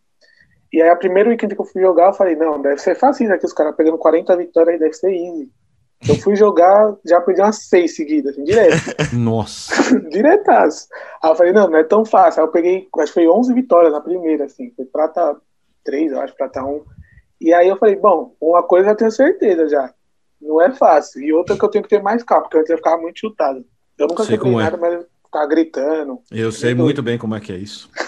E 0.72 0.80
aí 0.80 0.88
a 0.88 0.94
primeira 0.94 1.28
weekend 1.28 1.56
que 1.56 1.60
eu 1.60 1.66
fui 1.66 1.82
jogar, 1.82 2.06
eu 2.06 2.12
falei, 2.14 2.36
não, 2.36 2.62
deve 2.62 2.78
ser 2.78 2.94
fácil 2.94 3.30
aqui, 3.32 3.44
os 3.44 3.52
caras 3.52 3.74
pegando 3.74 3.98
40 3.98 4.36
vitórias 4.36 4.74
aí, 4.74 4.78
deve 4.78 4.94
ser 4.94 5.10
easy. 5.12 5.50
Eu 6.08 6.14
fui 6.16 6.36
jogar, 6.36 6.94
já 7.04 7.20
perdi 7.20 7.40
umas 7.40 7.68
seis 7.68 7.96
seguidas, 7.96 8.32
assim, 8.32 8.44
direto. 8.44 8.76
Nossa. 9.12 9.74
Diretaço. 10.10 10.86
Aí 11.22 11.30
eu 11.30 11.36
falei, 11.36 11.52
não, 11.52 11.68
não 11.68 11.78
é 11.78 11.84
tão 11.84 12.04
fácil. 12.04 12.40
Aí 12.40 12.46
eu 12.46 12.52
peguei, 12.52 12.88
acho 13.00 13.12
que 13.12 13.20
foi 13.20 13.28
11 13.28 13.52
vitórias 13.52 13.92
na 13.92 14.00
primeira, 14.00 14.44
assim. 14.44 14.72
Foi 14.76 14.84
prata 14.84 15.36
3, 15.84 16.12
eu 16.12 16.20
acho, 16.20 16.36
prata 16.36 16.64
1. 16.64 16.82
E 17.40 17.52
aí 17.52 17.68
eu 17.68 17.76
falei, 17.76 17.96
bom, 17.96 18.34
uma 18.40 18.62
coisa 18.62 18.90
eu 18.90 18.96
tenho 18.96 19.10
certeza 19.10 19.68
já 19.68 19.92
não 20.42 20.60
é 20.60 20.70
fácil. 20.72 21.22
E 21.22 21.32
outra 21.32 21.56
que 21.56 21.64
eu 21.64 21.68
tenho 21.68 21.84
que 21.84 21.90
ter 21.90 22.02
mais 22.02 22.22
calma, 22.22 22.44
porque 22.44 22.58
antes 22.58 22.70
eu 22.70 22.76
ficava 22.76 23.00
muito 23.00 23.18
chutado. 23.18 23.64
Eu 23.96 24.08
nunca 24.08 24.24
Sei 24.24 24.36
como 24.36 24.60
é. 24.60 24.64
nada, 24.64 24.76
mas 24.76 24.94
eu 24.94 25.06
ficava 25.24 25.46
gritando. 25.46 26.18
Eu 26.30 26.50
sei 26.50 26.70
Muito 26.74 26.84
muito 26.84 27.02
bem 27.02 27.16
como 27.18 27.34
é 27.34 27.40
que 27.40 27.52
é 27.52 27.56
isso. 27.56 27.88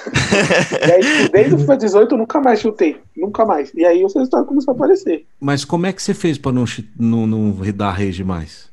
E 0.87 0.93
aí, 0.93 1.29
desde 1.29 1.55
o 1.55 1.59
FIFA 1.59 1.77
18 1.77 2.15
eu 2.15 2.19
nunca 2.19 2.41
mais 2.41 2.61
chutei. 2.61 3.01
Nunca 3.17 3.45
mais. 3.45 3.73
E 3.75 3.85
aí 3.85 4.05
os 4.05 4.13
resultados 4.15 4.49
começaram 4.49 4.73
a 4.73 4.77
aparecer. 4.77 5.27
Mas 5.41 5.65
como 5.65 5.87
é 5.87 5.93
que 5.93 6.03
você 6.03 6.13
fez 6.13 6.37
pra 6.37 6.51
não, 6.51 6.65
não, 6.99 7.27
não 7.27 7.57
dar 7.73 7.93
rage 7.93 8.25
mais? 8.25 8.73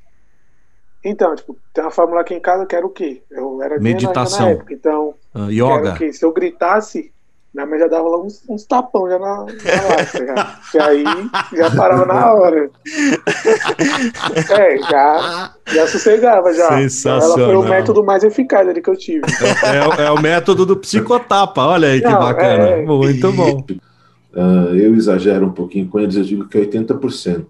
Então, 1.04 1.36
tipo, 1.36 1.58
tem 1.74 1.84
uma 1.84 1.92
fórmula 1.92 2.22
aqui 2.22 2.34
em 2.34 2.40
casa 2.40 2.66
que 2.66 2.76
era 2.76 2.86
o 2.86 2.90
quê? 2.90 3.22
Eu 3.30 3.62
era 3.62 3.80
Meditação. 3.80 4.46
na 4.46 4.52
época, 4.52 4.74
então 4.74 5.14
que 5.34 5.40
era 5.40 5.52
yoga? 5.52 5.94
o 5.94 5.98
quê? 5.98 6.14
Se 6.14 6.26
eu 6.26 6.32
gritasse, 6.32 7.12
minha 7.54 7.66
mãe 7.68 7.80
já 7.80 7.88
dava 7.88 8.08
lá 8.08 8.22
uns, 8.22 8.42
uns 8.48 8.64
tapão 8.66 9.10
já 9.10 9.20
na, 9.20 9.38
na 9.38 9.44
lata, 9.44 10.26
já. 10.26 10.60
Que 10.72 10.80
aí 10.80 11.04
já 11.54 11.70
parava 11.76 12.06
na 12.06 12.34
hora. 12.34 12.70
É, 14.50 14.78
já, 14.90 15.54
já 15.68 15.88
sossegava 15.88 16.54
já. 16.54 16.70
Sensacional. 16.78 17.38
Ela 17.40 17.46
foi 17.48 17.56
o 17.58 17.64
método 17.70 18.04
mais 18.04 18.24
eficaz 18.24 18.68
ali 18.68 18.82
que 18.82 18.90
eu 18.90 18.96
tive. 18.96 19.26
É, 19.64 19.88
o- 19.88 19.94
é 20.02 20.12
o 20.12 20.22
método 20.22 20.66
do 20.66 20.78
psicotapa, 20.78 21.66
olha 21.66 21.90
aí 21.90 22.00
que 22.02 22.08
Não, 22.08 22.20
bacana. 22.20 22.64
é- 22.70 22.82
Muito 22.86 23.32
bom. 23.34 23.66
Ah, 24.34 24.70
eu 24.74 24.96
exagero 24.96 25.46
um 25.46 25.52
pouquinho 25.52 25.88
com 25.90 26.00
eles, 26.00 26.16
eu 26.16 26.24
digo 26.24 26.48
que 26.48 26.58
é 26.58 26.62
80%. 26.62 27.46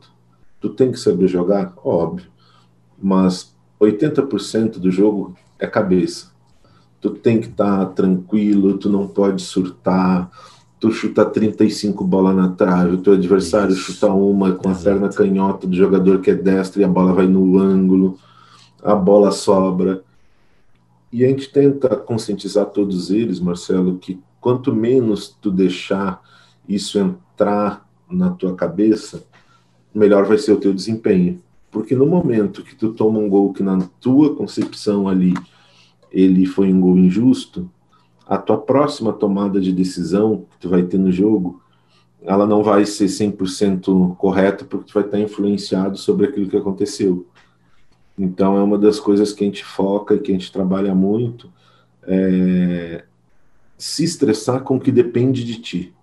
Tu 0.60 0.70
tem 0.70 0.91
que 0.91 0.99
saber 0.99 1.28
jogar? 1.28 1.74
Óbvio. 1.84 2.26
Mas 3.02 3.54
80% 3.80 4.80
do 4.80 4.89
jogo 4.91 5.36
é 5.60 5.68
cabeça. 5.68 6.31
Tu 7.02 7.10
tem 7.10 7.41
que 7.41 7.47
estar 7.47 7.86
tranquilo, 7.88 8.78
tu 8.78 8.89
não 8.89 9.08
pode 9.08 9.41
surtar. 9.41 10.30
Tu 10.80 10.91
chuta 10.91 11.26
35 11.26 12.04
bolas 12.04 12.36
na 12.36 12.49
trave, 12.49 12.95
o 12.95 12.97
teu 12.99 13.14
adversário 13.14 13.74
Isso. 13.74 13.91
chuta 13.91 14.08
uma 14.12 14.54
com 14.54 14.70
a 14.70 14.72
Exato. 14.72 14.86
perna 14.86 15.10
canhota 15.10 15.68
do 15.68 15.76
jogador 15.76 16.22
que 16.22 16.32
é 16.32 16.36
destro 16.36 16.80
e 16.80 16.84
a 16.84 16.88
bola 16.88 17.14
vai 17.14 17.28
no 17.28 17.58
ângulo, 17.58 18.18
a 18.84 18.95
bola 18.95 19.32
sobra. 19.32 20.04
E 21.12 21.26
a 21.26 21.28
gente 21.28 21.52
tenta 21.52 21.95
conscientizar 21.97 22.68
todos 22.68 23.12
eles, 23.12 23.39
Marcelo, 23.39 23.97
que 23.97 24.20
quanto 24.39 24.74
menos 24.74 25.36
tu 25.41 25.52
deixar 25.52 26.22
isso 26.68 26.97
entrar 26.97 27.86
na 28.10 28.30
tua 28.30 28.56
cabeça, 28.56 29.24
melhor 29.93 30.26
vai 30.26 30.38
ser 30.38 30.54
o 30.54 30.60
teu 30.60 30.74
desempenho. 30.74 31.41
Porque 31.70 31.95
no 31.95 32.06
momento 32.06 32.64
que 32.64 32.76
tu 32.76 32.93
toma 32.93 33.20
um 33.20 33.30
gol 33.30 33.54
que 33.54 33.64
na 33.64 33.80
tua 33.99 34.36
concepção 34.36 35.08
ali 35.08 35.34
ele 36.12 36.45
foi 36.45 36.72
um 36.72 36.80
gol 36.80 36.97
injusto, 36.97 37.70
a 38.28 38.38
tua 38.38 38.57
próxima 38.57 39.12
tomada 39.12 39.59
de 39.59 39.72
decisão 39.72 40.45
que 40.51 40.57
tu 40.59 40.70
vai 40.70 40.84
ter 40.84 40.97
no 40.97 41.12
jogo, 41.12 41.62
ela 42.22 42.45
não 42.45 42.62
vai 42.64 42.86
ser 42.86 43.05
100% 43.05 44.16
correta 44.16 44.64
porque 44.64 44.86
tu 44.86 44.93
vai 44.93 45.03
estar 45.03 45.20
influenciado 45.20 45.97
sobre 45.97 46.28
aquilo 46.28 46.47
que 46.47 46.57
aconteceu. 46.57 47.26
Então 48.18 48.57
é 48.57 48.62
uma 48.62 48.78
das 48.78 48.99
coisas 48.99 49.34
que 49.34 49.43
a 49.43 49.47
gente 49.47 49.66
foca 49.66 50.16
e 50.16 50.20
que 50.20 50.32
a 50.32 50.34
gente 50.34 50.51
trabalha 50.51 50.93
muito, 50.93 51.51
é 52.03 53.03
se 53.78 54.03
estressar 54.03 54.62
com 54.62 54.76
o 54.76 54.80
que 54.80 54.91
depende 54.91 55.43
de 55.43 55.59
ti. 55.59 55.93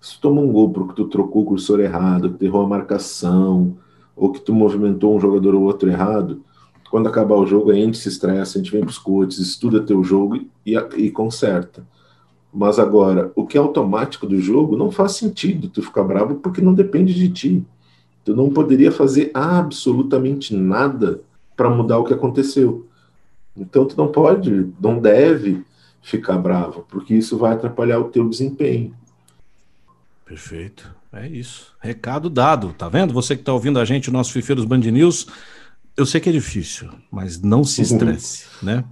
Se 0.00 0.16
tu 0.16 0.22
toma 0.22 0.40
um 0.40 0.50
gol 0.50 0.70
porque 0.70 0.94
tu 0.94 1.06
trocou 1.06 1.42
o 1.42 1.46
cursor 1.46 1.78
errado, 1.78 2.30
que 2.32 2.38
tu 2.38 2.44
errou 2.44 2.62
a 2.62 2.68
marcação, 2.68 3.76
ou 4.16 4.32
que 4.32 4.40
tu 4.40 4.52
movimentou 4.52 5.14
um 5.14 5.20
jogador 5.20 5.54
ou 5.54 5.62
outro 5.62 5.88
errado, 5.88 6.42
quando 6.96 7.10
acabar 7.10 7.34
o 7.34 7.46
jogo, 7.46 7.70
a 7.70 7.74
gente 7.74 7.98
se 7.98 8.08
estressa, 8.08 8.56
a 8.56 8.62
gente 8.62 8.72
vem 8.72 8.80
pros 8.80 8.96
coaches, 8.96 9.36
estuda 9.36 9.82
teu 9.82 10.02
jogo 10.02 10.46
e, 10.64 10.74
e 10.96 11.10
conserta. 11.10 11.86
Mas 12.50 12.78
agora, 12.78 13.30
o 13.36 13.46
que 13.46 13.58
é 13.58 13.60
automático 13.60 14.26
do 14.26 14.40
jogo 14.40 14.78
não 14.78 14.90
faz 14.90 15.12
sentido 15.12 15.68
tu 15.68 15.82
ficar 15.82 16.04
bravo 16.04 16.36
porque 16.36 16.62
não 16.62 16.72
depende 16.72 17.12
de 17.12 17.28
ti. 17.28 17.62
Tu 18.24 18.34
não 18.34 18.48
poderia 18.48 18.90
fazer 18.90 19.30
absolutamente 19.34 20.56
nada 20.56 21.20
para 21.54 21.68
mudar 21.68 21.98
o 21.98 22.04
que 22.04 22.14
aconteceu. 22.14 22.86
Então 23.54 23.84
tu 23.84 23.94
não 23.94 24.08
pode, 24.08 24.72
não 24.80 24.98
deve 24.98 25.62
ficar 26.00 26.38
bravo, 26.38 26.86
porque 26.88 27.12
isso 27.12 27.36
vai 27.36 27.52
atrapalhar 27.52 27.98
o 27.98 28.04
teu 28.04 28.26
desempenho. 28.26 28.94
Perfeito. 30.24 30.96
É 31.12 31.28
isso. 31.28 31.74
Recado 31.78 32.30
dado, 32.30 32.72
tá 32.72 32.88
vendo? 32.88 33.12
Você 33.12 33.36
que 33.36 33.42
tá 33.42 33.52
ouvindo 33.52 33.78
a 33.78 33.84
gente, 33.84 34.08
o 34.08 34.12
nosso 34.12 34.32
Fifeiros 34.32 34.64
Band 34.64 34.78
News, 34.78 35.26
eu 35.96 36.06
sei 36.06 36.20
que 36.20 36.28
é 36.28 36.32
difícil, 36.32 36.88
mas 37.10 37.40
não 37.40 37.64
se 37.64 37.82
estresse, 37.82 38.44
né? 38.62 38.84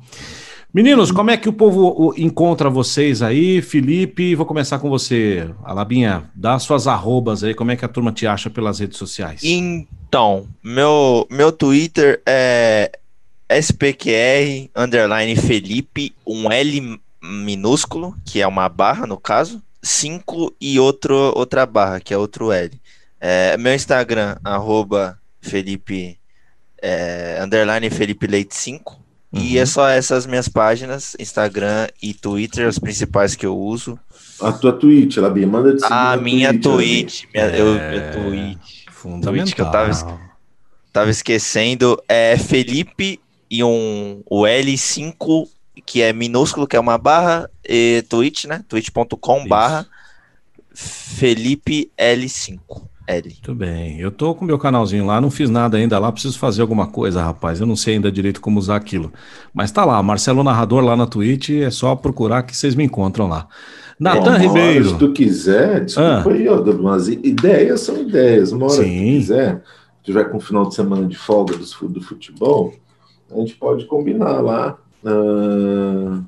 Meninos, 0.73 1.13
como 1.13 1.31
é 1.31 1.37
que 1.37 1.49
o 1.49 1.53
povo 1.53 2.13
encontra 2.17 2.69
vocês 2.69 3.23
aí? 3.23 3.63
Felipe, 3.63 4.35
vou 4.35 4.45
começar 4.45 4.81
com 4.81 4.91
você. 4.91 5.49
Alabinha, 5.63 6.29
dá 6.35 6.59
suas 6.59 6.89
arrobas 6.89 7.45
aí, 7.45 7.55
como 7.55 7.71
é 7.71 7.77
que 7.77 7.85
a 7.85 7.89
turma 7.89 8.11
te 8.11 8.27
acha 8.27 8.51
pelas 8.51 8.81
redes 8.81 8.99
sociais? 8.99 9.41
Então, 9.45 10.49
meu, 10.61 11.29
meu 11.31 11.53
Twitter 11.53 12.21
é 12.27 12.91
SPQR 13.49 14.69
underline 14.75 15.37
Felipe, 15.37 16.13
um 16.27 16.51
L 16.51 16.99
minúsculo, 17.23 18.17
que 18.25 18.41
é 18.41 18.47
uma 18.47 18.69
barra 18.69 19.07
no 19.07 19.17
caso, 19.17 19.63
5 19.81 20.57
e 20.61 20.81
outro, 20.81 21.15
outra 21.37 21.65
barra, 21.67 22.01
que 22.01 22.13
é 22.13 22.19
outro 22.19 22.51
L. 22.51 22.73
É, 23.21 23.57
meu 23.57 23.73
Instagram, 23.75 24.37
arroba 24.43 25.19
Felipe, 25.41 26.19
é, 26.87 27.39
underline 27.43 27.89
Felipe 27.91 28.27
Leite 28.27 28.55
5. 28.55 29.03
E 29.33 29.57
Uhum. 29.57 29.63
é 29.63 29.67
só 29.67 29.89
essas 29.89 30.27
minhas 30.27 30.49
páginas, 30.49 31.17
Instagram 31.19 31.89
e 32.01 32.15
Twitter, 32.15 32.69
as 32.69 32.79
principais 32.79 33.35
que 33.35 33.45
eu 33.45 33.59
uso. 33.59 33.99
A 34.41 34.53
tua 34.53 34.73
Twitch, 34.73 35.17
Labi, 35.17 35.45
manda 35.47 35.75
de 35.75 35.83
A 35.85 36.17
minha. 36.17 36.57
Twitch, 36.57 37.25
minha, 37.35 37.47
eu, 37.49 37.77
É. 37.77 37.91
meu 37.91 38.13
Twitch. 38.23 38.85
Fundamental. 38.93 39.55
que 39.55 39.61
eu 39.61 39.71
tava 39.71 39.91
es- 39.91 40.05
Tava 40.93 41.11
esquecendo, 41.11 42.01
é 42.09 42.37
Felipe 42.39 43.19
e 43.51 43.65
um 43.65 44.23
o 44.31 44.43
L5, 44.47 45.49
que 45.85 46.01
é 46.01 46.13
minúsculo, 46.13 46.69
que 46.69 46.77
é 46.77 46.81
uma 46.81 46.97
barra, 46.97 47.51
e 47.69 48.05
Twitch, 48.09 48.45
né? 48.45 48.65
twitch.com 48.69 49.47
barra 49.49 49.85
Felipe 50.73 51.91
L5. 51.99 52.61
L. 53.07 53.29
Muito 53.29 53.55
bem. 53.55 54.01
Eu 54.01 54.11
tô 54.11 54.35
com 54.35 54.45
meu 54.45 54.59
canalzinho 54.59 55.05
lá, 55.07 55.21
não 55.21 55.31
fiz 55.31 55.51
nada 55.51 55.77
ainda 55.77 55.99
lá, 55.99 56.11
preciso 56.11 56.39
fazer 56.39 56.63
alguma 56.63 56.87
coisa, 56.87 57.23
rapaz. 57.23 57.61
Eu 57.61 57.67
não 57.67 57.77
sei 57.77 57.95
ainda 57.95 58.11
direito 58.11 58.41
como 58.41 58.59
usar 58.59 58.77
aquilo. 58.77 59.13
Mas 59.53 59.71
tá 59.71 59.85
lá, 59.85 60.03
Marcelo 60.03 60.43
Narrador 60.43 60.83
lá 60.83 60.97
na 60.97 61.07
Twitch, 61.07 61.51
é 61.51 61.71
só 61.71 61.95
procurar 61.95 62.43
que 62.43 62.57
vocês 62.57 62.75
me 62.75 62.85
encontram 62.85 63.29
lá. 63.29 63.47
Natan 63.99 64.33
hora, 64.33 64.39
Ribeiro. 64.39 64.89
Se 64.91 64.99
tu 64.99 65.13
quiser, 65.13 65.85
desculpa 65.85 66.31
Ah. 66.31 66.33
aí, 66.33 66.49
ó, 66.49 66.63
mas 66.83 67.09
ideias 67.09 67.81
são 67.81 67.97
ideias. 68.01 68.53
Uma 68.53 68.67
hora 68.67 68.77
que 68.77 68.83
tu 68.83 68.89
Sim. 68.89 69.19
quiser, 69.19 69.57
se 69.99 70.05
tiver 70.05 70.25
com 70.25 70.39
um 70.39 70.41
final 70.41 70.69
de 70.69 70.75
semana 70.75 71.07
de 71.07 71.17
folga 71.17 71.57
do, 71.57 71.89
do 71.89 72.01
futebol, 72.03 72.75
a 73.31 73.39
gente 73.39 73.55
pode 73.55 73.87
combinar 73.87 74.41
lá 74.41 74.77
ah, 75.05 76.21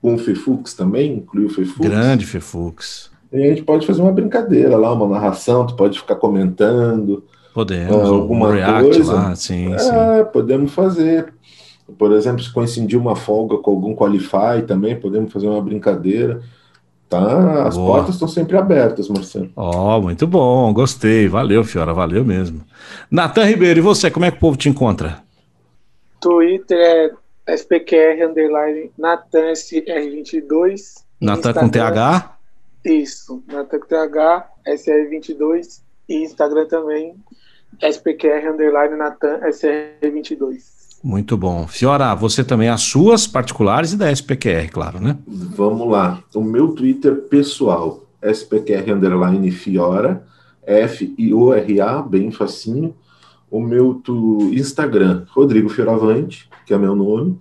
com 0.00 0.14
o 0.14 0.18
Fefux 0.18 0.74
também, 0.74 1.14
inclui 1.18 1.46
o 1.46 1.50
Fefux. 1.50 1.78
Grande 1.88 2.26
Fefux. 2.26 3.11
E 3.32 3.42
a 3.42 3.46
gente 3.48 3.62
pode 3.62 3.86
fazer 3.86 4.02
uma 4.02 4.12
brincadeira 4.12 4.76
lá, 4.76 4.92
uma 4.92 5.08
narração, 5.08 5.66
tu 5.66 5.74
pode 5.74 5.98
ficar 5.98 6.16
comentando. 6.16 7.24
Podemos, 7.54 7.92
Ah, 7.94 8.10
um 8.10 8.14
alguma 8.14 8.52
react 8.52 8.96
coisa? 8.96 9.12
lá, 9.12 9.34
sim, 9.34 9.76
sim. 9.78 9.90
É, 9.90 10.24
podemos 10.24 10.72
fazer. 10.72 11.32
Por 11.98 12.12
exemplo, 12.12 12.42
se 12.42 12.52
coincidir 12.52 12.98
uma 12.98 13.16
folga 13.16 13.58
com 13.58 13.70
algum 13.70 13.94
Qualify 13.94 14.62
também, 14.66 14.98
podemos 14.98 15.32
fazer 15.32 15.48
uma 15.48 15.60
brincadeira. 15.60 16.40
Tá? 17.08 17.64
As 17.66 17.76
Boa. 17.76 17.96
portas 17.96 18.14
estão 18.14 18.26
sempre 18.28 18.56
abertas, 18.56 19.06
Marcelo. 19.08 19.50
Ó, 19.54 20.00
muito 20.00 20.26
bom, 20.26 20.72
gostei. 20.72 21.28
Valeu, 21.28 21.62
Fiora, 21.62 21.92
valeu 21.92 22.24
mesmo. 22.24 22.62
Natan 23.10 23.44
Ribeiro, 23.44 23.80
e 23.80 23.82
você, 23.82 24.10
como 24.10 24.24
é 24.24 24.30
que 24.30 24.38
o 24.38 24.40
povo 24.40 24.56
te 24.56 24.70
encontra? 24.70 25.18
Twitter 26.20 27.14
é 27.46 27.52
SPQR 27.54 28.24
underline 28.30 28.90
Natan 28.96 29.52
SR22. 29.52 31.02
Natan 31.20 31.52
com 31.52 31.68
TH? 31.68 32.32
Isso, 32.84 33.42
Natan 33.46 33.78
com 33.78 33.86
TH, 33.86 34.48
SR22. 34.66 35.80
E 36.08 36.24
Instagram 36.24 36.66
também, 36.66 37.14
SPQR 37.80 38.52
underline 38.52 38.96
Natan 38.96 39.40
SR22. 39.40 40.82
Muito 41.02 41.36
bom. 41.36 41.66
Fiora, 41.66 42.14
você 42.14 42.44
também, 42.44 42.68
as 42.68 42.82
suas 42.82 43.26
particulares 43.26 43.92
e 43.92 43.96
da 43.96 44.10
SPQR, 44.10 44.70
claro, 44.70 45.00
né? 45.00 45.18
Vamos 45.26 45.88
lá. 45.88 46.22
O 46.34 46.42
meu 46.42 46.68
Twitter 46.68 47.22
pessoal, 47.22 48.04
SPQR 48.22 48.92
underline 48.92 49.50
Fiora, 49.50 50.24
F-I-O-R-A, 50.64 52.02
bem 52.02 52.30
facinho. 52.30 52.94
O 53.50 53.60
meu 53.60 53.94
tu, 53.94 54.50
Instagram, 54.52 55.24
Rodrigo 55.30 55.68
Fioravante, 55.68 56.48
que 56.64 56.72
é 56.72 56.78
meu 56.78 56.94
nome. 56.94 57.38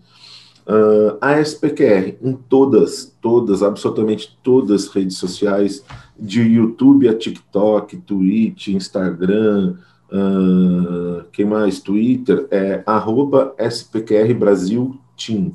Uh, 0.67 1.17
a 1.19 1.39
SPQR 1.39 2.17
em 2.21 2.33
todas, 2.33 3.15
todas, 3.19 3.63
absolutamente 3.63 4.37
todas 4.43 4.83
as 4.83 4.87
redes 4.89 5.17
sociais, 5.17 5.83
de 6.19 6.41
YouTube 6.41 7.09
a 7.09 7.17
TikTok, 7.17 7.97
Twitch, 7.97 8.67
Instagram, 8.67 9.75
uh, 10.11 11.23
quem 11.31 11.45
mais? 11.45 11.79
Twitter, 11.79 12.47
é 12.51 12.83
arroba 12.85 13.55
SPQR 13.57 14.33
Brasil 14.35 14.99
Team. 15.17 15.53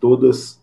Todas 0.00 0.60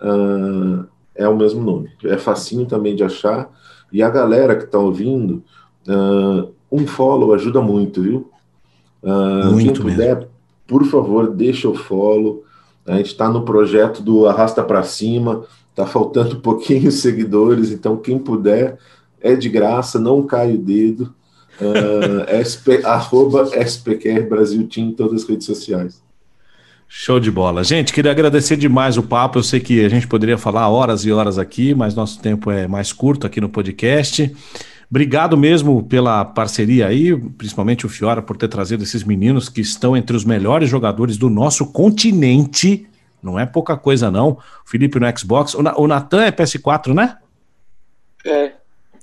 uh, 0.00 0.86
é 1.14 1.28
o 1.28 1.36
mesmo 1.36 1.62
nome. 1.62 1.90
É 2.04 2.16
facinho 2.16 2.64
também 2.64 2.96
de 2.96 3.04
achar. 3.04 3.50
E 3.92 4.02
a 4.02 4.08
galera 4.08 4.56
que 4.56 4.64
está 4.64 4.78
ouvindo, 4.78 5.42
uh, 5.86 6.50
um 6.70 6.86
follow 6.86 7.34
ajuda 7.34 7.60
muito, 7.60 8.02
viu? 8.02 8.30
Uh, 9.02 9.56
quem 9.56 9.72
puder, 9.72 10.16
mesmo. 10.16 10.30
por 10.66 10.84
favor, 10.84 11.30
deixa 11.30 11.68
o 11.68 11.74
follow. 11.74 12.44
A 12.88 12.96
gente 12.96 13.08
está 13.08 13.28
no 13.28 13.42
projeto 13.44 14.02
do 14.02 14.26
Arrasta 14.26 14.62
para 14.62 14.82
Cima, 14.82 15.44
tá 15.74 15.86
faltando 15.86 16.36
um 16.38 16.40
pouquinho 16.40 16.90
seguidores, 16.90 17.70
então 17.70 17.96
quem 17.96 18.18
puder, 18.18 18.78
é 19.20 19.34
de 19.36 19.48
graça, 19.48 19.98
não 19.98 20.22
cai 20.22 20.54
o 20.54 20.58
dedo. 20.58 21.14
Uh, 21.60 22.22
SP, 22.38 22.80
arroba 22.86 23.50
SPQR 23.52 24.28
Brasil 24.28 24.66
Team 24.68 24.88
em 24.88 24.92
todas 24.92 25.22
as 25.22 25.28
redes 25.28 25.46
sociais. 25.46 26.02
Show 26.90 27.20
de 27.20 27.30
bola. 27.30 27.62
Gente, 27.62 27.92
queria 27.92 28.10
agradecer 28.10 28.56
demais 28.56 28.96
o 28.96 29.02
papo. 29.02 29.38
Eu 29.38 29.42
sei 29.42 29.60
que 29.60 29.84
a 29.84 29.88
gente 29.90 30.06
poderia 30.06 30.38
falar 30.38 30.68
horas 30.70 31.04
e 31.04 31.12
horas 31.12 31.36
aqui, 31.36 31.74
mas 31.74 31.94
nosso 31.94 32.18
tempo 32.20 32.50
é 32.50 32.66
mais 32.66 32.94
curto 32.94 33.26
aqui 33.26 33.42
no 33.42 33.48
podcast. 33.48 34.34
Obrigado 34.90 35.36
mesmo 35.36 35.82
pela 35.82 36.24
parceria 36.24 36.86
aí, 36.86 37.14
principalmente 37.14 37.84
o 37.84 37.88
Fiora 37.88 38.22
por 38.22 38.36
ter 38.36 38.48
trazido 38.48 38.82
esses 38.82 39.04
meninos 39.04 39.48
que 39.48 39.60
estão 39.60 39.96
entre 39.96 40.16
os 40.16 40.24
melhores 40.24 40.70
jogadores 40.70 41.16
do 41.18 41.28
nosso 41.28 41.66
continente. 41.72 42.86
Não 43.22 43.38
é 43.38 43.44
pouca 43.44 43.76
coisa, 43.76 44.10
não. 44.10 44.30
O 44.30 44.40
Felipe 44.64 44.98
no 44.98 45.18
Xbox. 45.18 45.54
O 45.54 45.86
Natan 45.86 46.22
é 46.22 46.32
PS4, 46.32 46.94
né? 46.94 47.16
É. 48.24 48.52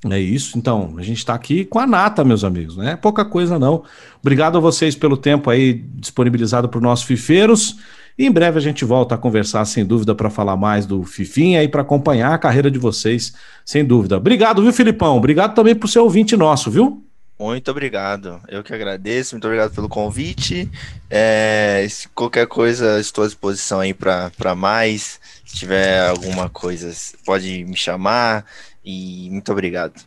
É 0.09 0.19
isso, 0.19 0.57
então, 0.57 0.93
a 0.97 1.01
gente 1.01 1.17
está 1.17 1.33
aqui 1.33 1.65
com 1.65 1.79
a 1.79 1.87
nata, 1.87 2.23
meus 2.23 2.43
amigos, 2.43 2.77
não 2.77 2.87
é 2.87 2.95
pouca 2.95 3.25
coisa 3.25 3.57
não. 3.57 3.83
Obrigado 4.21 4.55
a 4.55 4.61
vocês 4.61 4.95
pelo 4.95 5.17
tempo 5.17 5.49
aí 5.49 5.73
disponibilizado 5.95 6.69
para 6.69 6.77
os 6.77 6.83
nossos 6.83 7.05
fifeiros. 7.05 7.77
E 8.17 8.25
em 8.25 8.31
breve 8.31 8.57
a 8.57 8.61
gente 8.61 8.85
volta 8.85 9.15
a 9.15 9.17
conversar, 9.17 9.65
sem 9.65 9.85
dúvida, 9.85 10.15
para 10.15 10.29
falar 10.29 10.55
mais 10.55 10.85
do 10.85 11.03
Fifinha 11.03 11.61
e 11.63 11.67
para 11.67 11.81
acompanhar 11.81 12.33
a 12.33 12.37
carreira 12.37 12.71
de 12.71 12.79
vocês, 12.79 13.33
sem 13.65 13.83
dúvida. 13.83 14.17
Obrigado, 14.17 14.61
viu, 14.61 14.71
Filipão? 14.71 15.17
Obrigado 15.17 15.53
também 15.53 15.75
por 15.75 15.87
ser 15.87 15.99
ouvinte 15.99 16.37
nosso, 16.37 16.71
viu? 16.71 17.03
Muito 17.37 17.69
obrigado. 17.69 18.39
Eu 18.47 18.63
que 18.63 18.73
agradeço. 18.73 19.35
Muito 19.35 19.45
obrigado 19.45 19.73
pelo 19.75 19.89
convite. 19.89 20.69
É, 21.09 21.85
qualquer 22.13 22.47
coisa, 22.47 22.99
estou 22.99 23.25
à 23.25 23.27
disposição 23.27 23.81
aí 23.81 23.93
para 23.93 24.55
mais. 24.55 25.19
Se 25.45 25.55
tiver 25.55 26.07
alguma 26.07 26.49
coisa, 26.49 26.89
pode 27.25 27.65
me 27.65 27.75
chamar. 27.75 28.45
E 28.83 29.27
muito 29.29 29.51
obrigado. 29.51 30.01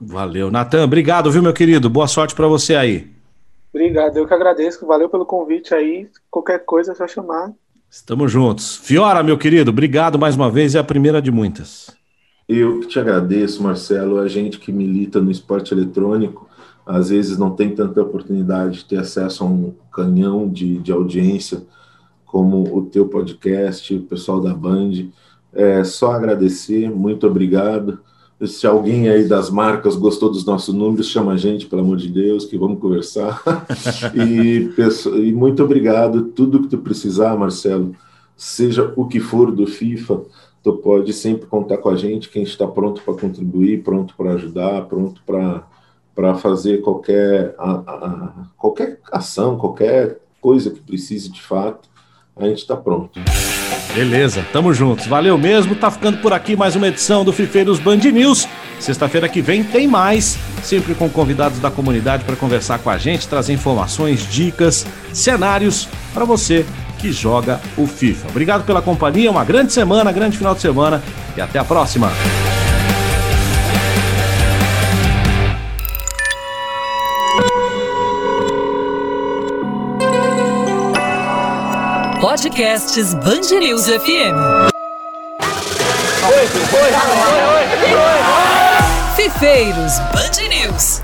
Valeu. 0.00 0.50
Natan, 0.50 0.82
obrigado, 0.82 1.30
viu, 1.30 1.42
meu 1.42 1.52
querido? 1.52 1.88
Boa 1.88 2.08
sorte 2.08 2.34
para 2.34 2.48
você 2.48 2.74
aí. 2.74 3.11
Obrigado, 3.72 4.18
eu 4.18 4.26
que 4.26 4.34
agradeço. 4.34 4.86
Valeu 4.86 5.08
pelo 5.08 5.24
convite 5.24 5.74
aí. 5.74 6.08
Qualquer 6.30 6.64
coisa 6.64 6.92
é 6.92 6.94
só 6.94 7.08
chamar. 7.08 7.52
Estamos 7.90 8.30
juntos. 8.30 8.76
Fiora, 8.76 9.22
meu 9.22 9.38
querido, 9.38 9.70
obrigado 9.70 10.18
mais 10.18 10.36
uma 10.36 10.50
vez. 10.50 10.74
É 10.74 10.78
a 10.78 10.84
primeira 10.84 11.22
de 11.22 11.30
muitas. 11.30 11.94
Eu 12.48 12.80
que 12.80 12.86
te 12.86 12.98
agradeço, 12.98 13.62
Marcelo. 13.62 14.18
A 14.18 14.28
gente 14.28 14.58
que 14.58 14.70
milita 14.70 15.20
no 15.20 15.30
esporte 15.30 15.72
eletrônico, 15.72 16.48
às 16.84 17.08
vezes 17.08 17.38
não 17.38 17.50
tem 17.50 17.74
tanta 17.74 18.02
oportunidade 18.02 18.78
de 18.78 18.84
ter 18.84 18.98
acesso 18.98 19.44
a 19.44 19.46
um 19.46 19.74
canhão 19.90 20.48
de, 20.48 20.78
de 20.78 20.92
audiência 20.92 21.62
como 22.26 22.76
o 22.76 22.86
teu 22.86 23.08
podcast, 23.08 23.94
o 23.94 24.02
pessoal 24.02 24.40
da 24.40 24.54
Band. 24.54 25.08
É 25.52 25.84
só 25.84 26.12
agradecer, 26.12 26.90
muito 26.90 27.26
obrigado. 27.26 28.00
Se 28.46 28.66
alguém 28.66 29.08
aí 29.08 29.26
das 29.26 29.50
marcas 29.50 29.96
gostou 29.96 30.30
dos 30.30 30.44
nossos 30.44 30.74
números, 30.74 31.08
chama 31.08 31.32
a 31.32 31.36
gente, 31.36 31.66
pelo 31.66 31.82
amor 31.82 31.96
de 31.96 32.08
Deus, 32.08 32.44
que 32.44 32.58
vamos 32.58 32.80
conversar. 32.80 33.42
e, 34.14 34.70
e, 35.28 35.32
muito 35.32 35.62
obrigado. 35.62 36.24
Tudo 36.24 36.62
que 36.62 36.68
tu 36.68 36.78
precisar, 36.78 37.36
Marcelo, 37.36 37.94
seja 38.36 38.92
o 38.96 39.06
que 39.06 39.20
for 39.20 39.52
do 39.52 39.66
FIFA, 39.66 40.22
tu 40.62 40.72
pode 40.74 41.12
sempre 41.12 41.46
contar 41.46 41.78
com 41.78 41.88
a 41.88 41.96
gente, 41.96 42.28
que 42.28 42.38
a 42.38 42.42
gente 42.42 42.50
está 42.50 42.66
pronto 42.66 43.02
para 43.02 43.14
contribuir, 43.14 43.82
pronto 43.82 44.14
para 44.16 44.32
ajudar, 44.32 44.86
pronto 44.86 45.22
para 45.24 46.34
fazer 46.36 46.80
qualquer, 46.80 47.54
a, 47.58 47.72
a, 47.72 48.32
qualquer 48.56 49.00
ação, 49.12 49.56
qualquer 49.56 50.20
coisa 50.40 50.70
que 50.70 50.80
precise 50.80 51.30
de 51.30 51.40
fato, 51.42 51.88
a 52.36 52.44
gente 52.44 52.58
está 52.58 52.76
pronto. 52.76 53.20
Beleza, 53.94 54.44
tamo 54.52 54.72
juntos. 54.72 55.06
Valeu 55.06 55.36
mesmo. 55.36 55.74
Tá 55.74 55.90
ficando 55.90 56.18
por 56.18 56.32
aqui 56.32 56.56
mais 56.56 56.74
uma 56.74 56.88
edição 56.88 57.24
do 57.24 57.32
Fifeiros 57.32 57.78
Band 57.78 57.98
News. 57.98 58.48
Sexta-feira 58.80 59.28
que 59.28 59.40
vem 59.40 59.62
tem 59.62 59.86
mais, 59.86 60.38
sempre 60.62 60.94
com 60.94 61.08
convidados 61.08 61.60
da 61.60 61.70
comunidade 61.70 62.24
para 62.24 62.34
conversar 62.34 62.78
com 62.78 62.90
a 62.90 62.98
gente, 62.98 63.28
trazer 63.28 63.52
informações, 63.52 64.28
dicas, 64.28 64.86
cenários 65.12 65.88
para 66.12 66.24
você 66.24 66.66
que 66.98 67.12
joga 67.12 67.60
o 67.76 67.86
FIFA. 67.86 68.28
Obrigado 68.28 68.64
pela 68.64 68.82
companhia, 68.82 69.30
uma 69.30 69.44
grande 69.44 69.72
semana, 69.72 70.10
grande 70.10 70.38
final 70.38 70.54
de 70.54 70.60
semana 70.60 71.02
e 71.36 71.40
até 71.40 71.58
a 71.58 71.64
próxima. 71.64 72.10
Podcasts 82.32 83.14
Bangerils 83.16 83.88
FM. 83.88 84.34
Oi, 86.24 86.32
oi, 86.32 86.48
oi, 86.72 86.90
oi, 87.52 87.66
oi, 87.92 88.20
Fifeiros 89.16 89.98
Band 90.14 90.38
News. 90.48 91.01